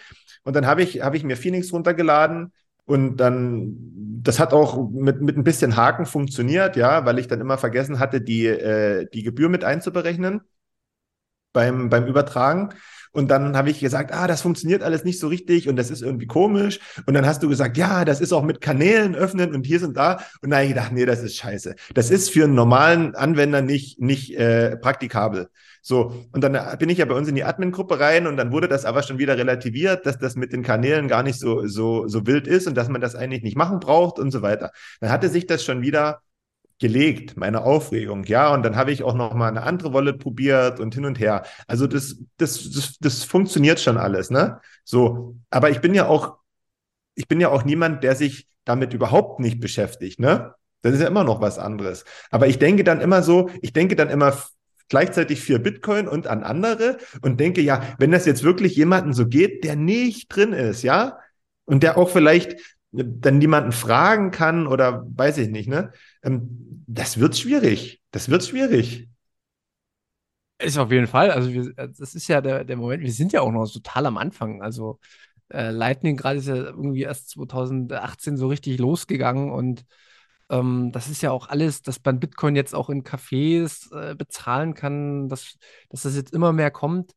Und 0.44 0.56
dann 0.56 0.66
habe 0.66 0.82
ich, 0.82 1.02
hab 1.02 1.14
ich 1.14 1.24
mir 1.24 1.38
Phoenix 1.38 1.72
runtergeladen 1.72 2.54
und 2.86 3.18
dann, 3.18 3.76
das 4.24 4.40
hat 4.40 4.54
auch 4.54 4.90
mit, 4.90 5.22
mit 5.22 5.38
ein 5.38 5.44
bisschen 5.44 5.76
Haken 5.76 6.06
funktioniert, 6.06 6.76
ja, 6.76 7.06
weil 7.06 7.20
ich 7.20 7.28
dann 7.28 7.42
immer 7.42 7.58
vergessen 7.58 8.00
hatte, 8.00 8.22
die, 8.22 8.48
äh, 8.48 9.08
die 9.14 9.24
Gebühr 9.24 9.50
mit 9.50 9.64
einzuberechnen 9.64 10.42
beim, 11.58 11.90
beim 11.90 12.06
Übertragen. 12.06 12.70
Und 13.12 13.32
dann 13.32 13.58
habe 13.58 13.72
ich 13.72 13.80
gesagt, 13.80 14.14
ah, 14.14 14.28
das 14.28 14.42
funktioniert 14.42 14.84
alles 14.84 15.04
nicht 15.04 15.20
so 15.20 15.28
richtig 15.28 15.68
und 15.68 15.76
das 15.76 15.90
ist 15.90 16.04
irgendwie 16.04 16.28
komisch. 16.28 16.80
Und 17.08 17.16
dann 17.16 17.26
hast 17.26 17.42
du 17.42 17.50
gesagt, 17.50 17.76
ja, 17.76 18.06
das 18.06 18.22
ist 18.22 18.32
auch 18.32 18.44
mit 18.44 18.62
Kanälen 18.62 19.16
öffnen 19.16 19.56
und 19.56 19.66
hier 19.66 19.80
sind 19.80 19.98
da. 19.98 20.20
Und 20.44 20.52
dann 20.52 20.60
habe 20.60 20.66
ich 20.66 20.74
gedacht, 20.76 20.92
nee, 20.92 21.08
das 21.08 21.24
ist 21.24 21.36
scheiße. 21.36 21.76
Das 21.96 22.12
ist 22.12 22.30
für 22.30 22.44
einen 22.44 22.54
normalen 22.54 23.16
Anwender 23.16 23.64
nicht, 23.64 24.00
nicht 24.00 24.36
äh, 24.36 24.78
praktikabel. 24.78 25.50
So, 25.82 26.28
und 26.32 26.44
dann 26.44 26.78
bin 26.78 26.90
ich 26.90 27.00
ja 27.00 27.06
bei 27.06 27.16
uns 27.16 27.28
in 27.28 27.34
die 27.34 27.44
Admin-Gruppe 27.44 28.00
rein 28.00 28.28
und 28.28 28.38
dann 28.38 28.52
wurde 28.52 28.68
das 28.68 28.86
aber 28.86 29.02
schon 29.02 29.18
wieder 29.18 29.36
relativiert, 29.36 30.06
dass 30.06 30.20
das 30.20 30.36
mit 30.36 30.54
den 30.54 30.62
Kanälen 30.62 31.08
gar 31.08 31.24
nicht 31.24 31.40
so, 31.40 31.66
so, 31.66 32.08
so 32.08 32.28
wild 32.28 32.46
ist 32.46 32.68
und 32.68 32.78
dass 32.78 32.88
man 32.88 33.02
das 33.02 33.16
eigentlich 33.16 33.42
nicht 33.42 33.58
machen 33.58 33.80
braucht 33.80 34.20
und 34.20 34.30
so 34.30 34.44
weiter. 34.44 34.72
Dann 35.00 35.10
hatte 35.10 35.30
sich 35.30 35.48
das 35.48 35.64
schon 35.64 35.82
wieder 35.82 36.22
gelegt, 36.80 37.38
meine 37.38 37.64
Aufregung, 37.64 38.24
ja, 38.26 38.54
und 38.54 38.64
dann 38.64 38.76
habe 38.76 38.92
ich 38.92 39.04
auch 39.04 39.16
noch 39.16 39.34
mal 39.34 39.48
eine 39.48 39.64
andere 39.64 39.94
Wallet 39.94 40.20
probiert 40.20 40.80
und 40.80 40.94
hin 40.94 41.06
und 41.06 41.20
her. 41.20 41.44
Also 41.66 41.88
das, 41.88 42.18
das, 42.38 42.70
das, 42.70 42.98
das 43.00 43.24
funktioniert 43.24 43.80
schon 43.80 43.98
alles, 43.98 44.30
ne? 44.30 44.62
So, 44.84 45.38
aber 45.50 45.72
ich 45.72 45.82
bin 45.82 45.94
ja 45.94 46.08
auch, 46.08 46.38
ich 47.16 47.28
bin 47.28 47.42
ja 47.42 47.50
auch 47.50 47.64
niemand, 47.66 48.04
der 48.04 48.16
sich 48.16 48.48
damit 48.64 48.94
überhaupt 48.94 49.40
nicht 49.40 49.60
beschäftigt, 49.60 50.20
ne? 50.20 50.54
Das 50.84 50.94
ist 50.94 51.02
ja 51.02 51.08
immer 51.08 51.24
noch 51.24 51.42
was 51.42 51.58
anderes. 51.58 52.06
Aber 52.30 52.48
ich 52.48 52.60
denke 52.60 52.84
dann 52.84 53.02
immer 53.02 53.24
so, 53.24 53.50
ich 53.62 53.74
denke 53.74 53.96
dann 53.96 54.10
immer 54.10 54.38
gleichzeitig 54.90 55.42
für 55.42 55.60
Bitcoin 55.60 56.08
und 56.08 56.28
an 56.28 56.44
andere 56.44 56.98
und 57.22 57.40
denke, 57.40 57.62
ja, 57.62 57.82
wenn 57.98 58.12
das 58.12 58.26
jetzt 58.26 58.44
wirklich 58.44 58.76
jemanden 58.76 59.14
so 59.14 59.28
geht, 59.28 59.64
der 59.64 59.76
nicht 59.76 60.34
drin 60.34 60.54
ist, 60.54 60.84
ja, 60.84 61.20
und 61.66 61.84
der 61.84 61.98
auch 61.98 62.10
vielleicht 62.10 62.56
dann 62.92 63.38
niemanden 63.38 63.74
fragen 63.74 64.32
kann 64.32 64.66
oder 64.66 65.06
weiß 65.14 65.40
ich 65.40 65.50
nicht, 65.50 65.68
ne? 65.68 65.92
Ähm, 66.28 66.84
das 66.88 67.20
wird 67.20 67.38
schwierig. 67.38 68.02
Das 68.12 68.30
wird 68.30 68.44
schwierig. 68.44 69.10
Ist 70.60 70.78
auf 70.78 70.92
jeden 70.92 71.08
Fall. 71.08 71.32
Also, 71.32 71.52
wir, 71.52 71.72
das 71.74 72.16
ist 72.16 72.28
ja 72.28 72.42
der, 72.42 72.64
der 72.64 72.78
Moment, 72.78 73.04
wir 73.04 73.12
sind 73.12 73.32
ja 73.34 73.42
auch 73.42 73.52
noch 73.52 73.72
total 73.72 74.06
am 74.08 74.18
Anfang. 74.18 74.62
Also, 74.62 75.00
äh, 75.50 75.72
Lightning 75.72 76.18
gerade 76.18 76.40
ist 76.40 76.48
ja 76.48 76.56
irgendwie 76.56 77.04
erst 77.04 77.30
2018 77.30 78.38
so 78.38 78.48
richtig 78.48 78.80
losgegangen 78.80 79.52
und 79.52 79.86
ähm, 80.50 80.92
das 80.94 81.10
ist 81.10 81.22
ja 81.22 81.32
auch 81.32 81.48
alles, 81.50 81.82
dass 81.84 82.04
man 82.04 82.20
Bitcoin 82.20 82.56
jetzt 82.56 82.76
auch 82.76 82.90
in 82.90 83.04
Cafés 83.04 83.92
äh, 83.94 84.16
bezahlen 84.16 84.74
kann, 84.74 85.30
dass, 85.30 85.58
dass 85.90 86.04
das 86.04 86.16
jetzt 86.16 86.34
immer 86.34 86.54
mehr 86.54 86.72
kommt. 86.72 87.14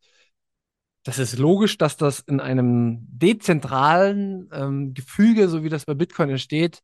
Das 1.02 1.18
ist 1.18 1.38
logisch, 1.38 1.78
dass 1.78 1.96
das 1.96 2.20
in 2.20 2.40
einem 2.40 2.98
dezentralen 3.08 4.48
ähm, 4.52 4.92
Gefüge, 4.94 5.48
so 5.48 5.64
wie 5.64 5.70
das 5.70 5.86
bei 5.86 5.94
Bitcoin 5.94 6.30
entsteht, 6.30 6.82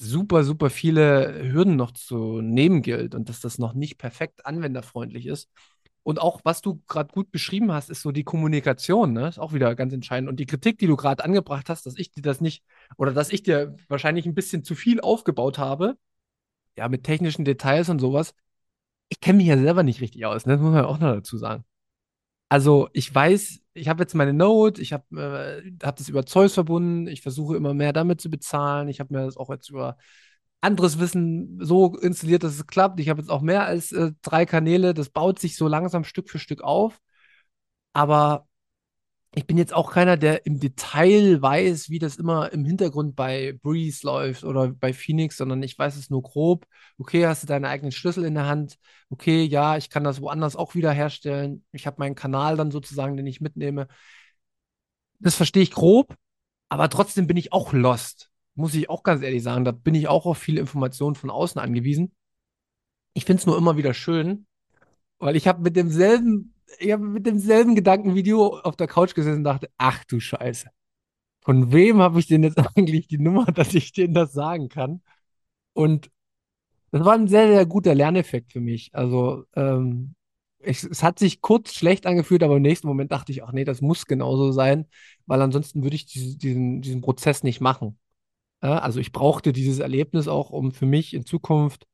super, 0.00 0.44
super 0.44 0.70
viele 0.70 1.52
Hürden 1.52 1.76
noch 1.76 1.92
zu 1.92 2.40
nehmen 2.40 2.82
gilt 2.82 3.14
und 3.14 3.28
dass 3.28 3.40
das 3.40 3.58
noch 3.58 3.74
nicht 3.74 3.98
perfekt 3.98 4.46
anwenderfreundlich 4.46 5.26
ist. 5.26 5.48
Und 6.02 6.20
auch, 6.20 6.40
was 6.44 6.62
du 6.62 6.80
gerade 6.88 7.12
gut 7.12 7.30
beschrieben 7.30 7.72
hast, 7.72 7.90
ist 7.90 8.02
so 8.02 8.10
die 8.10 8.24
Kommunikation, 8.24 9.12
ne? 9.12 9.28
Ist 9.28 9.38
auch 9.38 9.52
wieder 9.52 9.74
ganz 9.74 9.92
entscheidend. 9.92 10.30
Und 10.30 10.40
die 10.40 10.46
Kritik, 10.46 10.78
die 10.78 10.86
du 10.86 10.96
gerade 10.96 11.22
angebracht 11.24 11.68
hast, 11.68 11.84
dass 11.84 11.98
ich 11.98 12.10
dir 12.10 12.22
das 12.22 12.40
nicht, 12.40 12.64
oder 12.96 13.12
dass 13.12 13.30
ich 13.30 13.42
dir 13.42 13.76
wahrscheinlich 13.88 14.24
ein 14.26 14.34
bisschen 14.34 14.64
zu 14.64 14.74
viel 14.74 15.00
aufgebaut 15.00 15.58
habe, 15.58 15.96
ja, 16.76 16.88
mit 16.88 17.04
technischen 17.04 17.44
Details 17.44 17.90
und 17.90 18.00
sowas. 18.00 18.34
Ich 19.10 19.20
kenne 19.20 19.38
mich 19.38 19.48
ja 19.48 19.58
selber 19.58 19.82
nicht 19.82 20.00
richtig 20.00 20.24
aus, 20.26 20.46
ne? 20.46 20.54
Das 20.54 20.62
muss 20.62 20.72
man 20.72 20.84
auch 20.86 20.98
noch 21.00 21.14
dazu 21.14 21.36
sagen. 21.36 21.64
Also, 22.48 22.88
ich 22.94 23.14
weiß, 23.14 23.59
ich 23.74 23.88
habe 23.88 24.02
jetzt 24.02 24.14
meine 24.14 24.32
Note, 24.32 24.82
ich 24.82 24.92
habe 24.92 25.62
äh, 25.62 25.86
hab 25.86 25.96
das 25.96 26.08
über 26.08 26.26
Zeus 26.26 26.54
verbunden, 26.54 27.06
ich 27.06 27.22
versuche 27.22 27.56
immer 27.56 27.74
mehr 27.74 27.92
damit 27.92 28.20
zu 28.20 28.30
bezahlen. 28.30 28.88
Ich 28.88 29.00
habe 29.00 29.14
mir 29.14 29.24
das 29.24 29.36
auch 29.36 29.50
jetzt 29.50 29.70
über 29.70 29.96
anderes 30.60 30.98
Wissen 30.98 31.58
so 31.60 31.96
installiert, 31.96 32.42
dass 32.44 32.54
es 32.54 32.66
klappt. 32.66 33.00
Ich 33.00 33.08
habe 33.08 33.20
jetzt 33.20 33.30
auch 33.30 33.42
mehr 33.42 33.64
als 33.64 33.92
äh, 33.92 34.12
drei 34.22 34.46
Kanäle. 34.46 34.94
Das 34.94 35.10
baut 35.10 35.38
sich 35.38 35.56
so 35.56 35.68
langsam 35.68 36.04
Stück 36.04 36.30
für 36.30 36.38
Stück 36.38 36.62
auf. 36.62 37.00
Aber 37.92 38.46
ich 39.32 39.46
bin 39.46 39.58
jetzt 39.58 39.72
auch 39.72 39.92
keiner, 39.92 40.16
der 40.16 40.44
im 40.46 40.58
Detail 40.58 41.40
weiß, 41.40 41.88
wie 41.88 42.00
das 42.00 42.16
immer 42.16 42.52
im 42.52 42.64
Hintergrund 42.64 43.14
bei 43.14 43.58
Breeze 43.62 44.04
läuft 44.04 44.44
oder 44.44 44.68
bei 44.68 44.92
Phoenix, 44.92 45.36
sondern 45.36 45.62
ich 45.62 45.78
weiß 45.78 45.96
es 45.96 46.10
nur 46.10 46.22
grob. 46.22 46.66
Okay, 46.98 47.26
hast 47.26 47.44
du 47.44 47.46
deinen 47.46 47.64
eigenen 47.64 47.92
Schlüssel 47.92 48.24
in 48.24 48.34
der 48.34 48.46
Hand? 48.46 48.76
Okay, 49.08 49.44
ja, 49.44 49.76
ich 49.76 49.88
kann 49.88 50.02
das 50.04 50.20
woanders 50.20 50.56
auch 50.56 50.74
wieder 50.74 50.92
herstellen. 50.92 51.64
Ich 51.72 51.86
habe 51.86 51.96
meinen 52.00 52.16
Kanal 52.16 52.56
dann 52.56 52.72
sozusagen, 52.72 53.16
den 53.16 53.26
ich 53.26 53.40
mitnehme. 53.40 53.86
Das 55.20 55.36
verstehe 55.36 55.62
ich 55.62 55.70
grob, 55.70 56.16
aber 56.68 56.88
trotzdem 56.88 57.26
bin 57.26 57.36
ich 57.36 57.52
auch 57.52 57.72
lost 57.72 58.30
muss 58.54 58.74
ich 58.74 58.90
auch 58.90 59.02
ganz 59.02 59.22
ehrlich 59.22 59.42
sagen, 59.42 59.64
da 59.64 59.72
bin 59.72 59.94
ich 59.94 60.08
auch 60.08 60.26
auf 60.26 60.38
viele 60.38 60.60
Informationen 60.60 61.16
von 61.16 61.30
außen 61.30 61.60
angewiesen. 61.60 62.12
Ich 63.14 63.24
finde 63.24 63.40
es 63.40 63.46
nur 63.46 63.58
immer 63.58 63.76
wieder 63.76 63.94
schön, 63.94 64.46
weil 65.18 65.36
ich 65.36 65.48
habe 65.48 65.62
mit 65.62 65.76
demselben, 65.76 66.54
ich 66.78 66.92
habe 66.92 67.04
mit 67.04 67.26
demselben 67.26 67.74
Gedankenvideo 67.74 68.58
auf 68.60 68.76
der 68.76 68.86
Couch 68.86 69.14
gesessen 69.14 69.38
und 69.38 69.44
dachte, 69.44 69.70
ach 69.78 70.04
du 70.04 70.20
Scheiße. 70.20 70.68
Von 71.42 71.72
wem 71.72 71.98
habe 72.00 72.20
ich 72.20 72.26
denn 72.26 72.42
jetzt 72.42 72.58
eigentlich 72.76 73.08
die 73.08 73.18
Nummer, 73.18 73.46
dass 73.46 73.74
ich 73.74 73.92
denen 73.92 74.14
das 74.14 74.32
sagen 74.32 74.68
kann? 74.68 75.02
Und 75.72 76.10
das 76.92 77.04
war 77.04 77.14
ein 77.14 77.28
sehr, 77.28 77.48
sehr 77.48 77.66
guter 77.66 77.94
Lerneffekt 77.94 78.52
für 78.52 78.60
mich. 78.60 78.90
Also, 78.92 79.44
ähm, 79.54 80.14
ich, 80.62 80.84
es 80.84 81.02
hat 81.02 81.18
sich 81.18 81.40
kurz 81.40 81.74
schlecht 81.74 82.06
angefühlt, 82.06 82.42
aber 82.42 82.56
im 82.56 82.62
nächsten 82.62 82.86
Moment 82.86 83.12
dachte 83.12 83.32
ich, 83.32 83.42
ach 83.44 83.52
nee, 83.52 83.64
das 83.64 83.80
muss 83.80 84.06
genauso 84.06 84.52
sein, 84.52 84.86
weil 85.26 85.40
ansonsten 85.40 85.82
würde 85.82 85.96
ich 85.96 86.06
diesen, 86.06 86.82
diesen 86.82 87.00
Prozess 87.00 87.42
nicht 87.42 87.60
machen. 87.60 87.98
Ja, 88.62 88.78
also 88.80 89.00
ich 89.00 89.12
brauchte 89.12 89.52
dieses 89.52 89.78
Erlebnis 89.78 90.28
auch, 90.28 90.50
um 90.50 90.72
für 90.72 90.86
mich 90.86 91.14
in 91.14 91.24
Zukunft 91.24 91.86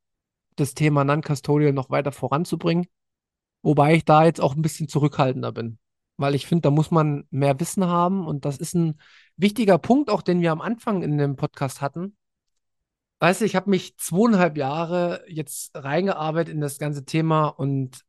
das 0.57 0.74
Thema 0.74 1.05
Non-Custodial 1.05 1.72
noch 1.72 1.91
weiter 1.91 2.12
voranzubringen. 2.12 2.87
Wobei 3.67 3.97
ich 3.97 4.05
da 4.05 4.25
jetzt 4.25 4.41
auch 4.41 4.55
ein 4.55 4.62
bisschen 4.62 4.87
zurückhaltender 4.87 5.51
bin. 5.51 5.79
Weil 6.19 6.37
ich 6.37 6.47
finde, 6.47 6.62
da 6.62 6.71
muss 6.71 6.93
man 6.93 7.25
mehr 7.31 7.59
Wissen 7.59 7.85
haben. 7.85 8.25
Und 8.25 8.45
das 8.45 8.59
ist 8.59 8.75
ein 8.75 9.01
wichtiger 9.37 9.77
Punkt, 9.77 10.09
auch 10.09 10.23
den 10.23 10.41
wir 10.41 10.53
am 10.53 10.61
Anfang 10.61 11.03
in 11.03 11.19
dem 11.19 11.35
Podcast 11.35 11.81
hatten. 11.81 12.17
Weißt 13.19 13.41
du, 13.41 13.45
ich 13.45 13.57
habe 13.57 13.69
mich 13.69 13.97
zweieinhalb 13.97 14.57
Jahre 14.57 15.25
jetzt 15.27 15.75
reingearbeitet 15.75 16.55
in 16.55 16.61
das 16.61 16.79
ganze 16.79 17.05
Thema 17.05 17.49
und 17.49 18.03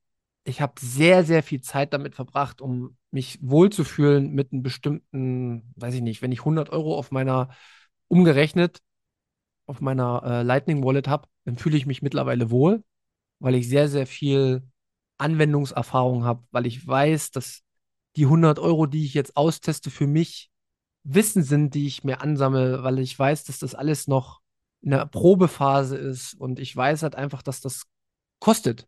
ich 0.44 0.62
habe 0.62 0.74
sehr, 0.80 1.24
sehr 1.24 1.42
viel 1.42 1.62
Zeit 1.62 1.92
damit 1.92 2.14
verbracht, 2.14 2.62
um 2.62 2.96
mich 3.10 3.40
wohlzufühlen 3.42 4.34
mit 4.34 4.52
einem 4.52 4.62
bestimmten, 4.62 5.74
weiß 5.76 5.96
ich 5.96 6.02
nicht, 6.02 6.22
wenn 6.22 6.32
ich 6.32 6.42
100 6.42 6.70
Euro 6.70 6.96
auf 6.96 7.10
meiner 7.10 7.50
umgerechnet 8.10 8.84
auf 9.66 9.82
meiner 9.82 10.22
äh, 10.24 10.44
Lightning 10.44 10.84
Wallet 10.84 11.08
habe, 11.08 11.28
dann 11.46 11.58
fühle 11.58 11.78
ich 11.78 11.88
mich 11.88 12.04
mittlerweile 12.04 12.52
wohl, 12.52 12.84
weil 13.40 13.56
ich 13.56 13.68
sehr, 13.68 13.90
sehr 13.90 14.06
viel 14.06 14.62
Anwendungserfahrung 15.18 16.24
habe, 16.24 16.44
weil 16.52 16.66
ich 16.66 16.86
weiß, 16.86 17.32
dass 17.32 17.62
die 18.16 18.26
100 18.26 18.60
Euro, 18.60 18.86
die 18.86 19.06
ich 19.06 19.14
jetzt 19.14 19.38
austeste, 19.38 19.92
für 19.92 20.08
mich 20.08 20.50
Wissen 21.04 21.44
sind, 21.44 21.74
die 21.74 21.88
ich 21.88 22.04
mir 22.04 22.22
ansammle, 22.22 22.84
weil 22.84 23.00
ich 23.00 23.18
weiß, 23.18 23.46
dass 23.46 23.60
das 23.60 23.76
alles 23.76 24.08
noch 24.08 24.42
in 24.82 24.92
der 24.92 25.06
Probephase 25.06 25.96
ist 25.98 26.34
und 26.34 26.60
ich 26.60 26.76
weiß 26.76 27.04
halt 27.04 27.16
einfach, 27.16 27.42
dass 27.42 27.62
das 27.62 27.84
kostet. 28.40 28.88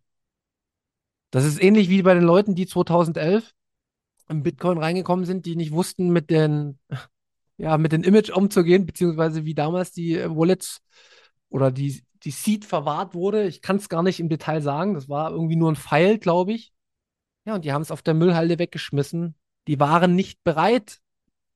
Das 1.32 1.46
ist 1.46 1.62
ähnlich 1.62 1.90
wie 1.90 2.02
bei 2.02 2.14
den 2.14 2.24
Leuten, 2.24 2.56
die 2.56 2.68
2011 2.68 3.54
im 4.30 4.44
Bitcoin 4.44 4.78
reingekommen 4.78 5.26
sind, 5.26 5.46
die 5.46 5.56
nicht 5.56 5.72
wussten, 5.72 6.10
mit 6.10 6.30
den, 6.30 6.80
ja, 7.58 7.78
mit 7.78 7.92
den 7.92 8.04
Image 8.04 8.30
umzugehen, 8.30 8.86
beziehungsweise 8.86 9.46
wie 9.46 9.56
damals 9.56 9.92
die 9.92 10.16
äh, 10.18 10.30
Wallets 10.30 10.82
oder 11.50 11.72
die, 11.72 12.04
die 12.24 12.32
Seed 12.32 12.66
verwahrt 12.66 13.14
wurde. 13.14 13.48
Ich 13.48 13.62
kann 13.62 13.78
es 13.78 13.90
gar 13.90 14.04
nicht 14.04 14.20
im 14.20 14.30
Detail 14.30 14.62
sagen. 14.62 14.94
Das 14.94 15.10
war 15.10 15.32
irgendwie 15.32 15.56
nur 15.56 15.72
ein 15.72 15.76
Pfeil, 15.76 16.18
glaube 16.18 16.54
ich. 16.54 16.74
Ja, 17.46 17.56
und 17.56 17.66
die 17.66 17.72
haben 17.72 17.82
es 17.82 17.92
auf 17.92 18.02
der 18.02 18.14
Müllhalde 18.14 18.60
weggeschmissen. 18.60 19.36
Die 19.68 19.80
waren 19.80 20.16
nicht 20.16 20.44
bereit 20.44 21.00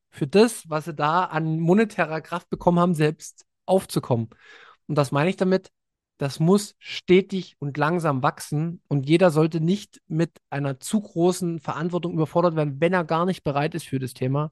für 0.09 0.27
das, 0.27 0.69
was 0.69 0.85
sie 0.85 0.93
da 0.93 1.25
an 1.25 1.59
monetärer 1.59 2.21
Kraft 2.21 2.49
bekommen 2.49 2.79
haben, 2.79 2.93
selbst 2.93 3.45
aufzukommen. 3.65 4.29
Und 4.87 4.95
das 4.95 5.11
meine 5.11 5.29
ich 5.29 5.37
damit, 5.37 5.71
das 6.17 6.39
muss 6.39 6.75
stetig 6.79 7.55
und 7.59 7.77
langsam 7.77 8.21
wachsen 8.21 8.81
und 8.87 9.09
jeder 9.09 9.31
sollte 9.31 9.59
nicht 9.59 10.01
mit 10.07 10.31
einer 10.49 10.79
zu 10.79 11.01
großen 11.01 11.59
Verantwortung 11.59 12.13
überfordert 12.13 12.55
werden, 12.55 12.79
wenn 12.79 12.93
er 12.93 13.03
gar 13.03 13.25
nicht 13.25 13.43
bereit 13.43 13.75
ist 13.75 13.87
für 13.87 13.99
das 13.99 14.13
Thema. 14.13 14.51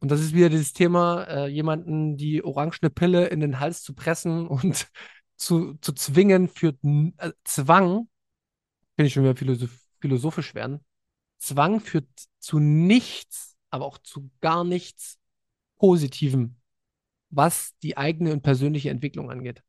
Und 0.00 0.10
das 0.10 0.20
ist 0.20 0.34
wieder 0.34 0.48
dieses 0.48 0.72
Thema, 0.72 1.24
äh, 1.24 1.46
jemanden 1.46 2.16
die 2.16 2.44
orangene 2.44 2.90
Pille 2.90 3.26
in 3.28 3.40
den 3.40 3.60
Hals 3.60 3.82
zu 3.82 3.94
pressen 3.94 4.46
und 4.48 4.88
zu, 5.42 5.74
zu 5.80 5.92
zwingen 5.92 6.48
führt 6.48 6.78
äh, 6.84 7.32
Zwang, 7.44 8.08
finde 8.96 9.06
ich 9.06 9.12
schon 9.12 9.24
wieder 9.24 9.36
philosoph 9.36 9.78
philosophisch 10.00 10.54
werden. 10.56 10.80
Zwang 11.38 11.80
führt 11.80 12.08
zu 12.40 12.58
nichts, 12.58 13.56
aber 13.70 13.84
auch 13.84 13.98
zu 13.98 14.30
gar 14.40 14.64
nichts 14.64 15.18
Positivem, 15.78 16.56
was 17.30 17.72
die 17.84 17.96
eigene 17.96 18.32
und 18.32 18.42
persönliche 18.42 18.90
Entwicklung 18.90 19.30
angeht. 19.30 19.62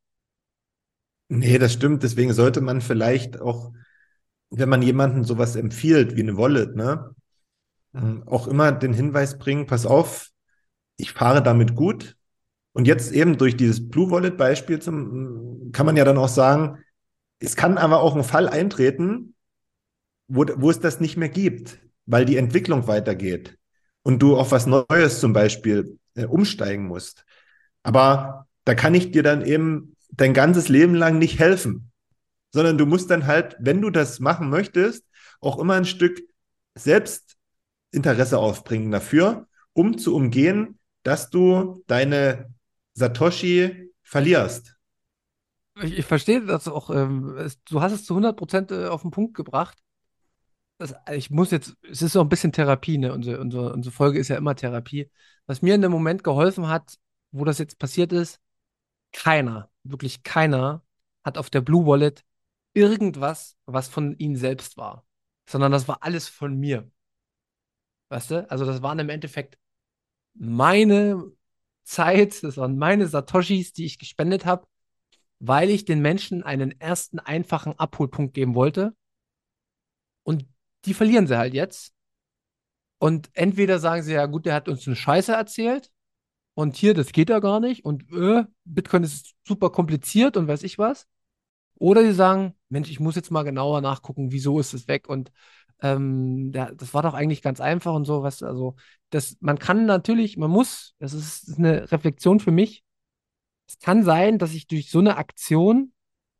Nee, 1.27 1.59
das 1.59 1.73
stimmt. 1.73 2.01
Deswegen 2.01 2.33
sollte 2.33 2.61
man 2.61 2.81
vielleicht 2.81 3.39
auch, 3.39 3.73
wenn 4.49 4.69
man 4.69 4.81
jemandem 4.81 5.23
sowas 5.23 5.55
empfiehlt, 5.55 6.15
wie 6.15 6.21
eine 6.21 6.37
Wallet, 6.37 6.75
ne, 6.75 7.15
ähm, 7.93 8.23
auch 8.27 8.47
immer 8.47 8.71
den 8.71 8.93
Hinweis 8.93 9.37
bringen, 9.37 9.67
pass 9.67 9.85
auf, 9.85 10.29
ich 10.97 11.13
fahre 11.13 11.43
damit 11.43 11.75
gut. 11.75 12.17
Und 12.73 12.87
jetzt 12.87 13.11
eben 13.11 13.37
durch 13.37 13.55
dieses 13.55 13.89
Blue 13.89 14.09
Wallet 14.09 14.37
Beispiel 14.37 14.79
zum, 14.79 15.71
kann 15.71 15.85
man 15.85 15.95
ja 15.95 16.03
dann 16.03 16.17
auch 16.17 16.27
sagen, 16.27 16.79
es 17.39 17.55
kann 17.55 17.77
aber 17.77 18.01
auch 18.01 18.15
ein 18.15 18.23
Fall 18.23 18.49
eintreten, 18.49 19.35
wo, 20.27 20.45
wo 20.55 20.69
es 20.69 20.79
das 20.79 20.99
nicht 20.99 21.17
mehr 21.17 21.29
gibt, 21.29 21.79
weil 22.05 22.25
die 22.25 22.37
Entwicklung 22.37 22.87
weitergeht 22.87 23.57
und 24.01 24.21
du 24.21 24.37
auf 24.37 24.51
was 24.51 24.65
Neues 24.65 25.19
zum 25.19 25.33
Beispiel 25.33 25.99
äh, 26.15 26.25
umsteigen 26.25 26.87
musst. 26.87 27.25
Aber 27.83 28.47
da 28.65 28.75
kann 28.75 28.95
ich 28.95 29.11
dir 29.11 29.23
dann 29.23 29.45
eben 29.45 29.95
dein 30.11 30.33
ganzes 30.33 30.69
Leben 30.69 30.95
lang 30.95 31.17
nicht 31.19 31.39
helfen, 31.39 31.91
sondern 32.51 32.77
du 32.77 32.85
musst 32.85 33.09
dann 33.09 33.27
halt, 33.27 33.55
wenn 33.59 33.81
du 33.81 33.89
das 33.89 34.19
machen 34.19 34.49
möchtest, 34.49 35.05
auch 35.41 35.59
immer 35.59 35.73
ein 35.73 35.85
Stück 35.85 36.21
Selbstinteresse 36.75 38.37
aufbringen 38.37 38.91
dafür, 38.91 39.47
um 39.73 39.97
zu 39.97 40.15
umgehen, 40.15 40.79
dass 41.03 41.29
du 41.29 41.83
deine 41.87 42.53
Satoshi 42.93 43.91
verlierst. 44.01 44.75
Ich, 45.81 45.97
ich 45.99 46.05
verstehe 46.05 46.45
das 46.45 46.67
auch. 46.67 46.89
Ähm, 46.89 47.35
es, 47.37 47.63
du 47.63 47.81
hast 47.81 47.91
es 47.91 48.05
zu 48.05 48.13
100 48.13 48.37
Prozent 48.37 48.71
äh, 48.71 48.87
auf 48.87 49.01
den 49.01 49.11
Punkt 49.11 49.33
gebracht. 49.33 49.79
Das, 50.77 50.93
ich 51.11 51.29
muss 51.29 51.51
jetzt, 51.51 51.75
es 51.89 52.01
ist 52.01 52.13
so 52.13 52.21
ein 52.21 52.29
bisschen 52.29 52.51
Therapie, 52.51 52.97
ne? 52.97 53.13
Unsere, 53.13 53.39
unsere, 53.39 53.73
unsere 53.73 53.93
Folge 53.93 54.19
ist 54.19 54.27
ja 54.27 54.37
immer 54.37 54.55
Therapie. 54.55 55.09
Was 55.45 55.61
mir 55.61 55.75
in 55.75 55.81
dem 55.81 55.91
Moment 55.91 56.23
geholfen 56.23 56.67
hat, 56.67 56.97
wo 57.31 57.45
das 57.45 57.57
jetzt 57.57 57.79
passiert 57.79 58.11
ist, 58.13 58.39
keiner, 59.11 59.69
wirklich 59.83 60.23
keiner 60.23 60.83
hat 61.23 61.37
auf 61.37 61.49
der 61.49 61.61
Blue 61.61 61.85
Wallet 61.85 62.23
irgendwas, 62.73 63.55
was 63.65 63.87
von 63.87 64.17
ihnen 64.17 64.35
selbst 64.35 64.77
war, 64.77 65.05
sondern 65.47 65.71
das 65.71 65.87
war 65.87 66.03
alles 66.03 66.27
von 66.27 66.59
mir. 66.59 66.91
Weißt 68.09 68.31
du? 68.31 68.49
Also 68.51 68.65
das 68.65 68.81
waren 68.81 68.99
im 68.99 69.09
Endeffekt 69.09 69.57
meine 70.33 71.31
Zeit, 71.83 72.43
das 72.43 72.57
waren 72.57 72.77
meine 72.77 73.07
Satoshis, 73.07 73.73
die 73.73 73.85
ich 73.85 73.99
gespendet 73.99 74.45
habe, 74.45 74.67
weil 75.39 75.69
ich 75.69 75.85
den 75.85 76.01
Menschen 76.01 76.43
einen 76.43 76.79
ersten 76.79 77.19
einfachen 77.19 77.77
Abholpunkt 77.77 78.33
geben 78.33 78.55
wollte. 78.55 78.95
Und 80.23 80.45
die 80.85 80.93
verlieren 80.93 81.27
sie 81.27 81.37
halt 81.37 81.53
jetzt. 81.53 81.93
Und 82.97 83.29
entweder 83.33 83.79
sagen 83.79 84.03
sie, 84.03 84.13
ja 84.13 84.25
gut, 84.25 84.45
der 84.45 84.55
hat 84.55 84.69
uns 84.69 84.87
eine 84.87 84.95
Scheiße 84.95 85.33
erzählt, 85.33 85.91
und 86.55 86.75
hier, 86.75 86.93
das 86.93 87.11
geht 87.11 87.29
ja 87.29 87.39
gar 87.39 87.59
nicht 87.59 87.83
und 87.85 88.11
äh, 88.11 88.45
Bitcoin 88.65 89.03
ist 89.03 89.33
super 89.43 89.71
kompliziert 89.71 90.37
und 90.37 90.47
weiß 90.47 90.63
ich 90.63 90.77
was. 90.77 91.07
Oder 91.75 92.03
die 92.03 92.13
sagen, 92.13 92.55
Mensch, 92.69 92.89
ich 92.91 92.99
muss 92.99 93.15
jetzt 93.15 93.31
mal 93.31 93.43
genauer 93.43 93.81
nachgucken, 93.81 94.31
wieso 94.31 94.59
ist 94.59 94.73
es 94.73 94.87
weg 94.87 95.09
und 95.09 95.31
ähm, 95.83 96.51
ja, 96.55 96.71
das 96.71 96.93
war 96.95 97.03
doch 97.03 97.13
eigentlich 97.13 97.43
ganz 97.43 97.61
einfach 97.61 97.93
und 97.93 98.05
so, 98.05 98.23
was, 98.23 98.41
also 98.41 98.75
das, 99.11 99.37
man 99.39 99.59
kann 99.59 99.85
natürlich, 99.85 100.37
man 100.37 100.49
muss, 100.49 100.95
das 100.97 101.13
ist 101.13 101.59
eine 101.59 101.91
Reflexion 101.91 102.39
für 102.39 102.51
mich. 102.51 102.83
Es 103.67 103.77
kann 103.79 104.03
sein, 104.03 104.39
dass 104.39 104.53
ich 104.53 104.67
durch 104.67 104.89
so 104.89 104.99
eine 104.99 105.17
Aktion 105.17 105.93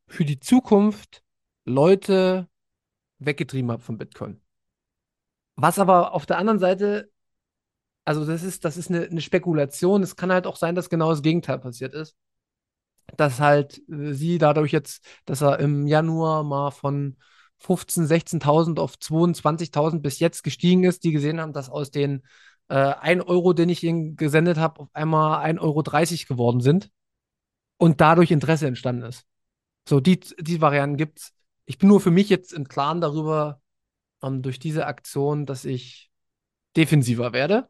für 0.08 0.26
die 0.26 0.40
Zukunft 0.40 1.24
Leute 1.66 2.48
weggetrieben 3.20 3.72
habe 3.72 3.84
von 3.84 3.98
Bitcoin. 3.98 4.42
Was 5.56 5.78
aber 5.78 6.14
auf 6.14 6.26
der 6.26 6.40
anderen 6.40 6.60
Seite 6.60 7.14
also 8.06 8.26
das 8.26 8.44
ist, 8.44 8.66
das 8.66 8.78
ist 8.78 8.90
eine, 8.90 9.04
eine 9.04 9.22
Spekulation. 9.22 10.04
Es 10.04 10.16
kann 10.16 10.32
halt 10.32 10.48
auch 10.48 10.58
sein, 10.58 10.76
dass 10.76 10.90
genau 10.90 11.10
das 11.10 11.22
Gegenteil 11.22 11.60
passiert 11.60 11.94
ist. 11.94 12.16
Dass 13.18 13.40
halt 13.40 13.82
äh, 13.90 14.14
sie 14.14 14.38
dadurch 14.38 14.72
jetzt, 14.72 15.06
dass 15.26 15.42
er 15.42 15.60
im 15.60 15.88
Januar 15.88 16.44
mal 16.44 16.72
von 16.72 17.18
15.000, 17.66 18.42
16.000 18.42 18.80
auf 18.80 18.96
22.000 18.96 20.02
bis 20.02 20.20
jetzt 20.20 20.44
gestiegen 20.44 20.84
ist, 20.84 21.04
die 21.04 21.12
gesehen 21.12 21.40
haben, 21.40 21.54
dass 21.54 21.70
aus 21.70 21.92
den 21.92 22.24
äh, 22.70 22.76
1 22.76 23.24
Euro, 23.26 23.54
den 23.54 23.70
ich 23.70 23.84
ihnen 23.84 24.16
gesendet 24.16 24.58
habe, 24.58 24.82
auf 24.82 24.90
einmal 24.94 25.44
1,30 25.46 25.62
Euro 25.62 25.84
geworden 26.36 26.62
sind 26.62 26.90
und 27.78 28.02
dadurch 28.02 28.32
Interesse 28.32 28.68
entstanden 28.68 29.04
ist. 29.04 29.26
So, 29.88 30.00
die, 30.00 30.20
die 30.20 30.62
Varianten 30.62 30.98
gibt 30.98 31.20
es. 31.20 31.34
Ich 31.66 31.78
bin 31.78 31.90
nur 31.90 32.02
für 32.02 32.12
mich 32.12 32.30
jetzt 32.30 32.54
im 32.54 32.68
Klaren 32.68 33.02
darüber, 33.02 33.62
ähm, 34.22 34.42
durch 34.42 34.60
diese 34.60 34.86
Aktion, 34.86 35.46
dass 35.46 35.66
ich 35.66 36.10
defensiver 36.76 37.34
werde 37.34 37.70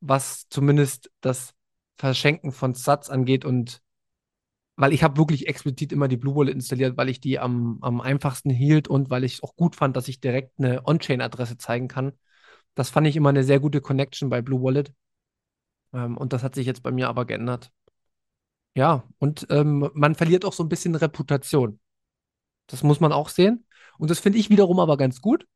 was 0.00 0.48
zumindest 0.48 1.10
das 1.20 1.54
Verschenken 1.96 2.52
von 2.52 2.74
Sats 2.74 3.10
angeht 3.10 3.44
und 3.44 3.82
weil 4.80 4.94
ich 4.94 5.02
habe 5.02 5.18
wirklich 5.18 5.46
explizit 5.46 5.92
immer 5.92 6.08
die 6.08 6.16
Blue 6.16 6.34
Wallet 6.34 6.54
installiert, 6.54 6.96
weil 6.96 7.10
ich 7.10 7.20
die 7.20 7.38
am, 7.38 7.78
am 7.82 8.00
einfachsten 8.00 8.48
hielt 8.48 8.88
und 8.88 9.10
weil 9.10 9.24
ich 9.24 9.34
es 9.34 9.42
auch 9.42 9.54
gut 9.54 9.76
fand, 9.76 9.94
dass 9.94 10.08
ich 10.08 10.20
direkt 10.20 10.58
eine 10.58 10.86
On-Chain-Adresse 10.86 11.58
zeigen 11.58 11.86
kann. 11.86 12.12
Das 12.74 12.88
fand 12.88 13.06
ich 13.06 13.14
immer 13.14 13.28
eine 13.28 13.44
sehr 13.44 13.60
gute 13.60 13.82
Connection 13.82 14.30
bei 14.30 14.40
Blue 14.40 14.62
Wallet. 14.62 14.90
Ähm, 15.92 16.16
und 16.16 16.32
das 16.32 16.42
hat 16.42 16.54
sich 16.54 16.66
jetzt 16.66 16.82
bei 16.82 16.92
mir 16.92 17.10
aber 17.10 17.26
geändert. 17.26 17.70
Ja, 18.74 19.04
und 19.18 19.46
ähm, 19.50 19.90
man 19.92 20.14
verliert 20.14 20.46
auch 20.46 20.54
so 20.54 20.62
ein 20.62 20.70
bisschen 20.70 20.94
Reputation. 20.94 21.78
Das 22.66 22.82
muss 22.82 23.00
man 23.00 23.12
auch 23.12 23.28
sehen. 23.28 23.66
Und 23.98 24.10
das 24.10 24.18
finde 24.18 24.38
ich 24.38 24.48
wiederum 24.48 24.80
aber 24.80 24.96
ganz 24.96 25.20
gut, 25.20 25.46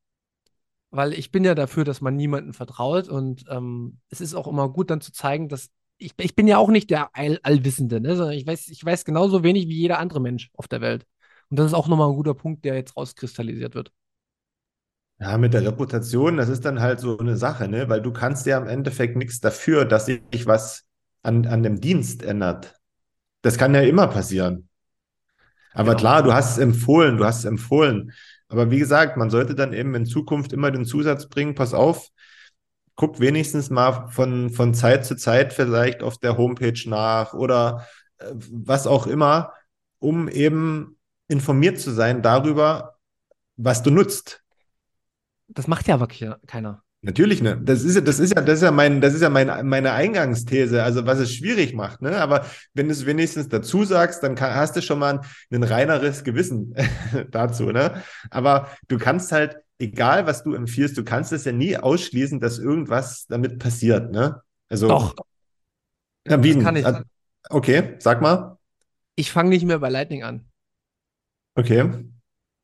weil 0.91 1.15
ich 1.15 1.31
bin 1.31 1.45
ja 1.45 1.55
dafür, 1.55 1.85
dass 1.85 2.03
man 2.03 2.15
niemandem 2.15 2.53
vertraut 2.53 3.09
und 3.09 3.47
ähm, 3.49 4.01
es 4.11 4.21
ist 4.21 4.35
auch 4.35 4.49
immer 4.49 4.69
gut 4.69 4.91
dann 4.91 5.01
zu 5.01 5.13
zeigen, 5.13 5.49
dass 5.49 5.71
ich, 5.99 6.13
ich 6.19 6.35
bin 6.35 6.47
ja 6.47 6.59
auch 6.59 6.71
nicht 6.71 6.91
der 6.91 7.11
All 7.15 7.39
Allwissende, 7.43 8.01
ne? 8.01 8.17
sondern 8.17 8.37
ich 8.37 8.47
weiß, 8.47 8.69
ich 8.69 8.85
weiß 8.85 9.05
genauso 9.05 9.43
wenig 9.43 9.69
wie 9.69 9.79
jeder 9.79 9.99
andere 9.99 10.21
Mensch 10.21 10.51
auf 10.55 10.69
der 10.69 10.81
Welt. 10.81 11.07
Und 11.51 11.59
das 11.59 11.67
ist 11.67 11.75
auch 11.75 11.89
nochmal 11.89 12.09
ein 12.09 12.17
guter 12.17 12.35
Punkt, 12.35 12.65
der 12.65 12.75
jetzt 12.75 12.97
rauskristallisiert 12.97 13.75
wird. 13.75 13.93
Ja, 15.21 15.39
mit 15.39 15.55
der 15.55 15.65
Reputation, 15.65 16.37
das 16.37 16.49
ist 16.49 16.65
dann 16.65 16.81
halt 16.81 16.99
so 16.99 17.17
eine 17.19 17.37
Sache, 17.37 17.69
ne? 17.69 17.89
Weil 17.89 18.03
du 18.03 18.13
kannst 18.13 18.47
ja 18.47 18.59
im 18.59 18.67
Endeffekt 18.67 19.17
nichts 19.17 19.41
dafür, 19.41 19.85
dass 19.85 20.07
sich 20.07 20.47
was 20.47 20.85
an, 21.23 21.47
an 21.47 21.63
dem 21.63 21.81
Dienst 21.81 22.23
ändert. 22.23 22.75
Das 23.43 23.57
kann 23.57 23.75
ja 23.75 23.83
immer 23.83 24.09
passieren. 24.09 24.69
Aber 25.73 25.91
genau. 25.91 26.01
klar, 26.01 26.23
du 26.23 26.33
hast 26.33 26.53
es 26.53 26.59
empfohlen, 26.59 27.17
du 27.17 27.25
hast 27.25 27.41
es 27.41 27.45
empfohlen. 27.45 28.13
Aber 28.49 28.71
wie 28.71 28.79
gesagt, 28.79 29.17
man 29.17 29.31
sollte 29.31 29.55
dann 29.55 29.73
eben 29.73 29.95
in 29.95 30.07
Zukunft 30.07 30.53
immer 30.53 30.71
den 30.71 30.85
Zusatz 30.85 31.29
bringen, 31.29 31.55
pass 31.55 31.75
auf, 31.75 32.11
guck 32.97 33.21
wenigstens 33.21 33.71
mal 33.71 34.09
von, 34.09 34.51
von 34.51 34.75
Zeit 34.75 35.05
zu 35.05 35.17
Zeit 35.17 35.53
vielleicht 35.53 36.03
auf 36.03 36.19
der 36.19 36.37
Homepage 36.37 36.81
nach 36.87 37.35
oder 37.35 37.87
äh, 38.19 38.33
was 38.35 38.87
auch 38.87 39.07
immer, 39.07 39.53
um 39.99 40.29
eben 40.29 40.99
informiert 41.29 41.79
zu 41.79 41.91
sein 41.91 42.23
darüber, 42.23 42.97
was 43.57 43.83
du 43.83 43.91
nutzt. 43.91 44.43
Das 45.49 45.67
macht 45.67 45.89
ja 45.89 45.95
aber 45.95 46.09
keiner. 46.09 46.83
Natürlich, 47.05 47.43
ne? 47.43 47.61
Das 47.63 47.85
ist 47.85 47.97
ja, 47.97 48.01
das 48.01 48.19
ist 48.19 48.35
ja, 48.35 48.41
das 48.41 48.57
ist 48.57 48.63
ja 48.63 48.71
mein, 48.71 49.03
das 49.03 49.13
ist 49.13 49.21
ja 49.21 49.29
mein, 49.29 49.69
meine 49.69 49.93
Eingangsthese, 49.93 50.83
also 50.83 51.05
was 51.05 51.19
es 51.19 51.35
schwierig 51.35 51.75
macht, 51.75 52.01
ne? 52.01 52.17
Aber 52.19 52.47
wenn 52.73 52.87
du 52.87 52.93
es 52.93 53.05
wenigstens 53.05 53.51
dazu 53.51 53.85
sagst, 53.85 54.23
dann 54.23 54.35
kann, 54.35 54.55
hast 54.55 54.75
du 54.75 54.81
schon 54.81 54.99
mal 54.99 55.19
ein, 55.19 55.21
ein 55.53 55.63
reineres 55.63 56.25
Gewissen 56.25 56.75
dazu, 57.31 57.73
ne? 57.73 58.03
Aber 58.31 58.71
du 58.89 58.97
kannst 58.97 59.33
halt, 59.33 59.59
egal 59.79 60.27
was 60.27 60.43
du 60.43 60.55
empfiehlst, 60.55 60.97
du 60.97 61.05
kannst 61.05 61.33
es 61.33 61.45
ja 61.45 61.53
nie 61.53 61.77
ausschließen, 61.77 62.41
dass 62.41 62.59
irgendwas 62.59 63.27
damit 63.27 63.59
passiert, 63.59 64.11
ne? 64.11 64.43
Also. 64.69 64.89
Doch. 64.89 65.15
Ja, 66.27 66.43
wie, 66.43 66.59
kann 66.59 66.77
ich. 66.77 66.87
Okay, 67.51 67.97
sag 67.99 68.23
mal. 68.23 68.59
Ich 69.17 69.31
fange 69.31 69.51
nicht 69.51 69.65
mehr 69.65 69.79
bei 69.79 69.91
Lightning 69.91 70.25
an, 70.25 70.51
Okay. 71.57 71.89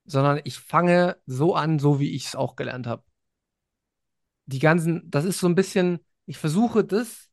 sondern 0.04 0.40
ich 0.44 0.58
fange 0.58 1.16
so 1.26 1.54
an, 1.54 1.78
so 1.78 2.00
wie 2.00 2.10
ich 2.10 2.26
es 2.26 2.34
auch 2.34 2.56
gelernt 2.56 2.86
habe. 2.86 3.04
Die 4.46 4.58
ganzen, 4.58 5.08
das 5.10 5.24
ist 5.24 5.38
so 5.38 5.46
ein 5.46 5.54
bisschen, 5.54 6.00
ich 6.26 6.38
versuche 6.38 6.84
das, 6.84 7.28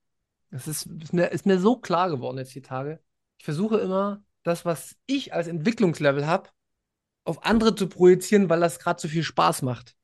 das 0.51 0.67
ist, 0.67 0.85
ist 0.85 1.13
mir, 1.13 1.27
ist 1.31 1.45
mir 1.45 1.59
so 1.59 1.77
klar 1.77 2.09
geworden 2.09 2.37
jetzt 2.37 2.53
die 2.53 2.61
Tage. 2.61 3.01
Ich 3.39 3.45
versuche 3.45 3.77
immer, 3.77 4.23
das, 4.43 4.65
was 4.65 4.95
ich 5.07 5.33
als 5.33 5.47
Entwicklungslevel 5.47 6.27
habe, 6.27 6.49
auf 7.27 7.45
andere 7.45 7.75
zu 7.75 7.87
projizieren, 7.87 8.49
weil 8.49 8.59
das 8.59 8.79
gerade 8.79 9.01
so 9.01 9.07
viel 9.07 9.23
Spaß 9.23 9.61
macht. 9.61 9.95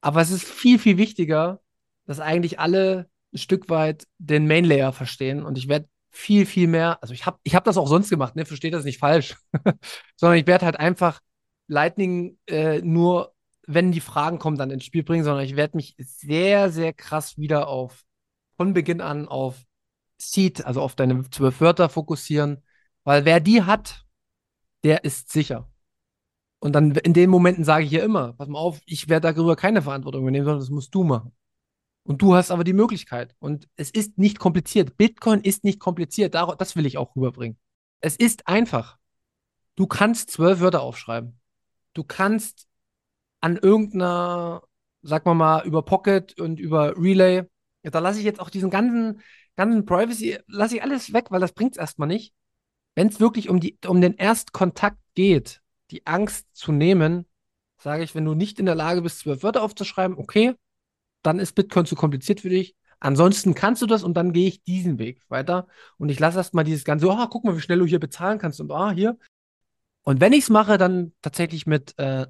Aber 0.00 0.20
es 0.20 0.30
ist 0.30 0.44
viel, 0.44 0.78
viel 0.78 0.98
wichtiger, 0.98 1.60
dass 2.06 2.20
eigentlich 2.20 2.60
alle 2.60 3.08
ein 3.32 3.38
Stück 3.38 3.68
weit 3.70 4.06
den 4.18 4.46
Main 4.46 4.64
Layer 4.64 4.92
verstehen 4.92 5.42
und 5.42 5.56
ich 5.58 5.68
werde 5.68 5.88
viel, 6.10 6.46
viel 6.46 6.68
mehr, 6.68 7.02
also 7.02 7.12
ich 7.14 7.26
habe 7.26 7.38
ich 7.42 7.54
hab 7.54 7.64
das 7.64 7.76
auch 7.76 7.88
sonst 7.88 8.10
gemacht, 8.10 8.36
ne, 8.36 8.44
versteht 8.44 8.74
das 8.74 8.84
nicht 8.84 8.98
falsch, 8.98 9.36
sondern 10.16 10.38
ich 10.38 10.46
werde 10.46 10.66
halt 10.66 10.78
einfach 10.78 11.20
Lightning 11.66 12.38
äh, 12.46 12.80
nur, 12.82 13.34
wenn 13.66 13.90
die 13.90 14.00
Fragen 14.00 14.38
kommen, 14.38 14.58
dann 14.58 14.70
ins 14.70 14.84
Spiel 14.84 15.02
bringen, 15.02 15.24
sondern 15.24 15.44
ich 15.44 15.56
werde 15.56 15.76
mich 15.76 15.96
sehr, 15.98 16.70
sehr 16.70 16.92
krass 16.92 17.38
wieder 17.38 17.68
auf, 17.68 18.04
von 18.56 18.74
Beginn 18.74 19.00
an 19.00 19.26
auf 19.26 19.64
Seed, 20.18 20.64
also 20.64 20.82
auf 20.82 20.94
deine 20.94 21.28
zwölf 21.30 21.60
Wörter 21.60 21.88
fokussieren, 21.88 22.62
weil 23.02 23.24
wer 23.24 23.40
die 23.40 23.62
hat, 23.62 24.04
der 24.84 25.04
ist 25.04 25.32
sicher. 25.32 25.68
Und 26.64 26.72
dann 26.72 26.92
in 26.92 27.12
den 27.12 27.28
Momenten 27.28 27.62
sage 27.62 27.84
ich 27.84 27.90
ja 27.90 28.02
immer, 28.02 28.32
pass 28.32 28.48
mal 28.48 28.58
auf, 28.58 28.80
ich 28.86 29.10
werde 29.10 29.30
darüber 29.30 29.54
keine 29.54 29.82
Verantwortung 29.82 30.22
übernehmen, 30.22 30.46
sondern 30.46 30.60
das 30.60 30.70
musst 30.70 30.94
du 30.94 31.04
machen. 31.04 31.36
Und 32.04 32.22
du 32.22 32.34
hast 32.34 32.50
aber 32.50 32.64
die 32.64 32.72
Möglichkeit. 32.72 33.36
Und 33.38 33.68
es 33.76 33.90
ist 33.90 34.16
nicht 34.16 34.38
kompliziert. 34.38 34.96
Bitcoin 34.96 35.42
ist 35.42 35.62
nicht 35.62 35.78
kompliziert. 35.78 36.34
Das 36.34 36.74
will 36.74 36.86
ich 36.86 36.96
auch 36.96 37.14
rüberbringen. 37.16 37.58
Es 38.00 38.16
ist 38.16 38.48
einfach. 38.48 38.96
Du 39.76 39.86
kannst 39.86 40.30
zwölf 40.30 40.60
Wörter 40.60 40.80
aufschreiben. 40.80 41.38
Du 41.92 42.02
kannst 42.02 42.66
an 43.42 43.58
irgendeiner, 43.58 44.62
sag 45.02 45.26
mal 45.26 45.34
mal, 45.34 45.66
über 45.66 45.82
Pocket 45.82 46.40
und 46.40 46.58
über 46.58 46.96
Relay, 46.96 47.42
da 47.82 47.98
lasse 47.98 48.20
ich 48.20 48.24
jetzt 48.24 48.40
auch 48.40 48.48
diesen 48.48 48.70
ganzen, 48.70 49.20
ganzen 49.54 49.84
Privacy, 49.84 50.38
lasse 50.46 50.76
ich 50.76 50.82
alles 50.82 51.12
weg, 51.12 51.26
weil 51.28 51.40
das 51.40 51.52
bringt 51.52 51.72
es 51.72 51.78
erstmal 51.78 52.08
nicht. 52.08 52.32
Wenn 52.94 53.08
es 53.08 53.20
wirklich 53.20 53.50
um, 53.50 53.60
die, 53.60 53.76
um 53.86 54.00
den 54.00 54.14
Erstkontakt 54.14 54.96
geht, 55.14 55.60
die 55.90 56.06
Angst 56.06 56.46
zu 56.52 56.72
nehmen, 56.72 57.26
sage 57.78 58.04
ich, 58.04 58.14
wenn 58.14 58.24
du 58.24 58.34
nicht 58.34 58.58
in 58.58 58.66
der 58.66 58.74
Lage 58.74 59.02
bist, 59.02 59.20
zwölf 59.20 59.42
Wörter 59.42 59.62
aufzuschreiben, 59.62 60.16
okay, 60.16 60.54
dann 61.22 61.38
ist 61.38 61.54
Bitcoin 61.54 61.86
zu 61.86 61.96
kompliziert 61.96 62.40
für 62.40 62.48
dich. 62.48 62.74
Ansonsten 63.00 63.54
kannst 63.54 63.82
du 63.82 63.86
das 63.86 64.02
und 64.02 64.14
dann 64.14 64.32
gehe 64.32 64.48
ich 64.48 64.62
diesen 64.62 64.98
Weg 64.98 65.20
weiter 65.28 65.66
und 65.98 66.08
ich 66.08 66.18
lasse 66.18 66.38
erstmal 66.38 66.64
dieses 66.64 66.84
ganze, 66.84 67.10
ah, 67.10 67.28
guck 67.30 67.44
mal, 67.44 67.56
wie 67.56 67.60
schnell 67.60 67.78
du 67.78 67.86
hier 67.86 68.00
bezahlen 68.00 68.38
kannst 68.38 68.60
und 68.60 68.70
ah, 68.70 68.92
hier. 68.92 69.18
Und 70.02 70.20
wenn 70.20 70.32
ich 70.32 70.44
es 70.44 70.50
mache, 70.50 70.78
dann 70.78 71.12
tatsächlich 71.20 71.66
mit 71.66 71.98
äh, 71.98 72.26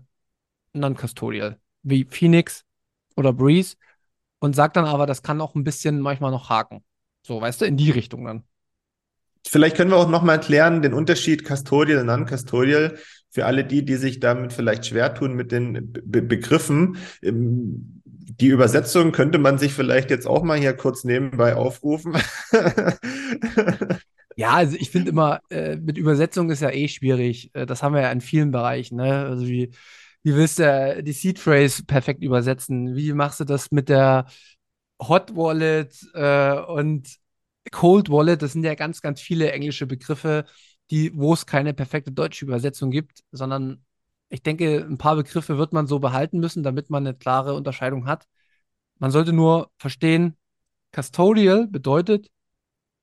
Non-Custodial, 0.72 1.60
wie 1.82 2.04
Phoenix 2.04 2.64
oder 3.16 3.32
Breeze 3.32 3.76
und 4.38 4.56
sag 4.56 4.74
dann 4.74 4.84
aber, 4.84 5.06
das 5.06 5.22
kann 5.22 5.40
auch 5.40 5.54
ein 5.54 5.64
bisschen 5.64 6.00
manchmal 6.00 6.30
noch 6.30 6.48
haken. 6.48 6.84
So, 7.22 7.40
weißt 7.40 7.60
du, 7.60 7.64
in 7.66 7.76
die 7.76 7.90
Richtung 7.90 8.24
dann. 8.24 8.44
Vielleicht 9.46 9.76
können 9.76 9.90
wir 9.90 9.96
auch 9.96 10.08
nochmal 10.08 10.36
erklären, 10.36 10.82
den 10.82 10.94
Unterschied 10.94 11.44
Custodial 11.44 12.00
und 12.00 12.06
Non-Custodial 12.06 12.98
für 13.34 13.46
alle 13.46 13.64
die, 13.64 13.84
die 13.84 13.96
sich 13.96 14.20
damit 14.20 14.52
vielleicht 14.52 14.86
schwer 14.86 15.12
tun 15.12 15.34
mit 15.34 15.50
den 15.50 15.92
Be 15.92 16.22
Begriffen. 16.22 16.98
Ähm, 17.20 18.00
die 18.06 18.46
Übersetzung 18.46 19.12
könnte 19.12 19.38
man 19.38 19.58
sich 19.58 19.74
vielleicht 19.74 20.10
jetzt 20.10 20.26
auch 20.26 20.44
mal 20.44 20.58
hier 20.58 20.72
kurz 20.72 21.04
nebenbei 21.04 21.56
aufrufen. 21.56 22.16
Ja, 24.36 24.54
also 24.54 24.76
ich 24.76 24.90
finde 24.90 25.10
immer, 25.10 25.40
äh, 25.50 25.76
mit 25.76 25.96
Übersetzung 25.96 26.50
ist 26.50 26.60
ja 26.60 26.70
eh 26.70 26.88
schwierig. 26.88 27.50
Äh, 27.54 27.66
das 27.66 27.82
haben 27.82 27.94
wir 27.94 28.02
ja 28.02 28.10
in 28.10 28.20
vielen 28.20 28.50
Bereichen. 28.50 28.96
Ne? 28.96 29.26
Also 29.26 29.46
wie, 29.46 29.70
wie 30.22 30.34
willst 30.34 30.58
du 30.58 31.02
die 31.04 31.12
Seed 31.12 31.38
Phrase 31.38 31.84
perfekt 31.84 32.22
übersetzen? 32.22 32.96
Wie 32.96 33.12
machst 33.12 33.40
du 33.40 33.44
das 33.44 33.70
mit 33.70 33.88
der 33.88 34.26
Hot 35.00 35.36
Wallet 35.36 35.96
äh, 36.14 36.58
und 36.60 37.16
Cold 37.70 38.10
Wallet? 38.10 38.42
Das 38.42 38.52
sind 38.52 38.64
ja 38.64 38.74
ganz, 38.74 39.00
ganz 39.02 39.20
viele 39.20 39.52
englische 39.52 39.86
Begriffe, 39.86 40.44
die, 40.90 41.16
wo 41.16 41.32
es 41.32 41.46
keine 41.46 41.74
perfekte 41.74 42.12
deutsche 42.12 42.44
Übersetzung 42.44 42.90
gibt, 42.90 43.24
sondern 43.32 43.84
ich 44.28 44.42
denke, 44.42 44.84
ein 44.88 44.98
paar 44.98 45.16
Begriffe 45.16 45.58
wird 45.58 45.72
man 45.72 45.86
so 45.86 45.98
behalten 45.98 46.40
müssen, 46.40 46.62
damit 46.62 46.90
man 46.90 47.06
eine 47.06 47.14
klare 47.14 47.54
Unterscheidung 47.54 48.06
hat. 48.06 48.26
Man 48.98 49.10
sollte 49.10 49.32
nur 49.32 49.70
verstehen, 49.78 50.36
Custodial 50.92 51.66
bedeutet, 51.66 52.30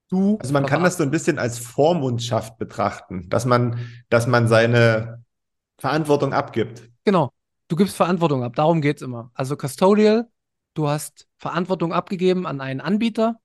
du. 0.09 0.37
Also 0.39 0.53
man 0.53 0.65
kann 0.65 0.83
das 0.83 0.97
so 0.97 1.03
ein 1.03 1.11
bisschen 1.11 1.39
als 1.39 1.59
Vormundschaft 1.59 2.57
betrachten, 2.57 3.29
dass 3.29 3.45
man, 3.45 3.79
dass 4.09 4.27
man 4.27 4.47
seine 4.47 5.23
Verantwortung 5.77 6.33
abgibt. 6.33 6.89
Genau, 7.05 7.31
du 7.67 7.75
gibst 7.75 7.95
Verantwortung 7.95 8.43
ab, 8.43 8.55
darum 8.55 8.81
geht 8.81 8.97
es 8.97 9.01
immer. 9.01 9.31
Also 9.33 9.55
Custodial, 9.55 10.27
du 10.73 10.87
hast 10.87 11.27
Verantwortung 11.37 11.93
abgegeben 11.93 12.45
an 12.45 12.61
einen 12.61 12.81
Anbieter. 12.81 13.39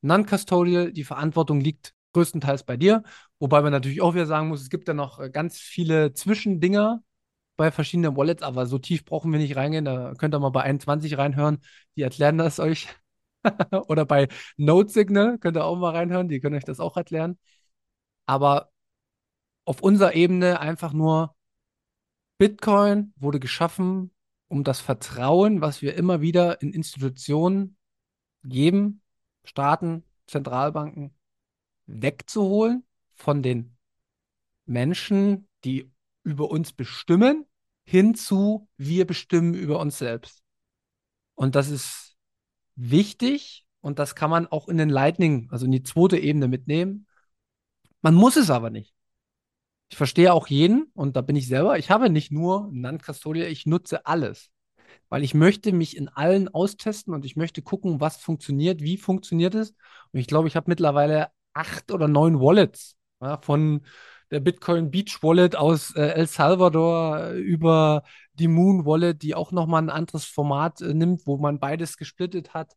Non-Custodial, 0.00 0.92
die 0.92 1.04
Verantwortung 1.04 1.60
liegt 1.60 1.94
größtenteils 2.12 2.64
bei 2.64 2.76
dir. 2.76 3.02
Wobei 3.42 3.60
man 3.60 3.72
natürlich 3.72 4.00
auch 4.00 4.14
wieder 4.14 4.26
sagen 4.26 4.46
muss, 4.46 4.62
es 4.62 4.70
gibt 4.70 4.86
ja 4.86 4.94
noch 4.94 5.18
äh, 5.18 5.28
ganz 5.28 5.58
viele 5.58 6.14
Zwischendinger 6.14 7.02
bei 7.56 7.72
verschiedenen 7.72 8.16
Wallets, 8.16 8.40
aber 8.44 8.66
so 8.66 8.78
tief 8.78 9.04
brauchen 9.04 9.32
wir 9.32 9.40
nicht 9.40 9.56
reingehen. 9.56 9.84
Da 9.84 10.14
könnt 10.14 10.32
ihr 10.32 10.38
mal 10.38 10.50
bei 10.50 10.62
21 10.62 11.18
reinhören. 11.18 11.58
Die 11.96 12.02
erklären 12.02 12.38
das 12.38 12.60
euch. 12.60 12.86
Oder 13.88 14.06
bei 14.06 14.28
Node 14.56 14.90
Signal 14.90 15.38
könnt 15.38 15.56
ihr 15.56 15.64
auch 15.64 15.76
mal 15.76 15.90
reinhören. 15.90 16.28
Die 16.28 16.38
können 16.38 16.54
euch 16.54 16.64
das 16.64 16.78
auch 16.78 16.96
erklären. 16.96 17.36
Aber 18.26 18.70
auf 19.64 19.82
unserer 19.82 20.14
Ebene 20.14 20.60
einfach 20.60 20.92
nur 20.92 21.34
Bitcoin 22.38 23.12
wurde 23.16 23.40
geschaffen, 23.40 24.12
um 24.46 24.62
das 24.62 24.78
Vertrauen, 24.78 25.60
was 25.60 25.82
wir 25.82 25.96
immer 25.96 26.20
wieder 26.20 26.62
in 26.62 26.72
Institutionen 26.72 27.76
geben, 28.44 29.02
Staaten, 29.42 30.04
Zentralbanken, 30.28 31.12
wegzuholen 31.86 32.84
von 33.22 33.42
den 33.42 33.76
Menschen, 34.66 35.48
die 35.64 35.90
über 36.24 36.50
uns 36.50 36.72
bestimmen, 36.72 37.46
hinzu, 37.84 38.68
wir 38.76 39.06
bestimmen 39.06 39.54
über 39.54 39.78
uns 39.78 39.98
selbst. 39.98 40.42
Und 41.34 41.54
das 41.54 41.68
ist 41.68 42.16
wichtig 42.74 43.64
und 43.80 43.98
das 43.98 44.14
kann 44.14 44.30
man 44.30 44.46
auch 44.46 44.68
in 44.68 44.76
den 44.76 44.88
Lightning, 44.88 45.48
also 45.50 45.66
in 45.66 45.72
die 45.72 45.82
zweite 45.82 46.18
Ebene 46.18 46.48
mitnehmen. 46.48 47.06
Man 48.00 48.14
muss 48.14 48.36
es 48.36 48.50
aber 48.50 48.70
nicht. 48.70 48.92
Ich 49.88 49.96
verstehe 49.96 50.32
auch 50.32 50.48
jeden 50.48 50.90
und 50.94 51.16
da 51.16 51.20
bin 51.20 51.36
ich 51.36 51.46
selber. 51.46 51.78
Ich 51.78 51.90
habe 51.90 52.10
nicht 52.10 52.32
nur 52.32 52.70
Non-Custodial, 52.72 53.48
ich 53.48 53.66
nutze 53.66 54.04
alles. 54.06 54.50
Weil 55.08 55.22
ich 55.22 55.34
möchte 55.34 55.72
mich 55.72 55.96
in 55.96 56.08
allen 56.08 56.48
austesten 56.48 57.14
und 57.14 57.24
ich 57.24 57.36
möchte 57.36 57.62
gucken, 57.62 58.00
was 58.00 58.16
funktioniert, 58.16 58.80
wie 58.80 58.96
funktioniert 58.96 59.54
es. 59.54 59.70
Und 60.12 60.18
ich 60.20 60.26
glaube, 60.26 60.48
ich 60.48 60.56
habe 60.56 60.70
mittlerweile 60.70 61.28
acht 61.52 61.92
oder 61.92 62.08
neun 62.08 62.40
Wallets. 62.40 62.96
Ja, 63.22 63.38
von 63.38 63.82
der 64.32 64.40
Bitcoin 64.40 64.90
Beach 64.90 65.22
Wallet 65.22 65.54
aus 65.54 65.94
äh, 65.94 66.02
El 66.02 66.26
Salvador 66.26 67.18
äh, 67.18 67.38
über 67.38 68.02
die 68.34 68.48
Moon 68.48 68.84
Wallet, 68.84 69.22
die 69.22 69.34
auch 69.36 69.52
nochmal 69.52 69.82
ein 69.82 69.90
anderes 69.90 70.24
Format 70.24 70.80
äh, 70.80 70.92
nimmt, 70.92 71.26
wo 71.26 71.36
man 71.36 71.60
beides 71.60 71.96
gesplittet 71.96 72.52
hat. 72.52 72.76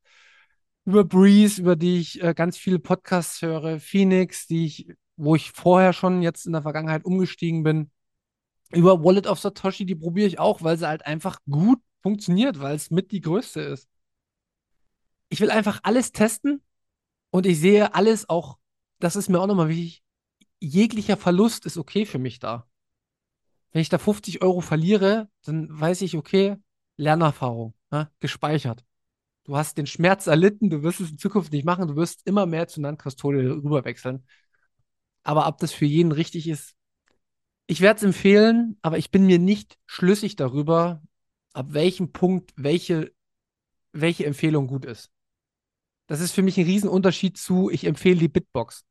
Über 0.85 1.03
Breeze, 1.03 1.61
über 1.61 1.75
die 1.75 1.99
ich 1.99 2.21
äh, 2.23 2.35
ganz 2.35 2.57
viele 2.57 2.77
Podcasts 2.77 3.41
höre, 3.41 3.79
Phoenix, 3.79 4.45
die 4.45 4.65
ich, 4.67 4.87
wo 5.17 5.35
ich 5.35 5.51
vorher 5.51 5.93
schon 5.93 6.21
jetzt 6.21 6.45
in 6.45 6.53
der 6.53 6.61
Vergangenheit 6.61 7.05
umgestiegen 7.05 7.63
bin. 7.63 7.89
Über 8.71 9.03
Wallet 9.03 9.25
of 9.25 9.39
Satoshi, 9.39 9.85
die 9.85 9.95
probiere 9.95 10.27
ich 10.27 10.37
auch, 10.39 10.61
weil 10.61 10.77
sie 10.77 10.87
halt 10.87 11.05
einfach 11.07 11.39
gut 11.49 11.79
funktioniert, 12.03 12.59
weil 12.59 12.75
es 12.75 12.91
mit 12.91 13.11
die 13.11 13.21
größte 13.21 13.61
ist. 13.61 13.89
Ich 15.29 15.41
will 15.41 15.49
einfach 15.49 15.79
alles 15.83 16.11
testen 16.11 16.61
und 17.31 17.47
ich 17.47 17.59
sehe 17.59 17.95
alles 17.95 18.29
auch, 18.29 18.57
das 18.99 19.15
ist 19.15 19.29
mir 19.29 19.39
auch 19.39 19.47
nochmal 19.47 19.69
wichtig, 19.69 20.04
jeglicher 20.65 21.17
Verlust 21.17 21.65
ist 21.65 21.77
okay 21.77 22.05
für 22.05 22.19
mich 22.19 22.39
da. 22.39 22.67
Wenn 23.71 23.81
ich 23.81 23.89
da 23.89 23.97
50 23.97 24.41
Euro 24.41 24.61
verliere, 24.61 25.29
dann 25.43 25.67
weiß 25.69 26.01
ich, 26.01 26.15
okay, 26.15 26.57
Lernerfahrung, 26.97 27.73
ne? 27.91 28.11
gespeichert. 28.19 28.85
Du 29.43 29.57
hast 29.57 29.77
den 29.77 29.85
Schmerz 29.85 30.27
erlitten, 30.27 30.69
du 30.69 30.81
wirst 30.81 31.01
es 31.01 31.11
in 31.11 31.17
Zukunft 31.17 31.51
nicht 31.51 31.65
machen, 31.65 31.87
du 31.87 31.95
wirst 31.95 32.25
immer 32.25 32.45
mehr 32.45 32.67
zu 32.67 32.81
Non-Custodial 32.81 33.51
rüberwechseln. 33.51 34.25
Aber 35.23 35.47
ob 35.47 35.57
das 35.59 35.71
für 35.71 35.85
jeden 35.85 36.11
richtig 36.11 36.47
ist, 36.47 36.75
ich 37.67 37.81
werde 37.81 37.97
es 37.97 38.03
empfehlen, 38.03 38.77
aber 38.81 38.97
ich 38.97 39.11
bin 39.11 39.25
mir 39.25 39.39
nicht 39.39 39.77
schlüssig 39.85 40.35
darüber, 40.35 41.01
ab 41.53 41.67
welchem 41.73 42.11
Punkt 42.11 42.53
welche 42.55 43.15
welche 43.95 44.25
Empfehlung 44.25 44.67
gut 44.67 44.85
ist. 44.85 45.09
Das 46.07 46.19
ist 46.19 46.33
für 46.33 46.43
mich 46.43 46.57
ein 46.57 46.65
Riesenunterschied 46.65 47.37
zu, 47.37 47.69
ich 47.69 47.85
empfehle 47.85 48.19
die 48.19 48.27
Bitbox. 48.27 48.85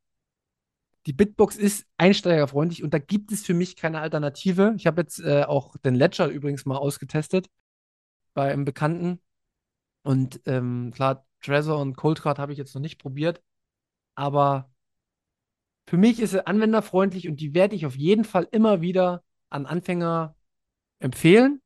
Die 1.05 1.13
Bitbox 1.13 1.55
ist 1.55 1.85
einsteigerfreundlich 1.97 2.83
und 2.83 2.93
da 2.93 2.99
gibt 2.99 3.31
es 3.31 3.45
für 3.45 3.53
mich 3.53 3.75
keine 3.75 3.99
Alternative. 3.99 4.73
Ich 4.77 4.87
habe 4.87 5.01
jetzt 5.01 5.19
äh, 5.19 5.43
auch 5.43 5.77
den 5.77 5.95
Ledger 5.95 6.27
übrigens 6.27 6.65
mal 6.65 6.77
ausgetestet 6.77 7.47
bei 8.33 8.51
einem 8.51 8.65
Bekannten. 8.65 9.21
Und 10.03 10.41
ähm, 10.45 10.91
klar, 10.93 11.25
Trezor 11.41 11.79
und 11.79 11.95
Coldcard 11.95 12.39
habe 12.39 12.51
ich 12.51 12.57
jetzt 12.57 12.73
noch 12.75 12.81
nicht 12.81 12.99
probiert. 12.99 13.41
Aber 14.15 14.71
für 15.87 15.97
mich 15.97 16.19
ist 16.19 16.31
sie 16.31 16.45
anwenderfreundlich 16.45 17.27
und 17.27 17.39
die 17.39 17.53
werde 17.53 17.75
ich 17.75 17.85
auf 17.85 17.95
jeden 17.95 18.23
Fall 18.25 18.47
immer 18.51 18.81
wieder 18.81 19.23
an 19.49 19.65
Anfänger 19.65 20.35
empfehlen, 20.99 21.61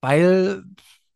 weil 0.00 0.64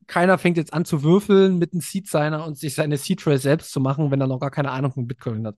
keiner 0.07 0.39
fängt 0.39 0.57
jetzt 0.57 0.73
an 0.73 0.85
zu 0.85 1.03
würfeln 1.03 1.59
mit 1.59 1.73
einem 1.73 1.83
Seed-Signer 1.83 2.45
und 2.47 2.59
sich 2.59 2.75
seine 2.75 2.97
Seed-Trace 2.97 3.43
selbst 3.43 3.73
zu 3.73 3.81
machen, 3.81 4.11
wenn 4.11 4.21
er 4.21 4.27
noch 4.27 4.41
gar 4.41 4.51
keine 4.51 4.71
Ahnung 4.71 4.93
von 4.93 5.07
Bitcoin 5.07 5.47
hat. 5.47 5.57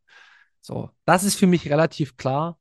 So, 0.63 0.91
das 1.05 1.25
ist 1.25 1.35
für 1.35 1.47
mich 1.47 1.69
relativ 1.69 2.17
klar. 2.17 2.59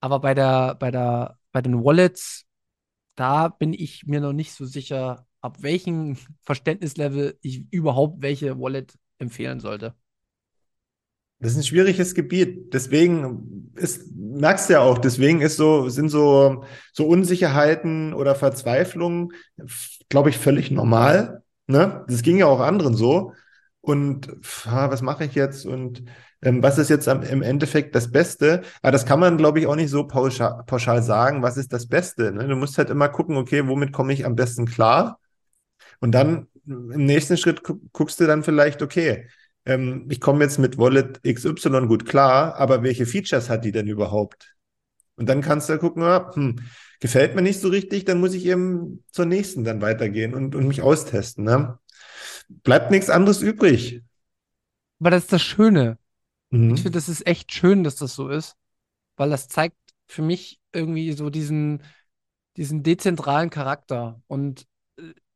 Aber 0.00 0.18
bei 0.20 0.34
der, 0.34 0.74
bei 0.74 0.90
der, 0.90 1.38
bei 1.52 1.62
den 1.62 1.84
Wallets, 1.84 2.46
da 3.14 3.48
bin 3.48 3.72
ich 3.72 4.06
mir 4.06 4.20
noch 4.20 4.32
nicht 4.32 4.52
so 4.52 4.64
sicher, 4.64 5.26
ab 5.40 5.62
welchem 5.62 6.16
Verständnislevel 6.42 7.38
ich 7.42 7.66
überhaupt 7.70 8.22
welche 8.22 8.58
Wallet 8.58 8.94
empfehlen 9.18 9.60
sollte. 9.60 9.94
Das 11.38 11.52
ist 11.52 11.58
ein 11.58 11.64
schwieriges 11.64 12.14
Gebiet. 12.14 12.72
Deswegen 12.72 13.72
ist, 13.76 14.10
merkst 14.16 14.68
du 14.68 14.74
ja 14.74 14.80
auch, 14.80 14.96
deswegen 14.96 15.42
ist 15.42 15.56
so, 15.56 15.90
sind 15.90 16.08
so, 16.08 16.64
so 16.92 17.06
Unsicherheiten 17.06 18.14
oder 18.14 18.34
Verzweiflungen, 18.34 19.32
glaube 20.08 20.30
ich, 20.30 20.38
völlig 20.38 20.70
normal. 20.70 21.42
Ne? 21.66 22.04
Das 22.08 22.22
ging 22.22 22.38
ja 22.38 22.46
auch 22.46 22.60
anderen 22.60 22.94
so. 22.94 23.32
Und 23.82 24.28
ah, 24.64 24.90
was 24.90 25.02
mache 25.02 25.26
ich 25.26 25.34
jetzt? 25.34 25.66
Und 25.66 26.04
ähm, 26.44 26.62
was 26.62 26.78
ist 26.78 26.90
jetzt 26.90 27.08
am, 27.08 27.22
im 27.22 27.42
Endeffekt 27.42 27.94
das 27.94 28.10
Beste? 28.12 28.62
Aber 28.82 28.92
das 28.92 29.06
kann 29.06 29.18
man, 29.18 29.38
glaube 29.38 29.60
ich, 29.60 29.66
auch 29.66 29.76
nicht 29.76 29.90
so 29.90 30.06
pauschal, 30.06 30.62
pauschal 30.66 31.02
sagen, 31.02 31.42
was 31.42 31.56
ist 31.56 31.72
das 31.72 31.88
Beste. 31.88 32.32
Ne? 32.32 32.46
Du 32.46 32.54
musst 32.54 32.78
halt 32.78 32.90
immer 32.90 33.08
gucken, 33.08 33.36
okay, 33.36 33.66
womit 33.66 33.92
komme 33.92 34.12
ich 34.12 34.26
am 34.26 34.36
besten 34.36 34.66
klar? 34.66 35.18
Und 36.00 36.12
dann 36.12 36.48
im 36.66 37.06
nächsten 37.06 37.36
Schritt 37.36 37.62
guckst 37.92 38.20
du 38.20 38.26
dann 38.26 38.42
vielleicht, 38.42 38.82
okay, 38.82 39.28
ähm, 39.64 40.06
ich 40.10 40.20
komme 40.20 40.44
jetzt 40.44 40.58
mit 40.58 40.76
Wallet 40.76 41.22
XY 41.24 41.86
gut 41.86 42.06
klar, 42.06 42.56
aber 42.56 42.82
welche 42.82 43.06
Features 43.06 43.48
hat 43.48 43.64
die 43.64 43.72
denn 43.72 43.88
überhaupt? 43.88 44.54
Und 45.16 45.28
dann 45.28 45.40
kannst 45.40 45.68
du 45.68 45.78
gucken, 45.78 46.02
ja, 46.02 46.30
hm, 46.34 46.56
gefällt 47.00 47.34
mir 47.34 47.42
nicht 47.42 47.60
so 47.60 47.68
richtig, 47.68 48.04
dann 48.04 48.20
muss 48.20 48.34
ich 48.34 48.44
eben 48.44 49.02
zur 49.12 49.24
nächsten 49.24 49.64
dann 49.64 49.80
weitergehen 49.80 50.34
und, 50.34 50.54
und 50.54 50.66
mich 50.66 50.82
austesten. 50.82 51.44
Ne? 51.44 51.78
Bleibt 52.48 52.90
nichts 52.90 53.08
anderes 53.08 53.40
übrig. 53.40 54.02
Aber 55.00 55.10
das 55.10 55.24
ist 55.24 55.32
das 55.32 55.42
Schöne. 55.42 55.98
Mhm. 56.54 56.74
Ich 56.74 56.82
finde, 56.82 56.96
das 56.96 57.08
ist 57.08 57.26
echt 57.26 57.52
schön, 57.52 57.84
dass 57.84 57.96
das 57.96 58.14
so 58.14 58.28
ist, 58.28 58.56
weil 59.16 59.30
das 59.30 59.48
zeigt 59.48 59.76
für 60.06 60.22
mich 60.22 60.60
irgendwie 60.72 61.12
so 61.12 61.30
diesen, 61.30 61.82
diesen 62.56 62.82
dezentralen 62.82 63.50
Charakter. 63.50 64.22
Und 64.26 64.66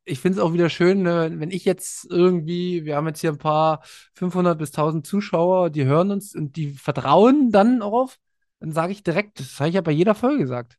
ich 0.05 0.19
finde 0.19 0.39
es 0.39 0.43
auch 0.43 0.53
wieder 0.53 0.69
schön, 0.69 1.03
ne, 1.03 1.31
wenn 1.35 1.51
ich 1.51 1.65
jetzt 1.65 2.05
irgendwie, 2.09 2.85
wir 2.85 2.95
haben 2.95 3.07
jetzt 3.07 3.21
hier 3.21 3.31
ein 3.31 3.37
paar 3.37 3.83
500 4.13 4.57
bis 4.57 4.69
1000 4.69 5.05
Zuschauer, 5.05 5.69
die 5.69 5.85
hören 5.85 6.11
uns 6.11 6.35
und 6.35 6.55
die 6.55 6.71
vertrauen 6.71 7.51
dann 7.51 7.81
auf, 7.81 8.17
dann 8.59 8.71
sage 8.71 8.91
ich 8.91 9.03
direkt, 9.03 9.39
das 9.39 9.59
habe 9.59 9.69
ich 9.69 9.75
ja 9.75 9.81
bei 9.81 9.91
jeder 9.91 10.15
Folge 10.15 10.39
gesagt. 10.39 10.77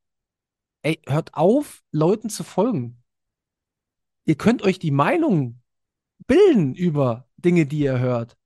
Ey, 0.83 1.01
hört 1.07 1.35
auf, 1.35 1.83
Leuten 1.93 2.31
zu 2.31 2.45
folgen. 2.45 3.03
Ihr 4.25 4.37
könnt 4.37 4.63
euch 4.63 4.79
die 4.79 4.91
Meinung 4.91 5.61
bilden 6.27 6.75
über 6.75 7.29
Dinge, 7.37 7.67
die 7.67 7.81
ihr 7.81 7.99
hört. 7.99 8.37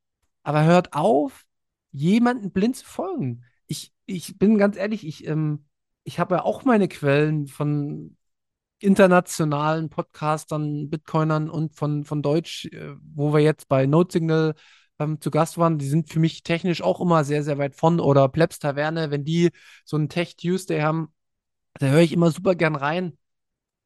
Aber 0.42 0.64
hört 0.64 0.92
auf, 0.92 1.46
jemanden 1.94 2.50
blind 2.50 2.76
zu 2.76 2.84
folgen. 2.84 3.44
Ich, 3.66 3.92
ich 4.04 4.36
bin 4.36 4.58
ganz 4.58 4.76
ehrlich, 4.76 5.06
ich, 5.06 5.26
ähm, 5.26 5.64
ich 6.02 6.18
habe 6.18 6.34
ja 6.34 6.42
auch 6.42 6.64
meine 6.64 6.88
Quellen 6.88 7.46
von 7.46 8.16
internationalen 8.80 9.88
Podcastern, 9.88 10.90
Bitcoinern 10.90 11.48
und 11.48 11.74
von, 11.74 12.04
von 12.04 12.20
Deutsch, 12.20 12.66
äh, 12.66 12.96
wo 13.14 13.32
wir 13.32 13.40
jetzt 13.40 13.68
bei 13.68 13.86
Notesignal 13.86 14.54
ähm, 14.98 15.20
zu 15.20 15.30
Gast 15.30 15.56
waren, 15.56 15.78
die 15.78 15.86
sind 15.86 16.10
für 16.10 16.18
mich 16.18 16.42
technisch 16.42 16.82
auch 16.82 17.00
immer 17.00 17.22
sehr, 17.22 17.44
sehr 17.44 17.58
weit 17.58 17.76
von. 17.76 18.00
Oder 18.00 18.28
Plebs 18.28 18.58
Taverne, 18.58 19.12
wenn 19.12 19.24
die 19.24 19.50
so 19.84 19.96
einen 19.96 20.08
Tech 20.08 20.36
Tuesday 20.36 20.80
haben, 20.80 21.14
da 21.74 21.86
höre 21.86 22.00
ich 22.00 22.12
immer 22.12 22.32
super 22.32 22.56
gern 22.56 22.74
rein. 22.74 23.16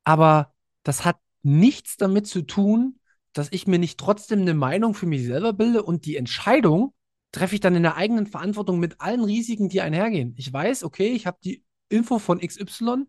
Aber 0.04 0.54
das 0.82 1.04
hat 1.04 1.18
nichts 1.42 1.98
damit 1.98 2.26
zu 2.26 2.40
tun, 2.42 3.00
dass 3.34 3.52
ich 3.52 3.66
mir 3.66 3.78
nicht 3.78 4.00
trotzdem 4.00 4.40
eine 4.40 4.54
Meinung 4.54 4.94
für 4.94 5.06
mich 5.06 5.26
selber 5.26 5.52
bilde 5.52 5.82
und 5.82 6.06
die 6.06 6.16
Entscheidung 6.16 6.94
treffe 7.33 7.55
ich 7.55 7.61
dann 7.61 7.76
in 7.76 7.83
der 7.83 7.97
eigenen 7.97 8.26
Verantwortung 8.26 8.79
mit 8.79 9.01
allen 9.01 9.24
Risiken, 9.24 9.68
die 9.68 9.81
einhergehen. 9.81 10.35
Ich 10.37 10.53
weiß, 10.53 10.85
okay, 10.85 11.09
ich 11.09 11.26
habe 11.26 11.39
die 11.43 11.64
Info 11.89 12.18
von 12.18 12.41
XY, 12.41 13.07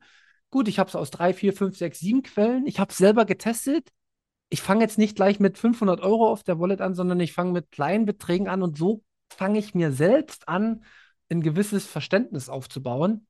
Gut, 0.52 0.68
ich 0.68 0.80
habe 0.80 0.90
es 0.90 0.96
aus 0.96 1.12
drei, 1.12 1.34
vier, 1.34 1.54
fünf, 1.54 1.78
sechs, 1.78 2.00
sieben 2.00 2.24
Quellen. 2.24 2.66
Ich 2.66 2.80
habe 2.80 2.92
es 2.92 2.98
selber 2.98 3.26
getestet. 3.26 3.90
Ich 4.50 4.62
fange 4.62 4.82
jetzt 4.82 4.98
nicht 4.98 5.16
gleich 5.16 5.40
mit 5.40 5.58
500 5.60 6.02
Euro 6.02 6.28
auf 6.28 6.44
der 6.44 6.60
Wallet 6.60 6.82
an, 6.82 6.96
sondern 6.96 7.20
ich 7.20 7.34
fange 7.34 7.52
mit 7.52 7.70
kleinen 7.72 8.06
Beträgen 8.06 8.48
an 8.48 8.64
und 8.64 8.78
so 8.78 9.04
fange 9.30 9.60
ich 9.60 9.76
mir 9.76 9.92
selbst 9.92 10.48
an, 10.50 10.84
ein 11.30 11.42
gewisses 11.42 11.86
Verständnis 11.86 12.50
aufzubauen. 12.50 13.28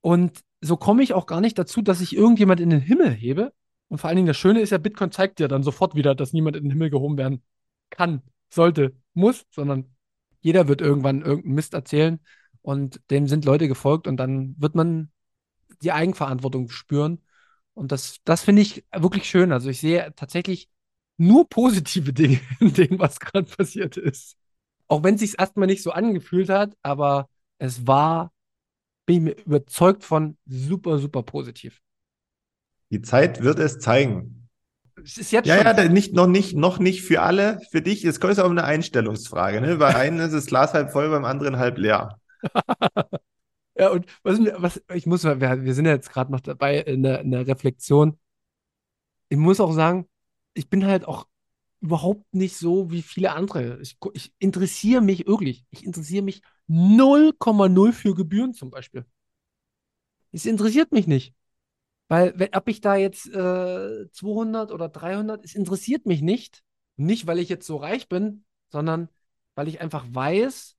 Und 0.00 0.40
so 0.60 0.76
komme 0.76 1.02
ich 1.02 1.12
auch 1.12 1.26
gar 1.26 1.40
nicht 1.40 1.58
dazu, 1.58 1.82
dass 1.82 2.00
ich 2.00 2.14
irgendjemand 2.14 2.60
in 2.60 2.70
den 2.70 2.80
Himmel 2.80 3.10
hebe. 3.10 3.52
Und 3.88 3.98
vor 3.98 4.08
allen 4.08 4.16
Dingen 4.16 4.28
das 4.28 4.36
Schöne 4.36 4.60
ist 4.60 4.70
ja, 4.70 4.78
Bitcoin 4.78 5.10
zeigt 5.10 5.40
dir 5.40 5.48
dann 5.48 5.64
sofort 5.64 5.96
wieder, 5.96 6.14
dass 6.14 6.32
niemand 6.32 6.56
in 6.56 6.64
den 6.64 6.70
Himmel 6.70 6.90
gehoben 6.90 7.18
werden 7.18 7.42
kann, 7.90 8.22
sollte, 8.48 8.94
muss, 9.14 9.44
sondern 9.50 9.92
jeder 10.40 10.68
wird 10.68 10.80
irgendwann 10.80 11.22
irgendeinen 11.22 11.54
Mist 11.54 11.74
erzählen 11.74 12.20
und 12.62 13.00
dem 13.10 13.26
sind 13.28 13.44
Leute 13.44 13.68
gefolgt 13.68 14.06
und 14.06 14.16
dann 14.16 14.54
wird 14.58 14.74
man 14.74 15.10
die 15.82 15.92
Eigenverantwortung 15.92 16.70
spüren. 16.70 17.22
Und 17.74 17.92
das, 17.92 18.16
das 18.24 18.42
finde 18.42 18.62
ich 18.62 18.84
wirklich 18.94 19.28
schön. 19.28 19.52
Also 19.52 19.70
ich 19.70 19.80
sehe 19.80 20.12
tatsächlich 20.16 20.68
nur 21.16 21.48
positive 21.48 22.12
Dinge 22.14 22.40
in 22.60 22.72
dem, 22.74 22.98
was 22.98 23.20
gerade 23.20 23.50
passiert 23.50 23.96
ist. 23.96 24.36
Auch 24.88 25.02
wenn 25.02 25.14
es 25.14 25.20
sich 25.20 25.38
erstmal 25.38 25.66
nicht 25.66 25.82
so 25.82 25.90
angefühlt 25.90 26.48
hat, 26.48 26.76
aber 26.82 27.28
es 27.58 27.86
war, 27.86 28.32
bin 29.06 29.16
ich 29.16 29.22
mir 29.22 29.44
überzeugt 29.44 30.04
von, 30.04 30.38
super, 30.46 30.98
super 30.98 31.22
positiv. 31.22 31.80
Die 32.90 33.02
Zeit 33.02 33.42
wird 33.42 33.58
es 33.58 33.78
zeigen. 33.78 34.37
Es 35.02 35.18
ist 35.18 35.30
jetzt 35.30 35.46
ja, 35.46 35.56
schon 35.56 35.64
ja, 35.64 35.88
nicht, 35.88 36.12
noch 36.12 36.26
nicht, 36.26 36.56
noch 36.56 36.78
nicht 36.78 37.02
für 37.02 37.22
alle. 37.22 37.60
Für 37.70 37.82
dich, 37.82 38.04
es 38.04 38.18
ist 38.18 38.40
auch 38.40 38.50
eine 38.50 38.64
Einstellungsfrage. 38.64 39.60
Ne? 39.60 39.76
Bei 39.76 39.94
einem 39.96 40.20
ist 40.20 40.34
das 40.34 40.46
Glas 40.46 40.74
halb 40.74 40.90
voll, 40.90 41.10
beim 41.10 41.24
anderen 41.24 41.58
halb 41.58 41.78
leer. 41.78 42.20
Ja, 43.78 43.90
und 43.90 44.06
was, 44.24 44.40
was 44.40 44.82
ich 44.92 45.06
muss, 45.06 45.22
wir, 45.22 45.38
wir 45.40 45.74
sind 45.74 45.86
ja 45.86 45.92
jetzt 45.92 46.10
gerade 46.10 46.32
noch 46.32 46.40
dabei 46.40 46.80
in 46.80 47.04
der, 47.04 47.20
in 47.20 47.30
der 47.30 47.46
Reflexion. 47.46 48.18
Ich 49.28 49.38
muss 49.38 49.60
auch 49.60 49.72
sagen, 49.72 50.08
ich 50.54 50.68
bin 50.68 50.84
halt 50.84 51.06
auch 51.06 51.28
überhaupt 51.80 52.34
nicht 52.34 52.56
so 52.56 52.90
wie 52.90 53.02
viele 53.02 53.32
andere. 53.32 53.80
Ich, 53.80 53.96
ich 54.14 54.32
interessiere 54.40 55.00
mich 55.00 55.28
wirklich, 55.28 55.64
ich 55.70 55.84
interessiere 55.84 56.24
mich 56.24 56.42
0,0 56.68 57.92
für 57.92 58.14
Gebühren 58.16 58.52
zum 58.52 58.70
Beispiel. 58.70 59.06
Es 60.32 60.44
interessiert 60.44 60.90
mich 60.90 61.06
nicht. 61.06 61.34
Weil, 62.08 62.50
ob 62.52 62.68
ich 62.68 62.80
da 62.80 62.96
jetzt 62.96 63.26
äh, 63.26 64.10
200 64.10 64.72
oder 64.72 64.88
300, 64.88 65.44
es 65.44 65.54
interessiert 65.54 66.06
mich 66.06 66.22
nicht. 66.22 66.62
Nicht, 66.96 67.26
weil 67.26 67.38
ich 67.38 67.48
jetzt 67.48 67.66
so 67.66 67.76
reich 67.76 68.08
bin, 68.08 68.44
sondern 68.70 69.08
weil 69.54 69.68
ich 69.68 69.80
einfach 69.80 70.06
weiß, 70.10 70.76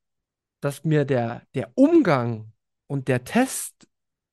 dass 0.60 0.84
mir 0.84 1.06
der, 1.06 1.44
der 1.54 1.72
Umgang 1.76 2.52
und 2.88 3.08
der 3.08 3.24
Test 3.24 3.88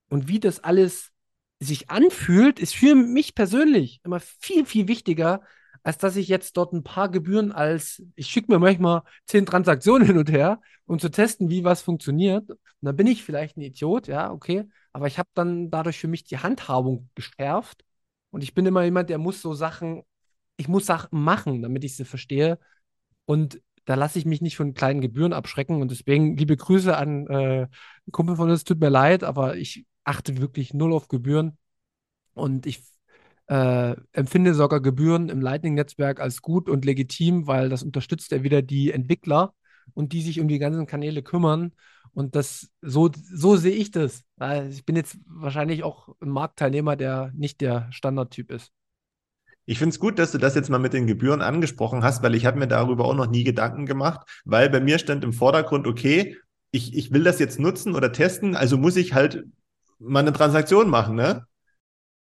und 0.09 0.29
wie 0.29 0.41
das 0.41 0.65
alles 0.65 1.13
sich 1.61 1.91
anfühlt, 1.91 2.59
ist 2.59 2.75
für 2.75 2.95
mich 2.95 3.35
persönlich 3.35 4.01
immer 4.05 4.21
viel, 4.21 4.67
viel 4.67 4.89
wichtiger, 4.89 5.43
als 5.87 5.99
dass 5.99 6.17
ich 6.17 6.27
jetzt 6.27 6.57
dort 6.57 6.73
ein 6.73 6.83
paar 6.83 7.09
Gebühren 7.09 7.53
als, 7.53 8.03
ich 8.17 8.27
schicke 8.27 8.51
mir 8.51 8.59
manchmal 8.59 9.03
zehn 9.25 9.47
Transaktionen 9.47 10.05
hin 10.05 10.19
und 10.19 10.29
her, 10.33 10.61
um 10.87 10.99
zu 10.99 11.11
testen, 11.11 11.49
wie 11.49 11.63
was 11.63 11.81
funktioniert. 11.81 12.51
Und 12.51 12.59
dann 12.81 12.97
bin 12.97 13.07
ich 13.07 13.23
vielleicht 13.23 13.57
ein 13.57 13.61
Idiot, 13.63 14.09
ja, 14.09 14.33
okay, 14.33 14.65
aber 14.93 15.07
ich 15.07 15.17
habe 15.17 15.29
dann 15.35 15.71
dadurch 15.71 16.01
für 16.01 16.09
mich 16.09 16.25
die 16.25 16.39
Handhabung 16.39 17.09
geschärft 17.15 17.85
und 18.31 18.43
ich 18.43 18.53
bin 18.53 18.67
immer 18.67 18.83
jemand, 18.83 19.11
der 19.11 19.19
muss 19.19 19.41
so 19.41 19.55
Sachen, 19.55 20.03
ich 20.57 20.67
muss 20.67 20.87
Sachen 20.87 21.23
machen, 21.23 21.63
damit 21.63 21.85
ich 21.85 21.95
sie 21.95 22.05
verstehe. 22.05 22.59
Und 23.25 23.63
da 23.85 23.95
lasse 23.95 24.19
ich 24.19 24.25
mich 24.25 24.41
nicht 24.41 24.57
von 24.57 24.75
kleinen 24.75 25.01
Gebühren 25.01 25.33
abschrecken. 25.33 25.81
Und 25.83 25.93
deswegen 25.93 26.37
liebe 26.37 26.57
Grüße 26.57 26.97
an 26.97 27.29
äh, 27.29 27.69
Kumpel 28.11 28.35
von 28.35 28.51
uns, 28.51 28.65
tut 28.65 28.81
mir 28.81 28.89
leid, 28.89 29.23
aber 29.23 29.57
ich 29.57 29.87
achte 30.03 30.39
wirklich 30.39 30.75
null 30.75 30.93
auf 30.93 31.07
Gebühren. 31.07 31.59
Und 32.35 32.67
ich 32.67 32.83
äh, 33.49 33.95
empfinde 34.13 34.55
sogar 34.55 34.81
Gebühren 34.81 35.29
im 35.29 35.41
Lightning-Netzwerk 35.41 36.21
als 36.21 36.43
gut 36.43 36.69
und 36.69 36.85
legitim, 36.85 37.47
weil 37.47 37.69
das 37.69 37.83
unterstützt 37.83 38.33
ja 38.33 38.43
wieder 38.43 38.63
die 38.63 38.91
Entwickler 38.91 39.55
und 39.95 40.13
die 40.13 40.23
sich 40.23 40.41
um 40.41 40.49
die 40.49 40.59
ganzen 40.59 40.87
Kanäle 40.87 41.23
kümmern. 41.23 41.73
Und 42.13 42.35
das, 42.35 42.71
so, 42.81 43.11
so 43.15 43.57
sehe 43.57 43.75
ich 43.75 43.91
das. 43.91 44.25
Ich 44.71 44.85
bin 44.85 44.97
jetzt 44.97 45.19
wahrscheinlich 45.27 45.83
auch 45.85 46.09
ein 46.21 46.31
Marktteilnehmer, 46.31 46.97
der 46.97 47.31
nicht 47.35 47.61
der 47.61 47.89
Standardtyp 47.93 48.51
ist. 48.51 48.73
Ich 49.67 49.79
finde 49.79 49.95
es 49.95 50.01
gut, 50.01 50.19
dass 50.19 50.33
du 50.33 50.39
das 50.39 50.55
jetzt 50.55 50.71
mal 50.71 50.79
mit 50.79 50.93
den 50.93 51.07
Gebühren 51.07 51.43
angesprochen 51.43 52.05
hast, 52.05 52.23
weil 52.23 52.37
ich 52.37 52.47
habe 52.47 52.59
mir 52.59 52.69
darüber 52.69 53.05
auch 53.05 53.15
noch 53.15 53.29
nie 53.29 53.45
Gedanken 53.45 53.85
gemacht, 53.85 54.27
weil 54.45 54.71
bei 54.71 54.81
mir 54.81 54.99
stand 54.99 55.25
im 55.25 55.33
Vordergrund, 55.33 55.87
okay, 55.87 56.37
ich, 56.71 56.95
ich 56.95 57.13
will 57.13 57.25
das 57.25 57.39
jetzt 57.41 57.59
nutzen 57.59 57.95
oder 57.95 58.13
testen, 58.13 58.55
also 58.55 58.79
muss 58.79 58.97
ich 58.97 59.13
halt 59.13 59.45
mal 59.99 60.21
eine 60.21 60.33
Transaktion 60.33 60.89
machen, 60.89 61.17
ne? 61.17 61.47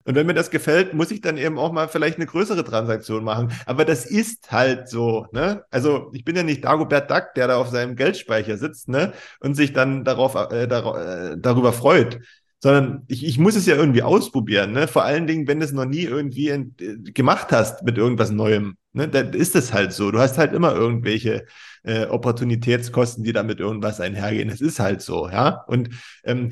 Und 0.06 0.14
wenn 0.16 0.28
mir 0.28 0.36
das 0.36 0.52
gefällt, 0.52 0.94
muss 0.94 1.12
ich 1.12 1.22
dann 1.22 1.38
eben 1.38 1.58
auch 1.58 1.72
mal 1.72 1.88
vielleicht 1.88 2.18
eine 2.18 2.28
größere 2.28 2.64
Transaktion 2.64 3.24
machen. 3.24 3.52
Aber 3.66 3.86
das 3.86 4.06
ist 4.06 4.52
halt 4.52 4.88
so, 4.88 5.26
ne? 5.32 5.64
Also 5.72 6.12
ich 6.14 6.24
bin 6.24 6.36
ja 6.36 6.44
nicht 6.44 6.64
Dagobert 6.64 7.10
Duck, 7.10 7.34
der 7.36 7.48
da 7.48 7.58
auf 7.58 7.70
seinem 7.70 7.96
Geldspeicher 7.96 8.58
sitzt, 8.58 8.88
ne? 8.88 9.14
Und 9.40 9.56
sich 9.56 9.74
dann 9.74 10.04
darauf, 10.04 10.36
äh, 10.36 10.68
dar 10.68 11.32
äh, 11.32 11.38
darüber 11.38 11.74
freut. 11.74 12.20
Sondern 12.60 13.04
ich, 13.08 13.26
ich 13.26 13.38
muss 13.40 13.56
es 13.56 13.66
ja 13.66 13.76
irgendwie 13.76 14.04
ausprobieren, 14.04 14.72
ne? 14.74 14.88
Vor 14.88 15.04
allen 15.04 15.26
Dingen, 15.26 15.48
wenn 15.48 15.60
du 15.60 15.66
es 15.66 15.72
noch 15.74 15.86
nie 15.86 16.04
irgendwie 16.04 16.50
äh, 16.50 16.66
gemacht 17.12 17.48
hast 17.52 17.84
mit 17.84 17.98
irgendwas 17.98 18.30
Neuem. 18.30 18.78
Ne? 18.94 19.08
Dann 19.08 19.34
ist 19.34 19.56
es 19.56 19.74
halt 19.74 19.92
so. 19.92 20.12
Du 20.12 20.20
hast 20.20 20.38
halt 20.38 20.54
immer 20.54 20.74
irgendwelche 20.74 21.46
äh, 21.84 22.06
Opportunitätskosten, 22.06 23.24
die 23.24 23.34
damit 23.34 23.60
irgendwas 23.60 24.00
einhergehen. 24.00 24.50
Es 24.50 24.62
ist 24.62 24.80
halt 24.80 25.02
so, 25.02 25.30
ja. 25.30 25.64
Und 25.68 25.90
ähm, 26.24 26.52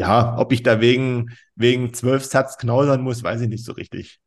ja, 0.00 0.38
ob 0.38 0.52
ich 0.52 0.62
da 0.62 0.80
wegen, 0.80 1.36
wegen 1.54 1.92
zwölf 1.92 2.24
Satz 2.24 2.56
knausern 2.56 3.02
muss, 3.02 3.22
weiß 3.22 3.42
ich 3.42 3.48
nicht 3.48 3.64
so 3.64 3.72
richtig. 3.72 4.18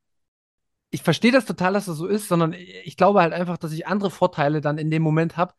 Ich 0.91 1.01
verstehe 1.01 1.31
das 1.31 1.45
total, 1.45 1.73
dass 1.73 1.85
das 1.85 1.97
so 1.97 2.05
ist, 2.05 2.27
sondern 2.27 2.53
ich 2.53 2.95
glaube 2.95 3.21
halt 3.21 3.33
einfach, 3.33 3.57
dass 3.57 3.71
ich 3.71 3.87
andere 3.87 4.11
Vorteile 4.11 4.61
dann 4.61 4.77
in 4.77 4.91
dem 4.91 5.01
Moment 5.01 5.35
habe. 5.35 5.55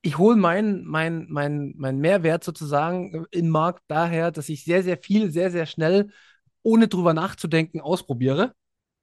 Ich 0.00 0.16
hole 0.16 0.36
meinen 0.36 0.86
mein, 0.86 1.26
mein, 1.28 1.74
mein 1.76 1.98
Mehrwert 1.98 2.42
sozusagen 2.42 3.26
in 3.30 3.50
Markt 3.50 3.82
daher, 3.88 4.30
dass 4.30 4.48
ich 4.48 4.64
sehr, 4.64 4.82
sehr 4.82 4.96
viel, 4.96 5.30
sehr, 5.30 5.50
sehr 5.50 5.66
schnell, 5.66 6.08
ohne 6.62 6.88
drüber 6.88 7.12
nachzudenken, 7.12 7.82
ausprobiere. 7.82 8.54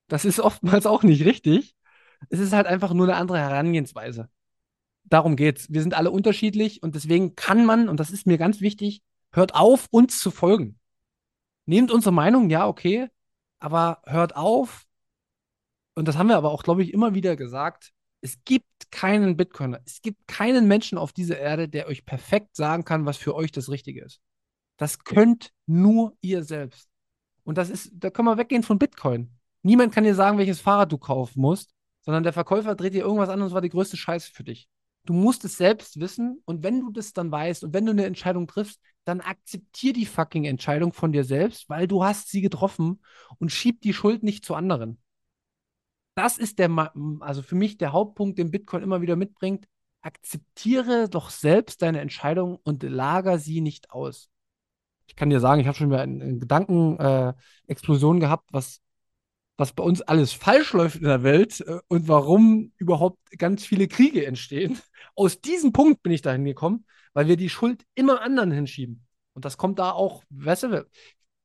Das 0.07 0.25
ist 0.25 0.39
oftmals 0.39 0.87
auch 0.87 1.03
nicht 1.03 1.25
richtig. 1.25 1.75
Es 2.29 2.39
ist 2.39 2.53
halt 2.53 2.65
einfach 2.65 2.93
nur 2.93 3.05
eine 3.07 3.17
andere 3.17 3.37
Herangehensweise. 3.37 4.29
Darum 5.03 5.35
geht's. 5.35 5.71
Wir 5.71 5.81
sind 5.81 5.93
alle 5.93 6.09
unterschiedlich 6.09 6.81
und 6.81 6.95
deswegen 6.95 7.35
kann 7.35 7.63
man, 7.65 7.87
und 7.87 7.99
das 7.99 8.09
ist 8.09 8.25
mir 8.25 8.39
ganz 8.39 8.61
wichtig, 8.61 9.03
hört 9.31 9.55
auf, 9.55 9.87
uns 9.91 10.19
zu 10.19 10.31
folgen. 10.31 10.79
Nehmt 11.65 11.91
unsere 11.91 12.13
Meinung, 12.13 12.49
ja, 12.49 12.67
okay, 12.67 13.07
aber 13.59 14.01
hört 14.05 14.35
auf, 14.35 14.87
und 15.97 16.07
das 16.07 16.15
haben 16.15 16.27
wir 16.27 16.37
aber 16.37 16.51
auch, 16.51 16.61
glaube 16.61 16.83
ich, 16.83 16.93
immer 16.93 17.15
wieder 17.15 17.35
gesagt, 17.35 17.91
es 18.21 18.43
gibt 18.45 18.91
keinen 18.91 19.35
Bitcoiner, 19.35 19.81
es 19.83 20.03
gibt 20.03 20.27
keinen 20.27 20.67
Menschen 20.67 20.95
auf 20.97 21.11
dieser 21.11 21.39
Erde, 21.39 21.67
der 21.67 21.87
euch 21.87 22.05
perfekt 22.05 22.55
sagen 22.55 22.85
kann, 22.85 23.07
was 23.07 23.17
für 23.17 23.33
euch 23.33 23.51
das 23.51 23.69
Richtige 23.69 24.03
ist. 24.03 24.21
Das 24.77 24.99
könnt 24.99 25.51
nur 25.65 26.15
ihr 26.21 26.43
selbst. 26.43 26.87
Und 27.43 27.57
das 27.57 27.71
ist, 27.71 27.91
da 27.95 28.11
können 28.11 28.27
wir 28.27 28.37
weggehen 28.37 28.61
von 28.61 28.77
Bitcoin. 28.77 29.31
Niemand 29.63 29.91
kann 29.91 30.03
dir 30.03 30.13
sagen, 30.13 30.37
welches 30.37 30.61
Fahrrad 30.61 30.91
du 30.91 30.99
kaufen 30.99 31.41
musst, 31.41 31.73
sondern 32.01 32.21
der 32.21 32.33
Verkäufer 32.33 32.75
dreht 32.75 32.93
dir 32.93 33.01
irgendwas 33.01 33.29
an 33.29 33.41
und 33.41 33.47
es 33.47 33.53
war 33.53 33.61
die 33.61 33.69
größte 33.69 33.97
Scheiße 33.97 34.31
für 34.31 34.43
dich. 34.43 34.69
Du 35.03 35.13
musst 35.13 35.45
es 35.45 35.57
selbst 35.57 35.99
wissen 35.99 36.43
und 36.45 36.61
wenn 36.61 36.79
du 36.79 36.91
das 36.91 37.13
dann 37.13 37.31
weißt 37.31 37.63
und 37.63 37.73
wenn 37.73 37.87
du 37.87 37.91
eine 37.91 38.05
Entscheidung 38.05 38.45
triffst, 38.45 38.79
dann 39.07 39.21
akzeptier 39.21 39.93
die 39.93 40.05
fucking 40.05 40.45
Entscheidung 40.45 40.93
von 40.93 41.11
dir 41.11 41.23
selbst, 41.23 41.69
weil 41.69 41.87
du 41.87 42.03
hast 42.03 42.29
sie 42.29 42.41
getroffen 42.41 43.01
und 43.39 43.51
schieb 43.51 43.81
die 43.81 43.93
Schuld 43.93 44.23
nicht 44.23 44.45
zu 44.45 44.55
anderen. 44.55 44.99
Das 46.15 46.37
ist 46.37 46.59
der, 46.59 46.91
also 47.19 47.41
für 47.41 47.55
mich 47.55 47.77
der 47.77 47.93
Hauptpunkt, 47.93 48.39
den 48.39 48.51
Bitcoin 48.51 48.83
immer 48.83 49.01
wieder 49.01 49.15
mitbringt. 49.15 49.67
Akzeptiere 50.01 51.09
doch 51.09 51.29
selbst 51.29 51.81
deine 51.81 52.01
Entscheidung 52.01 52.59
und 52.63 52.83
lager 52.83 53.39
sie 53.39 53.61
nicht 53.61 53.91
aus. 53.91 54.29
Ich 55.07 55.15
kann 55.15 55.29
dir 55.29 55.39
sagen, 55.39 55.61
ich 55.61 55.67
habe 55.67 55.77
schon 55.77 55.89
wieder 55.89 56.01
eine 56.01 56.37
Gedankenexplosion 56.37 58.17
äh, 58.17 58.19
gehabt, 58.19 58.49
was 58.51 58.81
was 59.57 59.73
bei 59.73 59.83
uns 59.83 60.01
alles 60.01 60.33
falsch 60.33 60.73
läuft 60.73 60.97
in 60.97 61.03
der 61.03 61.23
Welt 61.23 61.61
äh, 61.61 61.79
und 61.87 62.07
warum 62.07 62.71
überhaupt 62.77 63.17
ganz 63.37 63.65
viele 63.65 63.87
Kriege 63.87 64.25
entstehen. 64.25 64.79
Aus 65.15 65.41
diesem 65.41 65.73
Punkt 65.73 66.03
bin 66.03 66.11
ich 66.11 66.21
dahin 66.21 66.45
gekommen, 66.45 66.85
weil 67.17 67.27
wir 67.27 67.35
die 67.35 67.49
Schuld 67.49 67.83
immer 67.95 68.21
anderen 68.21 68.51
hinschieben. 68.51 69.03
Und 69.33 69.43
das 69.43 69.57
kommt 69.57 69.79
da 69.79 69.89
auch, 69.89 70.23
weißt 70.29 70.63
du, 70.63 70.87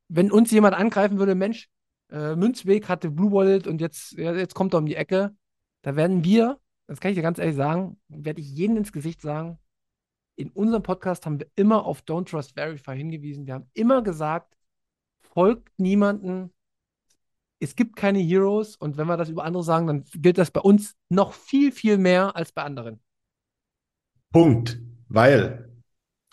wenn 0.09 0.31
uns 0.31 0.51
jemand 0.51 0.77
angreifen 0.77 1.19
würde, 1.19 1.35
Mensch, 1.35 1.71
äh, 2.11 2.37
Münzweg 2.37 2.91
hatte 2.91 3.11
Blue 3.11 3.33
Wallet 3.33 3.67
und 3.67 3.81
jetzt, 3.81 4.13
ja, 4.13 4.35
jetzt 4.35 4.55
kommt 4.55 4.75
er 4.75 4.81
um 4.81 4.85
die 4.85 4.97
Ecke, 4.97 5.35
da 5.81 5.97
werden 5.97 6.25
wir, 6.25 6.61
das 6.89 7.01
kann 7.01 7.13
ich 7.13 7.17
dir 7.17 7.23
ganz 7.23 7.39
ehrlich 7.39 7.57
sagen, 7.57 7.99
werde 8.09 8.43
ich 8.43 8.51
jedem 8.51 8.77
ins 8.77 8.93
Gesicht 8.93 9.23
sagen, 9.23 9.59
in 10.37 10.51
unserem 10.51 10.83
Podcast 10.83 11.25
haben 11.25 11.41
wir 11.41 11.47
immer 11.57 11.87
auf 11.87 12.03
Don't 12.03 12.29
Trust 12.29 12.53
Verify 12.53 12.95
hingewiesen. 12.95 13.47
Wir 13.47 13.55
haben 13.55 13.71
immer 13.73 14.03
gesagt, 14.03 14.55
folgt 15.23 15.71
niemanden, 15.79 16.53
es 17.61 17.77
gibt 17.77 17.97
keine 17.97 18.19
Heroes 18.19 18.77
und 18.77 18.99
wenn 18.99 19.07
wir 19.07 19.17
das 19.17 19.31
über 19.31 19.45
andere 19.45 19.65
sagen, 19.65 19.87
dann 19.87 20.05
gilt 20.17 20.37
das 20.37 20.51
bei 20.51 20.61
uns 20.61 20.99
noch 21.09 21.33
viel, 21.33 21.73
viel 21.73 21.97
mehr 21.97 22.37
als 22.37 22.53
bei 22.53 22.63
anderen. 22.63 23.01
Punkt. 24.31 24.92
Weil. 25.13 25.69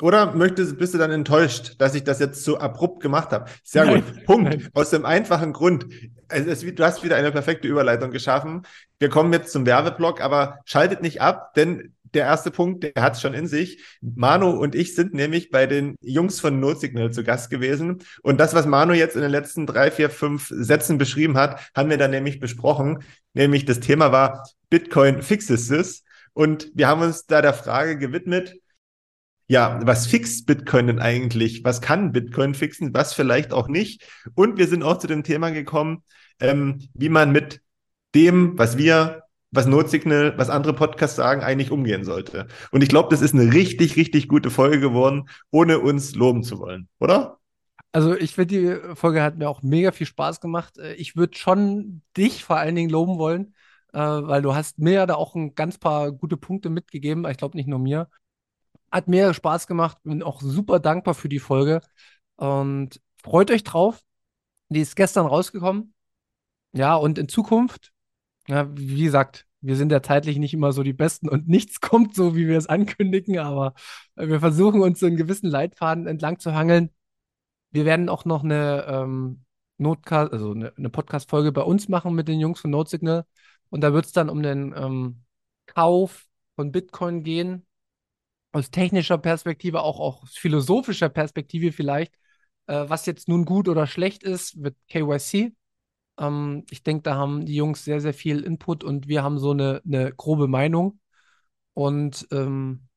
Oder 0.01 0.33
möchtest, 0.33 0.77
bist 0.77 0.93
du 0.93 0.97
dann 0.97 1.11
enttäuscht, 1.11 1.75
dass 1.79 1.93
ich 1.93 2.05
das 2.05 2.19
jetzt 2.19 2.45
so 2.45 2.57
abrupt 2.57 3.03
gemacht 3.03 3.31
habe? 3.31 3.51
Sehr 3.63 3.83
Nein. 3.83 4.03
gut. 4.05 4.25
Punkt. 4.25 4.49
Nein. 4.49 4.69
Aus 4.73 4.91
dem 4.91 5.05
einfachen 5.05 5.51
Grund. 5.51 5.87
Es 6.29 6.45
ist, 6.45 6.79
du 6.79 6.85
hast 6.85 7.03
wieder 7.03 7.17
eine 7.17 7.31
perfekte 7.31 7.67
Überleitung 7.67 8.11
geschaffen. 8.11 8.61
Wir 8.97 9.09
kommen 9.09 9.33
jetzt 9.33 9.51
zum 9.51 9.65
Werbeblock, 9.65 10.21
aber 10.21 10.59
schaltet 10.63 11.01
nicht 11.01 11.19
ab, 11.19 11.53
denn 11.55 11.95
der 12.13 12.25
erste 12.25 12.49
Punkt, 12.49 12.83
der 12.83 13.03
hat 13.03 13.15
es 13.15 13.21
schon 13.21 13.33
in 13.33 13.47
sich. 13.47 13.83
Manu 14.01 14.49
und 14.49 14.73
ich 14.73 14.95
sind 14.95 15.13
nämlich 15.13 15.51
bei 15.51 15.67
den 15.67 15.95
Jungs 16.01 16.39
von 16.39 16.59
Notsignal 16.59 17.11
zu 17.11 17.23
Gast 17.23 17.49
gewesen. 17.49 17.99
Und 18.23 18.39
das, 18.39 18.53
was 18.53 18.65
Manu 18.65 18.93
jetzt 18.93 19.15
in 19.15 19.21
den 19.21 19.31
letzten 19.31 19.67
drei, 19.67 19.91
vier, 19.91 20.09
fünf 20.09 20.47
Sätzen 20.49 20.97
beschrieben 20.97 21.37
hat, 21.37 21.59
haben 21.75 21.89
wir 21.89 21.97
dann 21.97 22.11
nämlich 22.11 22.39
besprochen. 22.39 23.03
Nämlich 23.33 23.65
das 23.65 23.81
Thema 23.81 24.13
war 24.13 24.47
Bitcoin 24.69 25.21
fixes 25.21 25.69
es. 25.69 26.03
Und 26.33 26.71
wir 26.73 26.87
haben 26.87 27.01
uns 27.01 27.25
da 27.25 27.41
der 27.41 27.53
Frage 27.53 27.97
gewidmet, 27.97 28.55
ja, 29.49 29.79
was 29.83 30.05
fixt 30.05 30.45
Bitcoin 30.45 30.87
denn 30.87 30.99
eigentlich? 30.99 31.63
Was 31.63 31.81
kann 31.81 32.11
Bitcoin 32.11 32.53
fixen? 32.53 32.93
Was 32.93 33.13
vielleicht 33.13 33.51
auch 33.51 33.67
nicht? 33.67 34.03
Und 34.35 34.59
wir 34.59 34.67
sind 34.67 34.83
auch 34.83 34.99
zu 34.99 35.07
dem 35.07 35.23
Thema 35.23 35.49
gekommen, 35.49 36.03
ähm, 36.39 36.87
wie 36.93 37.09
man 37.09 37.31
mit 37.31 37.61
dem, 38.13 38.57
was 38.57 38.77
wir 38.77 39.23
was 39.51 39.65
Notsignal, 39.65 40.37
was 40.37 40.51
andere 40.51 40.73
Podcasts 40.73 41.15
sagen, 41.15 41.41
eigentlich 41.41 41.71
umgehen 41.71 42.03
sollte. 42.03 42.47
Und 42.69 42.83
ich 42.83 42.89
glaube, 42.89 43.09
das 43.09 43.21
ist 43.21 43.33
eine 43.33 43.51
richtig, 43.51 43.95
richtig 43.95 44.27
gute 44.27 44.51
Folge 44.51 44.79
geworden, 44.79 45.27
ohne 45.49 45.79
uns 45.79 46.13
loben 46.13 46.43
zu 46.43 46.59
wollen, 46.59 46.87
oder? 46.99 47.39
Also 47.91 48.15
ich 48.15 48.35
finde, 48.35 48.55
die 48.89 48.95
Folge 48.95 49.23
hat 49.23 49.39
mir 49.39 49.49
auch 49.49 49.63
mega 49.63 49.91
viel 49.91 50.05
Spaß 50.05 50.41
gemacht. 50.41 50.77
Äh, 50.77 50.93
ich 50.93 51.15
würde 51.15 51.35
schon 51.35 52.03
dich 52.15 52.43
vor 52.43 52.57
allen 52.57 52.75
Dingen 52.75 52.91
loben 52.91 53.17
wollen, 53.17 53.55
äh, 53.93 53.97
weil 53.97 54.43
du 54.43 54.53
hast 54.53 54.77
mir 54.77 55.07
da 55.07 55.15
auch 55.15 55.33
ein 55.33 55.55
ganz 55.55 55.79
paar 55.79 56.11
gute 56.11 56.37
Punkte 56.37 56.69
mitgegeben. 56.69 57.25
Ich 57.27 57.37
glaube 57.37 57.57
nicht 57.57 57.67
nur 57.67 57.79
mir. 57.79 58.07
Hat 58.91 59.07
mir 59.07 59.33
Spaß 59.33 59.67
gemacht. 59.67 59.97
Bin 60.03 60.23
auch 60.23 60.41
super 60.41 60.79
dankbar 60.79 61.13
für 61.13 61.29
die 61.29 61.39
Folge 61.39 61.81
und 62.35 63.01
freut 63.23 63.51
euch 63.51 63.63
drauf. 63.63 64.01
Die 64.69 64.81
ist 64.81 64.95
gestern 64.95 65.25
rausgekommen. 65.25 65.93
Ja, 66.73 66.95
und 66.95 67.17
in 67.17 67.27
Zukunft 67.29 67.91
ja, 68.49 68.67
wie 68.75 69.03
gesagt, 69.03 69.45
wir 69.61 69.75
sind 69.75 69.91
ja 69.91 70.01
zeitlich 70.01 70.37
nicht 70.39 70.53
immer 70.53 70.71
so 70.73 70.83
die 70.83 70.93
Besten 70.93 71.29
und 71.29 71.47
nichts 71.47 71.81
kommt 71.81 72.15
so, 72.15 72.35
wie 72.35 72.47
wir 72.47 72.57
es 72.57 72.67
ankündigen, 72.67 73.39
aber 73.39 73.73
wir 74.15 74.39
versuchen 74.39 74.81
uns 74.81 74.99
so 74.99 75.05
einen 75.05 75.17
gewissen 75.17 75.49
Leitfaden 75.49 76.07
entlang 76.07 76.39
zu 76.39 76.53
hangeln. 76.55 76.89
Wir 77.71 77.85
werden 77.85 78.09
auch 78.09 78.25
noch 78.25 78.43
eine 78.43 78.85
ähm, 78.87 79.45
Notcast, 79.77 80.33
also 80.33 80.51
eine, 80.51 80.73
eine 80.77 80.89
Podcast-Folge 80.89 81.51
bei 81.51 81.61
uns 81.61 81.89
machen 81.89 82.15
mit 82.15 82.27
den 82.27 82.39
Jungs 82.39 82.59
von 82.61 82.71
Notsignal. 82.71 83.25
Und 83.69 83.81
da 83.81 83.93
wird 83.93 84.05
es 84.05 84.11
dann 84.13 84.29
um 84.29 84.41
den 84.43 84.73
ähm, 84.75 85.23
Kauf 85.67 86.27
von 86.55 86.71
Bitcoin 86.71 87.23
gehen. 87.23 87.65
Aus 88.51 88.71
technischer 88.71 89.17
Perspektive, 89.17 89.81
auch 89.81 89.99
aus 89.99 90.35
philosophischer 90.35 91.09
Perspektive 91.09 91.71
vielleicht, 91.71 92.13
äh, 92.67 92.85
was 92.87 93.05
jetzt 93.05 93.27
nun 93.27 93.45
gut 93.45 93.67
oder 93.67 93.85
schlecht 93.87 94.23
ist 94.23 94.55
mit 94.57 94.75
KYC. 94.87 95.53
Ähm, 96.19 96.65
ich 96.69 96.83
denke, 96.83 97.03
da 97.03 97.15
haben 97.15 97.45
die 97.45 97.55
Jungs 97.55 97.83
sehr, 97.83 98.01
sehr 98.01 98.13
viel 98.13 98.41
Input 98.41 98.83
und 98.83 99.07
wir 99.07 99.23
haben 99.23 99.39
so 99.39 99.51
eine, 99.51 99.81
eine 99.85 100.13
grobe 100.13 100.47
Meinung. 100.47 100.99
Und 101.73 102.27
ähm, 102.31 102.87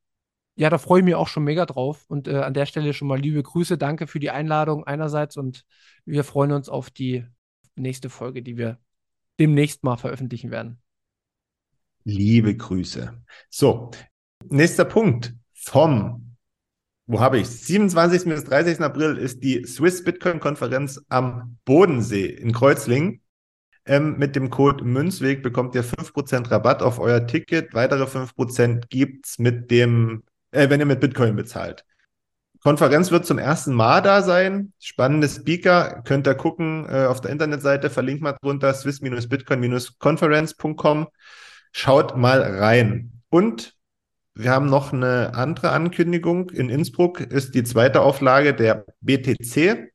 ja, 0.55 0.70
da 0.70 0.78
freue 0.78 1.00
ich 1.00 1.05
mich 1.05 1.14
auch 1.14 1.28
schon 1.28 1.44
mega 1.44 1.66
drauf. 1.66 2.05
Und 2.09 2.28
äh, 2.28 2.38
an 2.38 2.55
der 2.55 2.66
Stelle 2.66 2.92
schon 2.92 3.09
mal 3.09 3.18
liebe 3.18 3.42
Grüße. 3.42 3.78
Danke 3.78 4.07
für 4.07 4.20
die 4.20 4.30
Einladung 4.30 4.84
einerseits 4.84 5.36
und 5.36 5.64
wir 6.05 6.24
freuen 6.24 6.53
uns 6.53 6.68
auf 6.68 6.90
die 6.90 7.24
nächste 7.74 8.11
Folge, 8.11 8.42
die 8.42 8.57
wir 8.57 8.78
demnächst 9.40 9.82
mal 9.84 9.96
veröffentlichen 9.96 10.50
werden. 10.50 10.80
Liebe 12.05 12.57
Grüße. 12.57 13.22
So, 13.48 13.90
nächster 14.48 14.84
Punkt 14.84 15.34
vom 15.64 16.32
wo 17.06 17.20
habe 17.20 17.38
ich 17.38 17.48
27. 17.48 18.24
bis 18.24 18.44
30. 18.44 18.80
April 18.80 19.16
ist 19.18 19.42
die 19.42 19.64
Swiss 19.66 20.04
Bitcoin 20.04 20.38
Konferenz 20.40 21.00
am 21.08 21.58
Bodensee 21.64 22.26
in 22.26 22.52
Kreuzlingen. 22.52 23.20
Ähm, 23.84 24.16
mit 24.18 24.36
dem 24.36 24.48
Code 24.48 24.84
Münzweg 24.84 25.42
bekommt 25.42 25.74
ihr 25.74 25.82
5% 25.84 26.48
Rabatt 26.50 26.82
auf 26.82 26.98
euer 27.00 27.26
Ticket. 27.26 27.74
Weitere 27.74 28.06
5% 28.06 28.88
gibt 28.88 29.26
es 29.26 29.40
mit 29.40 29.72
dem, 29.72 30.22
äh, 30.52 30.70
wenn 30.70 30.78
ihr 30.78 30.86
mit 30.86 31.00
Bitcoin 31.00 31.34
bezahlt. 31.34 31.84
Konferenz 32.62 33.10
wird 33.10 33.26
zum 33.26 33.38
ersten 33.38 33.74
Mal 33.74 34.00
da 34.00 34.22
sein. 34.22 34.72
Spannende 34.78 35.28
Speaker. 35.28 36.02
Könnt 36.04 36.28
ihr 36.28 36.36
gucken 36.36 36.86
äh, 36.88 37.06
auf 37.06 37.20
der 37.20 37.32
Internetseite. 37.32 37.90
Verlinkt 37.90 38.22
mal 38.22 38.36
drunter 38.40 38.72
swiss-bitcoin-conference.com. 38.72 41.08
Schaut 41.72 42.16
mal 42.16 42.40
rein. 42.40 43.20
Und 43.28 43.74
wir 44.34 44.50
haben 44.50 44.66
noch 44.66 44.92
eine 44.92 45.34
andere 45.34 45.70
Ankündigung. 45.70 46.50
In 46.50 46.70
Innsbruck 46.70 47.20
ist 47.20 47.54
die 47.54 47.64
zweite 47.64 48.00
Auflage 48.00 48.54
der 48.54 48.86
BTC 49.00 49.92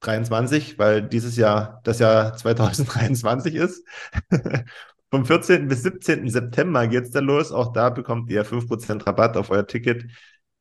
23, 0.00 0.78
weil 0.78 1.02
dieses 1.02 1.36
Jahr 1.36 1.80
das 1.84 1.98
Jahr 1.98 2.34
2023 2.36 3.54
ist. 3.54 3.86
Vom 5.10 5.26
14. 5.26 5.68
bis 5.68 5.82
17. 5.82 6.28
September 6.28 6.88
geht 6.88 7.04
es 7.04 7.10
da 7.10 7.20
los. 7.20 7.52
Auch 7.52 7.72
da 7.72 7.90
bekommt 7.90 8.30
ihr 8.30 8.44
5% 8.44 9.06
Rabatt 9.06 9.36
auf 9.36 9.50
euer 9.50 9.66
Ticket 9.66 10.06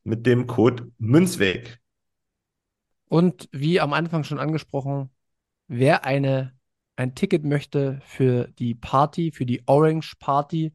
mit 0.03 0.25
dem 0.25 0.45
Code 0.45 0.91
Münzweg. 0.99 1.79
Und 3.07 3.47
wie 3.51 3.79
am 3.79 3.93
Anfang 3.93 4.23
schon 4.23 4.39
angesprochen, 4.39 5.09
wer 5.67 6.05
eine, 6.05 6.53
ein 6.95 7.15
Ticket 7.15 7.43
möchte 7.45 7.99
für 8.05 8.47
die 8.59 8.75
Party, 8.75 9.31
für 9.31 9.45
die 9.45 9.63
Orange 9.65 10.15
Party 10.19 10.73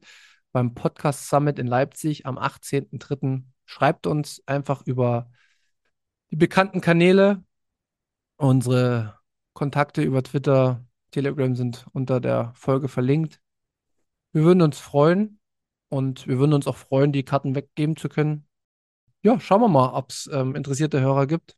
beim 0.51 0.73
Podcast 0.73 1.27
Summit 1.29 1.59
in 1.59 1.67
Leipzig 1.67 2.25
am 2.25 2.37
18.03., 2.37 3.43
schreibt 3.65 4.07
uns 4.07 4.41
einfach 4.45 4.81
über 4.85 5.31
die 6.31 6.35
bekannten 6.35 6.81
Kanäle. 6.81 7.43
Unsere 8.37 9.19
Kontakte 9.53 10.01
über 10.01 10.23
Twitter, 10.23 10.85
Telegram 11.11 11.55
sind 11.55 11.85
unter 11.93 12.19
der 12.19 12.53
Folge 12.55 12.87
verlinkt. 12.87 13.41
Wir 14.31 14.43
würden 14.43 14.61
uns 14.61 14.79
freuen 14.79 15.39
und 15.89 16.27
wir 16.27 16.39
würden 16.39 16.53
uns 16.53 16.67
auch 16.67 16.77
freuen, 16.77 17.11
die 17.11 17.23
Karten 17.23 17.55
weggeben 17.55 17.95
zu 17.95 18.09
können 18.09 18.49
ja, 19.21 19.39
schauen 19.39 19.61
wir 19.61 19.67
mal, 19.67 19.93
ob 19.93 20.11
es 20.11 20.29
ähm, 20.31 20.55
interessierte 20.55 21.01
Hörer 21.01 21.27
gibt. 21.27 21.57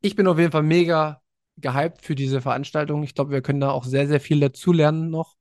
Ich 0.00 0.16
bin 0.16 0.26
auf 0.26 0.38
jeden 0.38 0.52
Fall 0.52 0.64
mega 0.64 1.22
gehypt 1.56 2.02
für 2.02 2.14
diese 2.14 2.40
Veranstaltung. 2.40 3.02
Ich 3.04 3.14
glaube, 3.14 3.30
wir 3.30 3.42
können 3.42 3.60
da 3.60 3.70
auch 3.70 3.84
sehr, 3.84 4.08
sehr 4.08 4.20
viel 4.20 4.40
dazulernen 4.40 5.10
noch. 5.10 5.36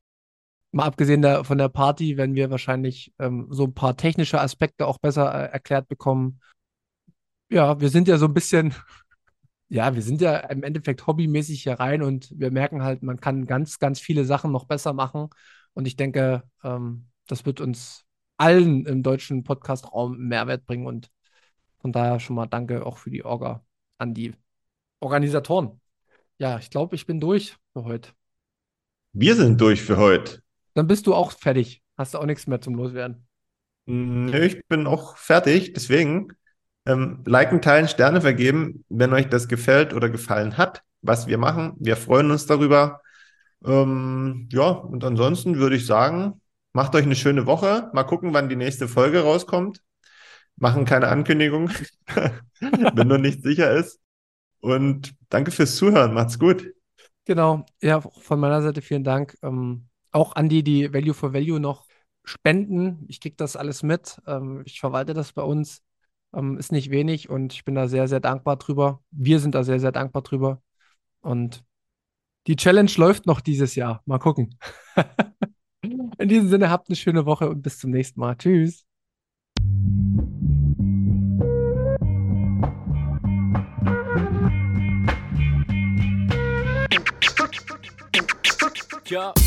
Mal 0.71 0.85
abgesehen 0.85 1.21
der, 1.21 1.43
von 1.43 1.57
der 1.57 1.69
Party 1.69 2.17
werden 2.17 2.35
wir 2.35 2.49
wahrscheinlich 2.49 3.13
ähm, 3.19 3.47
so 3.49 3.65
ein 3.65 3.73
paar 3.73 3.97
technische 3.97 4.39
Aspekte 4.39 4.87
auch 4.87 4.99
besser 4.99 5.33
äh, 5.33 5.51
erklärt 5.51 5.89
bekommen. 5.89 6.39
Ja, 7.49 7.81
wir 7.81 7.89
sind 7.89 8.07
ja 8.07 8.17
so 8.17 8.25
ein 8.25 8.33
bisschen, 8.33 8.73
ja, 9.69 9.93
wir 9.95 10.01
sind 10.01 10.21
ja 10.21 10.37
im 10.37 10.63
Endeffekt 10.63 11.05
hobbymäßig 11.07 11.63
hier 11.63 11.73
rein 11.73 12.01
und 12.01 12.31
wir 12.37 12.51
merken 12.51 12.83
halt, 12.83 13.03
man 13.03 13.19
kann 13.19 13.45
ganz, 13.45 13.79
ganz 13.79 13.99
viele 13.99 14.23
Sachen 14.23 14.51
noch 14.51 14.65
besser 14.65 14.93
machen. 14.93 15.29
Und 15.73 15.87
ich 15.87 15.97
denke, 15.97 16.43
ähm, 16.63 17.07
das 17.27 17.45
wird 17.45 17.59
uns 17.59 18.05
allen 18.37 18.85
im 18.85 19.03
deutschen 19.03 19.43
Podcast-Raum 19.43 20.17
Mehrwert 20.17 20.65
bringen 20.65 20.87
und 20.87 21.11
von 21.79 21.91
daher 21.91 22.19
schon 22.19 22.35
mal 22.35 22.47
danke 22.47 22.85
auch 22.85 22.97
für 22.97 23.09
die 23.09 23.25
Orga 23.25 23.63
an 23.97 24.13
die 24.13 24.33
Organisatoren. 24.99 25.81
Ja, 26.37 26.57
ich 26.59 26.69
glaube, 26.69 26.95
ich 26.95 27.05
bin 27.05 27.19
durch 27.19 27.57
für 27.73 27.83
heute. 27.83 28.11
Wir 29.13 29.35
sind 29.35 29.59
durch 29.59 29.81
für 29.81 29.97
heute. 29.97 30.41
Dann 30.73 30.87
bist 30.87 31.07
du 31.07 31.13
auch 31.13 31.31
fertig. 31.31 31.81
Hast 31.97 32.13
du 32.13 32.19
auch 32.19 32.25
nichts 32.25 32.47
mehr 32.47 32.61
zum 32.61 32.75
Loswerden? 32.75 33.27
Nö, 33.85 34.39
ich 34.39 34.65
bin 34.67 34.87
auch 34.87 35.17
fertig. 35.17 35.73
Deswegen 35.73 36.29
ähm, 36.85 37.23
liken, 37.25 37.61
teilen, 37.61 37.87
Sterne 37.87 38.21
vergeben, 38.21 38.85
wenn 38.89 39.13
euch 39.13 39.27
das 39.27 39.47
gefällt 39.47 39.93
oder 39.93 40.09
gefallen 40.09 40.57
hat, 40.57 40.83
was 41.01 41.27
wir 41.27 41.37
machen. 41.37 41.73
Wir 41.79 41.97
freuen 41.97 42.31
uns 42.31 42.45
darüber. 42.45 43.01
Ähm, 43.65 44.49
ja, 44.51 44.69
und 44.69 45.03
ansonsten 45.03 45.57
würde 45.57 45.75
ich 45.75 45.85
sagen, 45.85 46.41
macht 46.73 46.95
euch 46.95 47.03
eine 47.03 47.15
schöne 47.15 47.45
Woche. 47.45 47.89
Mal 47.93 48.03
gucken, 48.03 48.33
wann 48.33 48.49
die 48.49 48.55
nächste 48.55 48.87
Folge 48.87 49.21
rauskommt 49.21 49.81
machen 50.61 50.85
keine 50.85 51.07
Ankündigung, 51.07 51.71
wenn 52.59 53.07
nur 53.07 53.17
nicht 53.17 53.43
sicher 53.43 53.71
ist. 53.71 53.99
Und 54.59 55.15
danke 55.29 55.51
fürs 55.51 55.75
Zuhören. 55.75 56.13
Macht's 56.13 56.37
gut. 56.37 56.71
Genau. 57.25 57.65
Ja, 57.81 58.01
von 58.01 58.39
meiner 58.39 58.61
Seite 58.61 58.81
vielen 58.81 59.03
Dank. 59.03 59.35
Ähm, 59.41 59.87
auch 60.11 60.35
an 60.35 60.49
die, 60.49 60.63
die 60.63 60.93
Value 60.93 61.13
for 61.13 61.33
Value 61.33 61.59
noch 61.59 61.85
spenden. 62.23 63.05
Ich 63.07 63.21
kriege 63.21 63.35
das 63.35 63.55
alles 63.55 63.83
mit. 63.83 64.21
Ähm, 64.27 64.63
ich 64.65 64.79
verwalte 64.79 65.13
das 65.13 65.33
bei 65.33 65.43
uns. 65.43 65.83
Ähm, 66.33 66.57
ist 66.57 66.71
nicht 66.71 66.91
wenig 66.91 67.29
und 67.29 67.53
ich 67.53 67.65
bin 67.65 67.75
da 67.75 67.87
sehr, 67.87 68.07
sehr 68.07 68.19
dankbar 68.21 68.57
drüber. 68.57 69.01
Wir 69.11 69.39
sind 69.39 69.55
da 69.55 69.63
sehr, 69.63 69.79
sehr 69.79 69.91
dankbar 69.91 70.21
drüber. 70.21 70.61
Und 71.21 71.63
die 72.47 72.55
Challenge 72.55 72.91
läuft 72.95 73.25
noch 73.25 73.41
dieses 73.41 73.75
Jahr. 73.75 74.01
Mal 74.05 74.19
gucken. 74.19 74.57
In 76.17 76.29
diesem 76.29 76.49
Sinne, 76.49 76.69
habt 76.69 76.89
eine 76.89 76.95
schöne 76.95 77.25
Woche 77.25 77.49
und 77.49 77.61
bis 77.61 77.79
zum 77.79 77.91
nächsten 77.91 78.19
Mal. 78.19 78.35
Tschüss. 78.37 78.85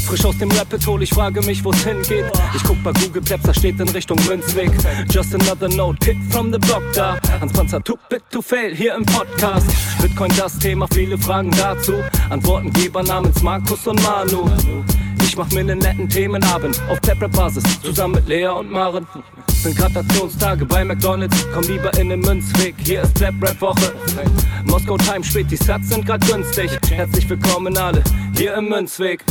Frisch 0.07 0.25
aus 0.25 0.39
dem 0.39 0.51
Rapid 0.51 0.87
hol, 0.87 1.03
ich 1.03 1.11
frage 1.11 1.41
mich, 1.43 1.65
wo's 1.65 1.83
hingeht. 1.85 2.27
Ich 2.55 2.63
guck 2.63 2.83
bei 2.83 2.93
Google 2.93 3.23
Maps, 3.29 3.43
da 3.45 3.55
steht 3.55 3.81
in 3.81 3.89
Richtung 3.89 4.19
Münzweg. 4.27 4.71
Just 5.11 5.35
another 5.35 5.69
note, 5.69 5.99
Kid 5.99 6.17
from 6.31 6.53
the 6.53 6.59
block 6.59 6.83
da. 6.95 7.19
Hans 7.41 7.53
Panzer, 7.53 7.83
too 7.83 7.97
bit 8.09 8.23
to 8.31 8.41
fail, 8.41 8.75
hier 8.75 8.95
im 8.95 9.05
Podcast. 9.05 9.67
Bitcoin 10.01 10.33
das 10.37 10.59
Thema, 10.59 10.87
viele 10.93 11.19
Fragen 11.19 11.51
dazu. 11.53 11.95
Antwortengeber 12.31 13.03
namens 13.03 13.43
Markus 13.43 13.87
und 13.87 14.03
Manu. 14.03 14.49
Ich 15.23 15.37
mach 15.37 15.51
mir 15.51 15.61
einen 15.61 15.79
netten 15.79 16.09
Themenabend 16.09 16.81
auf 16.89 17.01
Taprap-Basis, 17.01 17.65
zusammen 17.83 18.15
mit 18.15 18.29
Lea 18.29 18.47
und 18.49 18.71
Maren. 18.71 19.07
Sind 19.49 19.77
Gratationstage 19.77 20.67
bei 20.67 20.85
McDonalds, 20.85 21.47
komm 21.53 21.65
lieber 21.65 21.93
in 21.99 22.11
den 22.11 22.21
Münzweg, 22.21 22.75
hier 22.79 23.03
ist 23.03 23.17
Flap-Rap-Woche. 23.19 23.95
Moskau 24.65 24.97
Time 24.99 25.25
spät, 25.25 25.51
die 25.51 25.57
Sats 25.57 25.89
sind 25.89 26.07
grad 26.07 26.25
günstig. 26.27 26.71
Herzlich 26.91 27.29
willkommen 27.29 27.77
alle, 27.77 28.05
hier 28.37 28.55
im 28.55 28.69
Münzweg. 28.69 29.25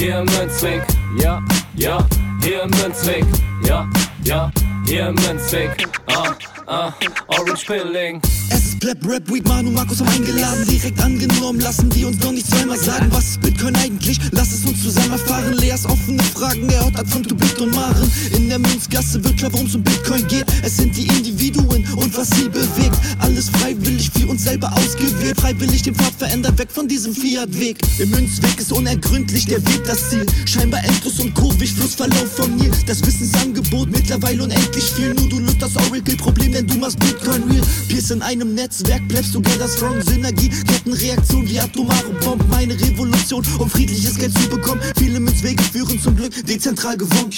Hier 0.00 0.20
im 0.20 0.24
Münzweg, 0.24 0.82
ja, 1.22 1.42
ja, 1.76 1.98
hier 2.42 2.62
im 2.62 2.70
Münzweg, 2.70 3.22
ja, 3.66 3.86
ja, 4.24 4.50
hier 4.86 5.08
im 5.08 5.14
Münzweg, 5.16 5.86
ah, 6.06 6.34
ah, 6.70 6.94
Orange 7.26 7.66
Pilling. 7.66 8.20
Es 8.50 8.64
ist 8.64 8.80
Pleb, 8.80 8.98
Rap, 9.06 9.30
Weed, 9.30 9.46
Manu, 9.46 9.70
Markus 9.70 10.00
haben 10.00 10.08
eingeladen, 10.08 10.66
direkt 10.66 11.00
angenommen, 11.00 11.60
lassen 11.60 11.90
die 11.90 12.04
uns 12.04 12.18
doch 12.18 12.32
nicht 12.32 12.46
zweimal 12.46 12.78
sagen, 12.78 13.08
was 13.10 13.30
ist 13.30 13.40
Bitcoin 13.40 13.76
eigentlich? 13.76 14.18
Lass 14.32 14.52
es 14.52 14.64
uns 14.64 14.82
zusammen 14.82 15.12
erfahren, 15.12 15.52
Leas 15.54 15.84
offene 15.84 16.22
Fragen, 16.22 16.68
er 16.70 16.86
hat 16.86 17.08
von 17.08 17.22
Tubit 17.22 17.58
und 17.60 17.74
Maren. 17.74 18.10
In 18.34 18.48
der 18.48 18.58
Münzgasse 18.58 19.22
wird 19.22 19.36
klar, 19.36 19.52
worum 19.52 19.66
es 19.66 19.74
um 19.74 19.82
Bitcoin 19.82 20.26
geht. 20.28 20.46
Es 20.62 20.76
sind 20.76 20.96
die 20.96 21.06
Individuen 21.06 21.86
und 21.96 22.16
was 22.16 22.30
sie 22.30 22.48
bewegt. 22.48 22.96
Alles 23.18 23.50
freiwillig 23.50 24.10
für 24.10 24.26
uns 24.26 24.44
selber 24.44 24.72
ausgewählt, 24.72 25.40
freiwillig 25.40 25.82
den 25.82 25.94
Pfad 25.94 26.14
verändert, 26.14 26.58
weg 26.58 26.70
von 26.70 26.88
diesem 26.88 27.14
Fiat-Weg. 27.14 27.78
Im 27.98 28.10
Münzweg 28.10 28.58
ist 28.58 28.72
unergründlich 28.72 29.46
der 29.46 29.64
Weg 29.66 29.84
das 29.84 30.10
Ziel, 30.10 30.24
scheinbar 30.46 30.82
endlos 30.84 31.18
und 31.20 31.34
kurvig, 31.34 31.72
Flussverlauf 31.74 32.32
von 32.36 32.56
mir. 32.56 32.70
Das 32.86 33.04
Wissensangebot 33.04 33.90
mittlerweile 33.90 34.42
unendlich 34.42 34.84
viel, 34.84 35.14
nur 35.14 35.28
du 35.28 35.38
löst 35.40 35.60
das 35.60 35.76
Oracle-Problem, 35.76 36.54
denn 36.60 36.66
du 36.66 36.78
machst 36.78 36.98
Bitcoin 36.98 37.42
real. 37.50 37.62
Pierce 37.88 38.10
in 38.10 38.22
einem 38.22 38.54
Netzwerk, 38.54 39.06
bleibst 39.08 39.32
together 39.32 39.68
strong, 39.68 40.00
Synergie, 40.02 40.48
Kettenreaktion 40.48 41.48
wie 41.48 41.60
atomare 41.60 42.10
Bomben, 42.24 42.48
meine 42.48 42.74
Revolution, 42.74 43.44
um 43.58 43.68
friedliches 43.68 44.16
Geld 44.16 44.36
zu 44.38 44.48
bekommen. 44.48 44.80
Viele 44.98 45.20
Münzwege 45.20 45.62
führen 45.62 46.00
zum 46.00 46.16
Glück 46.16 46.34
dezentral 46.46 46.96
gewonnen. 46.96 47.30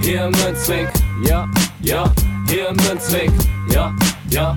Hier 0.00 0.30
Münzweg, 0.30 0.88
ja, 1.24 1.48
ja, 1.82 2.12
hier 2.48 2.72
Münzweg, 2.72 3.30
ja, 3.72 3.94
ja, 4.30 4.56